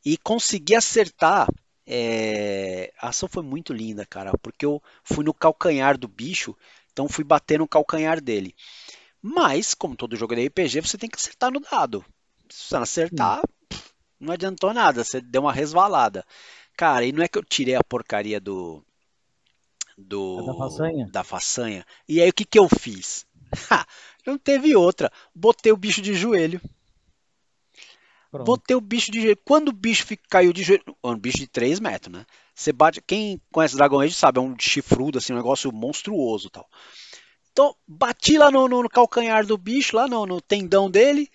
e 0.05 0.19
consegui 0.19 0.75
acertar. 0.75 1.49
É... 1.87 2.93
A 2.99 3.09
ação 3.09 3.29
foi 3.29 3.43
muito 3.43 3.73
linda, 3.73 4.07
cara, 4.07 4.33
porque 4.39 4.65
eu 4.65 4.83
fui 5.03 5.25
no 5.25 5.35
calcanhar 5.35 5.99
do 5.99 6.09
bicho, 6.09 6.57
então 6.93 7.09
fui 7.09 7.25
bater 7.25 7.59
no 7.59 7.69
calcanhar 7.69 8.21
dele. 8.21 8.55
Mas, 9.21 9.75
como 9.75 9.97
todo 9.97 10.17
jogo 10.17 10.35
de 10.35 10.47
RPG, 10.47 10.81
você 10.83 10.99
tem 10.99 11.09
que 11.09 11.17
acertar 11.17 11.51
no 11.51 11.61
dado. 11.61 12.05
Se 12.49 12.69
você 12.69 12.75
não 12.75 12.83
acertar, 12.83 13.43
não 14.21 14.33
adiantou 14.33 14.73
nada, 14.75 15.03
você 15.03 15.21
deu 15.21 15.43
uma 15.43 15.53
resvalada. 15.53 16.25
Cara, 16.77 17.05
e 17.05 17.13
não 17.13 17.23
é 17.23 17.29
que 17.29 17.39
eu 17.39 17.45
tirei 17.45 17.75
a 17.75 17.85
porcaria 17.85 18.41
do. 18.41 18.85
do 19.97 20.45
da 20.45 20.55
façanha? 20.55 21.09
Da 21.11 21.25
façanha. 21.25 21.87
E 22.09 22.21
aí 22.21 22.29
o 22.29 22.33
que, 22.33 22.45
que 22.45 22.59
eu 22.59 22.69
fiz? 22.69 23.27
Ha, 23.71 23.87
não 24.27 24.37
teve 24.37 24.75
outra. 24.75 25.11
Botei 25.35 25.73
o 25.73 25.77
bicho 25.77 26.03
de 26.03 26.15
joelho. 26.15 26.61
Pronto. 28.35 28.47
Botei 28.47 28.75
o 28.75 28.81
bicho 28.81 29.13
de 29.13 29.21
joelho. 29.21 29.39
Quando 29.45 29.69
o 29.69 29.73
bicho 29.73 30.05
caiu 30.29 30.53
de 30.53 30.65
joelho. 30.65 30.83
Um 31.05 31.17
bicho 31.17 31.39
de 31.39 31.47
3 31.47 31.79
metros, 31.79 32.13
né? 32.13 32.27
Você 32.53 32.73
bate. 32.73 33.01
Quem 33.01 33.41
conhece 33.53 33.77
Dragon 33.77 34.01
Age 34.01 34.13
sabe, 34.13 34.41
é 34.41 34.43
um 34.43 34.57
chifrudo, 34.59 35.19
assim, 35.19 35.33
um 35.33 35.37
negócio 35.37 35.71
monstruoso 35.71 36.51
tal. 36.51 36.69
Então, 37.53 37.77
bati 37.87 38.37
lá 38.37 38.51
no, 38.51 38.67
no 38.67 38.89
calcanhar 38.89 39.47
do 39.47 39.57
bicho, 39.57 39.95
lá 39.95 40.09
no, 40.09 40.27
no 40.27 40.41
tendão 40.41 40.91
dele. 40.91 41.29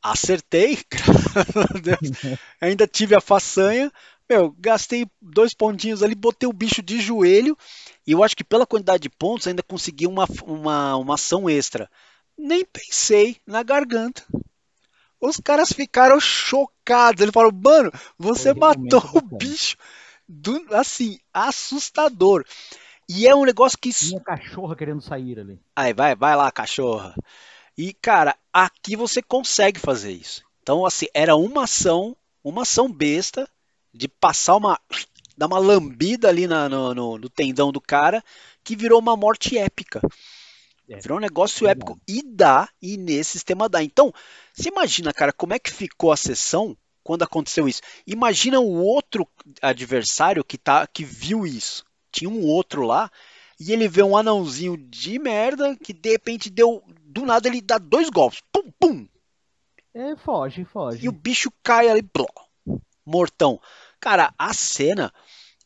Acertei, 0.00 0.78
Ainda 2.62 2.86
tive 2.86 3.16
a 3.16 3.20
façanha. 3.20 3.90
Meu, 4.30 4.54
gastei 4.60 5.08
dois 5.20 5.52
pontinhos 5.54 6.04
ali, 6.04 6.14
botei 6.14 6.48
o 6.48 6.52
bicho 6.52 6.80
de 6.80 7.00
joelho. 7.00 7.58
E 8.06 8.12
eu 8.12 8.22
acho 8.22 8.36
que 8.36 8.44
pela 8.44 8.64
quantidade 8.64 9.02
de 9.02 9.10
pontos 9.10 9.48
ainda 9.48 9.62
consegui 9.64 10.06
uma, 10.06 10.28
uma, 10.44 10.94
uma 10.94 11.14
ação 11.14 11.50
extra. 11.50 11.90
Nem 12.38 12.64
pensei 12.64 13.38
na 13.44 13.64
garganta. 13.64 14.24
Os 15.20 15.38
caras 15.38 15.72
ficaram 15.72 16.20
chocados. 16.20 17.20
Ele 17.22 17.32
falou, 17.32 17.52
mano, 17.52 17.92
você 18.18 18.54
Foi 18.54 18.60
matou 18.60 19.02
o 19.14 19.20
bicho. 19.36 19.76
Do, 20.28 20.62
assim, 20.74 21.18
assustador. 21.32 22.44
E 23.08 23.26
é 23.26 23.34
um 23.34 23.44
negócio 23.44 23.78
que. 23.78 23.90
Minha 24.04 24.20
cachorra 24.20 24.76
querendo 24.76 25.00
sair 25.00 25.40
ali. 25.40 25.58
Aí, 25.74 25.94
vai, 25.94 26.14
vai 26.14 26.36
lá, 26.36 26.52
cachorra. 26.52 27.14
E, 27.76 27.94
cara, 27.94 28.36
aqui 28.52 28.94
você 28.94 29.22
consegue 29.22 29.80
fazer 29.80 30.12
isso. 30.12 30.44
Então, 30.62 30.84
assim, 30.84 31.06
era 31.14 31.34
uma 31.34 31.64
ação, 31.64 32.14
uma 32.44 32.62
ação 32.62 32.92
besta 32.92 33.48
de 33.94 34.06
passar 34.06 34.56
uma. 34.56 34.78
dar 35.36 35.46
uma 35.46 35.58
lambida 35.58 36.28
ali 36.28 36.46
na, 36.46 36.68
no, 36.68 36.94
no, 36.94 37.18
no, 37.18 37.30
tendão 37.30 37.72
do 37.72 37.80
cara, 37.80 38.22
que 38.62 38.76
virou 38.76 38.98
uma 38.98 39.16
morte 39.16 39.56
épica. 39.56 40.02
É, 40.88 40.96
virou 40.96 41.16
um 41.18 41.20
negócio 41.20 41.66
é 41.66 41.70
épico. 41.70 41.98
E 42.06 42.22
dá, 42.22 42.68
e 42.82 42.96
nesse 42.98 43.32
sistema 43.32 43.68
dá. 43.68 43.82
Então, 43.82 44.12
você 44.58 44.70
imagina, 44.70 45.12
cara, 45.12 45.32
como 45.32 45.54
é 45.54 45.58
que 45.58 45.70
ficou 45.70 46.10
a 46.10 46.16
sessão 46.16 46.76
quando 47.04 47.22
aconteceu 47.22 47.68
isso? 47.68 47.80
Imagina 48.04 48.58
o 48.58 48.82
outro 48.82 49.26
adversário 49.62 50.42
que, 50.42 50.58
tá, 50.58 50.84
que 50.84 51.04
viu 51.04 51.46
isso. 51.46 51.84
Tinha 52.10 52.28
um 52.28 52.44
outro 52.44 52.82
lá, 52.82 53.08
e 53.60 53.72
ele 53.72 53.86
vê 53.86 54.02
um 54.02 54.16
anãozinho 54.16 54.76
de 54.76 55.16
merda 55.20 55.76
que 55.76 55.92
de 55.92 56.10
repente 56.10 56.50
deu 56.50 56.82
do 57.04 57.24
nada 57.24 57.46
ele 57.46 57.60
dá 57.60 57.78
dois 57.78 58.10
golpes. 58.10 58.42
Pum, 58.52 58.68
pum. 58.80 59.08
É, 59.94 60.16
foge, 60.16 60.64
foge. 60.64 61.04
E 61.04 61.08
o 61.08 61.12
bicho 61.12 61.52
cai 61.62 61.88
ali, 61.88 62.02
bló, 62.02 62.26
mortão. 63.06 63.60
Cara, 64.00 64.34
a 64.36 64.52
cena, 64.52 65.12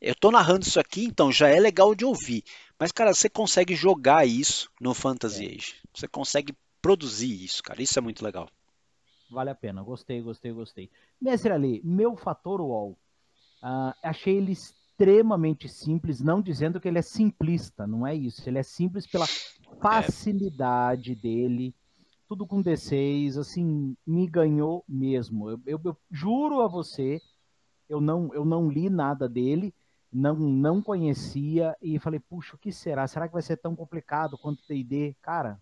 eu 0.03 0.14
tô 0.14 0.30
narrando 0.30 0.66
isso 0.66 0.78
aqui, 0.78 1.05
então 1.05 1.32
já 1.32 1.49
é 1.49 1.59
legal 1.59 1.95
de 1.95 2.05
ouvir. 2.05 2.45
Mas, 2.78 2.93
cara, 2.93 3.14
você 3.14 3.30
consegue 3.30 3.74
jogar 3.74 4.26
isso 4.26 4.70
no 4.78 4.93
Fantasy 4.93 5.47
é. 5.47 5.49
Age. 5.49 5.76
Você 5.95 6.07
consegue 6.07 6.55
produzir 6.82 7.43
isso, 7.43 7.62
cara. 7.62 7.82
Isso 7.82 7.99
é 7.99 8.03
muito 8.03 8.22
legal. 8.22 8.49
Vale 9.32 9.50
a 9.50 9.54
pena. 9.54 9.82
Gostei, 9.82 10.20
gostei, 10.20 10.52
gostei. 10.52 10.90
Mestre 11.20 11.52
Ali, 11.52 11.80
meu 11.82 12.16
fator 12.16 12.60
wall. 12.60 12.98
Uh, 13.62 13.94
achei 14.02 14.36
ele 14.36 14.52
extremamente 14.52 15.68
simples, 15.68 16.20
não 16.20 16.42
dizendo 16.42 16.80
que 16.80 16.86
ele 16.86 16.98
é 16.98 17.02
simplista, 17.02 17.86
não 17.86 18.06
é 18.06 18.14
isso. 18.14 18.48
Ele 18.48 18.58
é 18.58 18.62
simples 18.62 19.06
pela 19.06 19.26
facilidade 19.80 21.14
dele, 21.14 21.74
tudo 22.28 22.46
com 22.46 22.62
D6, 22.62 23.38
assim, 23.38 23.96
me 24.06 24.26
ganhou 24.26 24.84
mesmo. 24.88 25.50
Eu, 25.50 25.60
eu, 25.66 25.80
eu, 25.84 25.96
juro 26.10 26.60
a 26.60 26.68
você, 26.68 27.20
eu 27.88 28.00
não, 28.00 28.32
eu 28.34 28.44
não 28.44 28.68
li 28.68 28.90
nada 28.90 29.28
dele, 29.28 29.74
não, 30.12 30.34
não 30.34 30.82
conhecia 30.82 31.76
e 31.80 31.98
falei, 31.98 32.20
puxa, 32.20 32.54
o 32.54 32.58
que 32.58 32.70
será? 32.70 33.06
Será 33.06 33.26
que 33.26 33.32
vai 33.32 33.42
ser 33.42 33.56
tão 33.56 33.74
complicado 33.74 34.36
quanto 34.36 34.66
D&D? 34.68 35.16
Cara, 35.22 35.60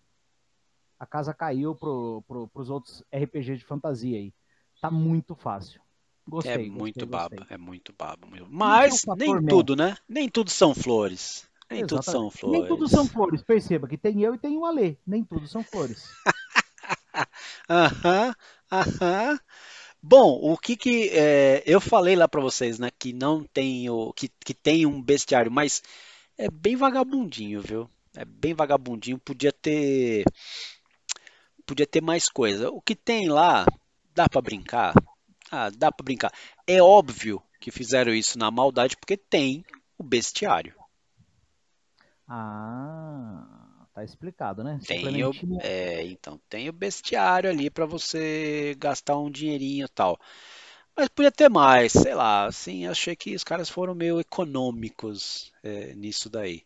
a 1.01 1.05
casa 1.07 1.33
caiu 1.33 1.73
pro, 1.73 2.23
pro, 2.27 2.47
pros 2.49 2.69
outros 2.69 3.03
RPG 3.11 3.57
de 3.57 3.65
fantasia 3.65 4.19
aí. 4.19 4.31
Tá 4.79 4.91
muito 4.91 5.33
fácil. 5.33 5.81
Gostei. 6.29 6.53
É 6.53 6.57
gostei, 6.57 6.69
muito 6.69 7.07
gostei. 7.07 7.39
baba, 7.39 7.47
é 7.49 7.57
muito 7.57 7.91
baba. 7.91 8.27
Mas 8.47 9.03
nem 9.17 9.43
tudo, 9.43 9.75
né? 9.75 9.97
Nem 10.07 10.29
tudo 10.29 10.51
são 10.51 10.75
flores. 10.75 11.49
Nem 11.71 11.87
tudo 11.87 12.03
são 12.03 12.29
flores. 12.29 12.61
Nem 12.61 12.67
tudo 12.67 12.87
são 12.87 13.07
flores. 13.07 13.41
Perceba 13.41 13.87
que 13.87 13.97
tem 13.97 14.21
eu 14.21 14.35
e 14.35 14.37
tem 14.37 14.55
o 14.55 14.63
Alê. 14.63 14.95
Nem 15.05 15.23
tudo 15.23 15.47
são 15.47 15.63
flores. 15.63 16.03
Aham, 17.67 18.35
aham. 18.71 19.39
Bom, 20.03 20.39
o 20.41 20.57
que 20.57 20.75
que 20.77 21.09
é, 21.09 21.63
eu 21.65 21.81
falei 21.81 22.15
lá 22.15 22.27
para 22.27 22.41
vocês, 22.41 22.77
né? 22.77 22.89
Que 22.97 23.11
não 23.11 23.43
tem 23.43 23.89
o 23.89 24.13
que, 24.13 24.29
que 24.45 24.53
tem 24.53 24.85
um 24.85 25.01
bestiário, 25.01 25.51
mas 25.51 25.81
é 26.37 26.49
bem 26.49 26.75
vagabundinho, 26.75 27.59
viu? 27.61 27.89
É 28.15 28.25
bem 28.25 28.53
vagabundinho. 28.53 29.17
Podia 29.19 29.51
ter 29.51 30.25
podia 31.71 31.87
ter 31.87 32.01
mais 32.01 32.27
coisa. 32.27 32.69
O 32.69 32.81
que 32.81 32.93
tem 32.95 33.29
lá 33.29 33.65
dá 34.13 34.27
para 34.27 34.41
brincar, 34.41 34.93
ah, 35.49 35.69
dá 35.69 35.89
para 35.89 36.03
brincar. 36.03 36.33
É 36.67 36.81
óbvio 36.81 37.41
que 37.61 37.71
fizeram 37.71 38.13
isso 38.13 38.37
na 38.37 38.51
maldade 38.51 38.97
porque 38.97 39.15
tem 39.15 39.63
o 39.97 40.03
bestiário. 40.03 40.75
Ah, 42.27 43.85
tá 43.93 44.03
explicado, 44.03 44.65
né? 44.65 44.79
Tem 44.85 45.23
o, 45.23 45.31
é, 45.61 46.05
então, 46.07 46.41
tem 46.49 46.67
o 46.67 46.73
bestiário 46.73 47.49
ali 47.49 47.69
para 47.69 47.85
você 47.85 48.75
gastar 48.77 49.17
um 49.17 49.31
dinheirinho 49.31 49.85
e 49.85 49.89
tal. 49.89 50.19
Mas 50.93 51.07
podia 51.07 51.31
ter 51.31 51.49
mais, 51.49 51.93
sei 51.93 52.13
lá, 52.13 52.47
assim, 52.47 52.85
achei 52.85 53.15
que 53.15 53.33
os 53.33 53.45
caras 53.45 53.69
foram 53.69 53.95
meio 53.95 54.19
econômicos 54.19 55.53
é, 55.63 55.95
nisso 55.95 56.29
daí. 56.29 56.65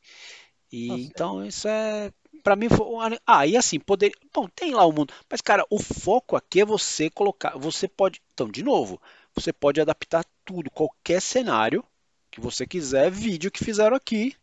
E 0.72 0.88
Nossa, 0.88 1.04
então 1.04 1.46
isso 1.46 1.68
é 1.68 2.12
para 2.46 2.56
mim 2.56 2.70
foi 2.70 2.86
ah 3.26 3.46
e 3.46 3.58
assim 3.58 3.80
poder 3.80 4.14
bom 4.34 4.48
tem 4.48 4.74
lá 4.74 4.86
o 4.86 4.92
mundo 4.94 5.14
mas 5.28 5.42
cara 5.42 5.66
o 5.70 5.82
foco 5.82 6.36
aqui 6.36 6.62
é 6.62 6.66
você 6.66 7.10
colocar 7.10 7.58
você 7.58 7.88
pode 7.88 8.22
então 8.34 8.48
de 8.48 8.64
novo 8.64 9.02
você 9.34 9.52
pode 9.52 9.82
adaptar 9.82 10.24
tudo 10.46 10.70
qualquer 10.70 11.22
cenário 11.22 11.84
que 12.32 12.40
você 12.40 12.68
quiser 12.68 13.10
vídeo 13.10 13.52
que 13.52 13.64
fizeram 13.64 13.98
aqui 13.98 14.36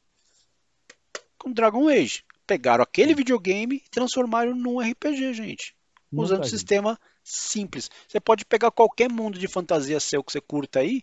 com 1.42 1.52
Dragon 1.52 1.88
Age. 1.88 2.24
Pegaram 2.46 2.82
aquele 2.82 3.14
videogame 3.14 3.76
e 3.76 3.90
transformaram 3.90 4.54
num 4.54 4.80
RPG 4.80 5.34
gente. 5.34 5.74
Usando 6.12 6.42
um 6.42 6.48
sistema 6.48 6.98
simples. 7.24 7.90
Você 8.06 8.20
pode 8.20 8.44
pegar 8.44 8.70
qualquer 8.70 9.10
mundo 9.10 9.38
de 9.38 9.48
fantasia 9.48 9.98
seu 9.98 10.22
que 10.22 10.30
você 10.30 10.40
curta 10.40 10.80
aí 10.80 11.02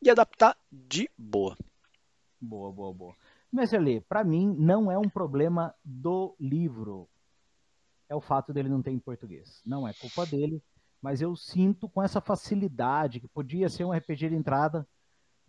e 0.00 0.08
adaptar 0.08 0.56
de 0.70 1.10
boa. 1.18 1.56
Boa 2.40 2.72
boa 2.72 2.92
boa 2.92 3.16
mas 3.56 3.72
ali, 3.72 4.02
para 4.02 4.22
mim, 4.22 4.54
não 4.58 4.92
é 4.92 4.98
um 4.98 5.08
problema 5.08 5.74
do 5.82 6.36
livro. 6.38 7.08
É 8.06 8.14
o 8.14 8.20
fato 8.20 8.52
dele 8.52 8.68
não 8.68 8.82
ter 8.82 8.90
em 8.90 8.98
português. 8.98 9.62
Não 9.64 9.88
é 9.88 9.94
culpa 9.94 10.26
dele, 10.26 10.62
mas 11.00 11.22
eu 11.22 11.34
sinto 11.34 11.88
com 11.88 12.02
essa 12.02 12.20
facilidade 12.20 13.18
que 13.18 13.26
podia 13.26 13.70
ser 13.70 13.84
um 13.84 13.92
RPG 13.92 14.28
de 14.28 14.34
entrada 14.34 14.86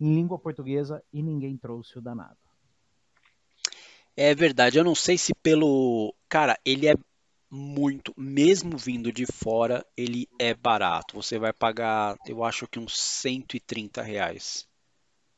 em 0.00 0.14
língua 0.14 0.38
portuguesa 0.38 1.04
e 1.12 1.22
ninguém 1.22 1.54
trouxe 1.58 1.98
o 1.98 2.00
danado. 2.00 2.38
É 4.16 4.34
verdade, 4.34 4.78
eu 4.78 4.84
não 4.84 4.94
sei 4.94 5.18
se 5.18 5.34
pelo. 5.34 6.14
Cara, 6.30 6.58
ele 6.64 6.88
é 6.88 6.94
muito, 7.50 8.14
mesmo 8.16 8.78
vindo 8.78 9.12
de 9.12 9.26
fora, 9.26 9.84
ele 9.94 10.26
é 10.38 10.54
barato. 10.54 11.14
Você 11.14 11.38
vai 11.38 11.52
pagar, 11.52 12.16
eu 12.26 12.42
acho 12.42 12.66
que 12.66 12.78
uns 12.78 12.98
130 12.98 14.00
reais. 14.00 14.66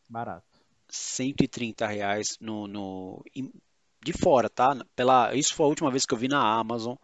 Barato. 0.09 0.50
130 0.91 1.87
reais 1.87 2.37
no, 2.41 2.67
no, 2.67 3.25
de 4.05 4.13
fora, 4.13 4.49
tá? 4.49 4.77
Pela, 4.97 5.35
isso 5.35 5.55
foi 5.55 5.67
a 5.67 5.69
última 5.69 5.91
vez 5.91 6.07
que 6.07 6.15
eu 6.15 6.19
vi 6.19 6.29
na 6.29 6.41
Amazon. 6.41 6.97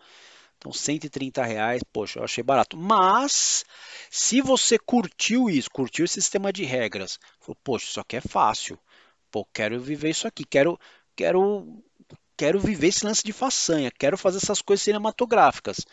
Então, 0.59 0.73
130 0.73 1.45
reais, 1.45 1.83
poxa, 1.93 2.19
eu 2.19 2.25
achei 2.25 2.43
barato. 2.43 2.77
Mas, 2.77 3.65
se 4.11 4.41
você 4.41 4.79
curtiu 4.79 5.51
isso, 5.51 5.71
curtiu 5.71 6.05
esse 6.05 6.15
sistema 6.15 6.53
de 6.53 6.65
regras, 6.65 7.19
falou, 7.41 7.57
poxa, 7.63 7.87
isso 7.87 8.01
aqui 8.01 8.17
é 8.17 8.21
fácil. 8.21 8.79
Pô, 9.31 9.45
quero 9.53 9.79
viver 9.81 10.11
isso 10.11 10.27
aqui, 10.27 10.45
quero, 10.45 10.79
quero, 11.15 11.83
quero 12.37 12.59
viver 12.59 12.89
esse 12.89 13.05
lance 13.05 13.23
de 13.23 13.33
façanha, 13.33 13.91
quero 13.91 14.17
fazer 14.17 14.39
essas 14.39 14.63
coisas 14.63 14.83
cinematográficas. 14.83 15.85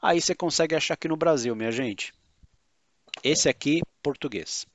Aí 0.00 0.20
você 0.20 0.34
consegue 0.34 0.74
achar 0.74 0.94
aqui 0.94 1.08
no 1.08 1.16
Brasil, 1.16 1.54
minha 1.54 1.72
gente. 1.72 2.14
Esse 3.22 3.48
aqui, 3.48 3.82
português. 4.02 4.66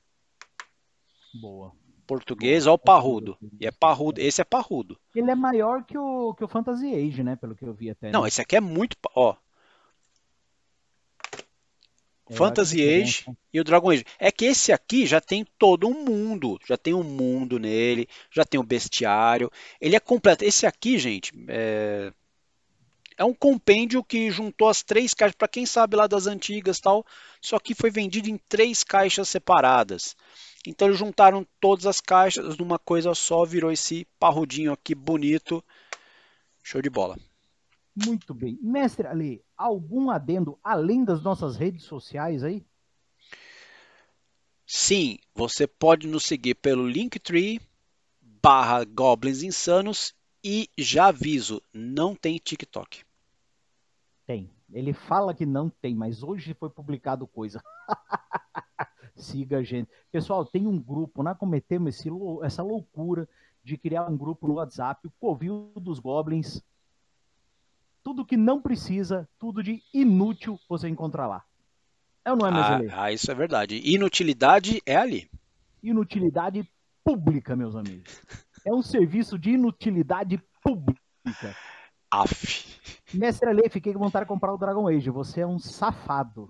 Boa. 1.34 1.72
Português, 2.12 2.66
ó 2.66 2.74
o 2.74 2.78
parrudo. 2.78 3.38
E 3.58 3.66
é 3.66 3.70
parrudo, 3.70 4.20
esse 4.20 4.42
é 4.42 4.44
parrudo. 4.44 4.98
Ele 5.14 5.30
é 5.30 5.34
maior 5.34 5.82
que 5.82 5.96
o, 5.96 6.34
que 6.34 6.44
o 6.44 6.48
Fantasy 6.48 6.94
Age, 6.94 7.22
né? 7.22 7.36
Pelo 7.36 7.54
que 7.54 7.64
eu 7.64 7.72
vi 7.72 7.88
até. 7.88 8.10
Não, 8.10 8.22
né? 8.22 8.28
esse 8.28 8.40
aqui 8.42 8.54
é 8.54 8.60
muito, 8.60 8.96
ó. 9.14 9.34
É, 12.28 12.34
Fantasy 12.34 12.76
que 12.76 12.82
Age 12.82 13.04
diferença. 13.04 13.38
e 13.50 13.60
o 13.60 13.64
Dragon 13.64 13.90
Age. 13.90 14.04
É 14.18 14.30
que 14.30 14.44
esse 14.44 14.72
aqui 14.72 15.06
já 15.06 15.22
tem 15.22 15.46
todo 15.58 15.88
um 15.88 16.04
mundo, 16.04 16.58
já 16.68 16.76
tem 16.76 16.92
um 16.92 17.02
mundo 17.02 17.58
nele, 17.58 18.06
já 18.30 18.44
tem 18.44 18.60
o 18.60 18.64
bestiário. 18.64 19.50
Ele 19.80 19.96
é 19.96 20.00
completo. 20.00 20.44
Esse 20.44 20.66
aqui, 20.66 20.98
gente, 20.98 21.32
é, 21.48 22.12
é 23.16 23.24
um 23.24 23.32
compêndio 23.32 24.04
que 24.04 24.30
juntou 24.30 24.68
as 24.68 24.82
três 24.82 25.14
caixas, 25.14 25.34
para 25.34 25.48
quem 25.48 25.64
sabe 25.64 25.96
lá 25.96 26.06
das 26.06 26.26
antigas 26.26 26.78
tal, 26.78 27.06
só 27.40 27.58
que 27.58 27.74
foi 27.74 27.90
vendido 27.90 28.28
em 28.28 28.36
três 28.36 28.84
caixas 28.84 29.30
separadas. 29.30 30.14
Então 30.66 30.88
eles 30.88 30.98
juntaram 30.98 31.46
todas 31.60 31.86
as 31.86 32.00
caixas 32.00 32.56
numa 32.56 32.78
coisa 32.78 33.14
só, 33.14 33.44
virou 33.44 33.72
esse 33.72 34.06
parrudinho 34.18 34.72
aqui 34.72 34.94
bonito. 34.94 35.62
Show 36.62 36.80
de 36.80 36.88
bola. 36.88 37.16
Muito 37.94 38.32
bem. 38.32 38.58
Mestre 38.62 39.06
Ali, 39.06 39.44
algum 39.56 40.10
adendo 40.10 40.58
além 40.62 41.04
das 41.04 41.22
nossas 41.22 41.56
redes 41.56 41.84
sociais 41.84 42.44
aí? 42.44 42.64
Sim, 44.66 45.18
você 45.34 45.66
pode 45.66 46.06
nos 46.06 46.24
seguir 46.24 46.54
pelo 46.54 46.88
Linktree 46.88 47.60
barra 48.42 48.84
Goblins 48.84 49.42
Insanos 49.42 50.14
e 50.42 50.68
já 50.76 51.06
aviso, 51.06 51.62
não 51.72 52.14
tem 52.14 52.36
TikTok. 52.38 53.04
Tem. 54.26 54.50
Ele 54.72 54.92
fala 54.92 55.34
que 55.34 55.44
não 55.44 55.68
tem, 55.68 55.94
mas 55.94 56.22
hoje 56.22 56.54
foi 56.54 56.70
publicado 56.70 57.26
coisa. 57.26 57.62
Siga 59.14 59.58
a 59.58 59.62
gente. 59.62 59.90
Pessoal, 60.10 60.44
tem 60.44 60.66
um 60.66 60.78
grupo, 60.78 61.22
nós 61.22 61.36
cometemos 61.36 61.94
esse 61.94 62.08
essa 62.42 62.62
loucura 62.62 63.28
de 63.62 63.76
criar 63.76 64.08
um 64.08 64.16
grupo 64.16 64.48
no 64.48 64.54
WhatsApp, 64.54 65.06
o 65.06 65.12
Covil 65.20 65.70
dos 65.76 65.98
Goblins. 65.98 66.62
Tudo 68.02 68.24
que 68.24 68.36
não 68.36 68.60
precisa, 68.60 69.28
tudo 69.38 69.62
de 69.62 69.82
inútil 69.94 70.58
você 70.68 70.88
encontra 70.88 71.26
lá. 71.26 71.44
É 72.24 72.30
ou 72.30 72.36
não 72.36 72.46
é, 72.46 72.50
Ah, 72.50 72.78
Meselê? 72.78 72.92
ah, 72.96 73.12
isso 73.12 73.30
é 73.30 73.34
verdade. 73.34 73.80
Inutilidade 73.84 74.82
é 74.84 74.96
ali. 74.96 75.30
Inutilidade 75.82 76.68
pública, 77.04 77.54
meus 77.56 77.74
amigos. 77.76 78.20
É 78.64 78.72
um 78.72 78.80
serviço 78.80 79.36
de 79.36 79.50
inutilidade 79.50 80.40
pública. 80.62 81.00
Af. 82.08 82.78
Mestre 83.12 83.48
Ale, 83.48 83.68
fiquei 83.68 83.92
com 83.92 83.98
vontade 83.98 84.24
de 84.24 84.28
comprar 84.28 84.54
o 84.54 84.56
Dragon 84.56 84.86
Age. 84.86 85.10
Você 85.10 85.40
é 85.40 85.46
um 85.46 85.58
safado. 85.58 86.48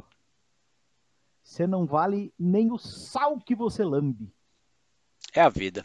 Você 1.42 1.66
não 1.66 1.86
vale 1.86 2.32
nem 2.38 2.70
o 2.72 2.78
sal 2.78 3.38
que 3.40 3.54
você 3.54 3.84
lambe. 3.84 4.32
É 5.34 5.40
a 5.40 5.48
vida. 5.48 5.84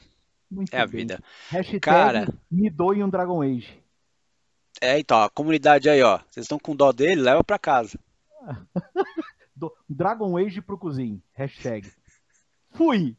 Muito 0.50 0.74
É 0.74 0.80
a 0.82 0.88
bem. 0.88 1.02
vida. 1.02 1.22
Hashtag 1.50 1.80
Cara. 1.82 2.28
me 2.50 2.70
doe 2.70 3.04
um 3.04 3.10
Dragon 3.10 3.42
Age. 3.42 3.82
É, 4.80 5.00
então, 5.00 5.22
a 5.22 5.30
comunidade 5.30 5.90
aí, 5.90 6.02
ó. 6.04 6.20
Vocês 6.30 6.44
estão 6.46 6.60
com 6.60 6.76
dó 6.76 6.92
dele, 6.92 7.22
leva 7.22 7.44
pra 7.44 7.58
casa. 7.58 8.00
Dragon 9.90 10.38
Age 10.38 10.62
pro 10.62 10.78
cozinho. 10.78 11.22
Hashtag. 11.34 11.92
Fui! 12.74 13.18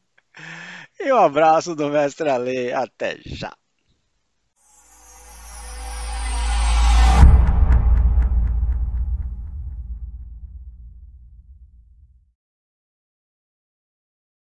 E 1.00 1.12
um 1.12 1.16
abraço 1.16 1.74
do 1.74 1.88
Mestre 1.90 2.28
Ale. 2.30 2.72
Até 2.72 3.18
já. 3.24 3.56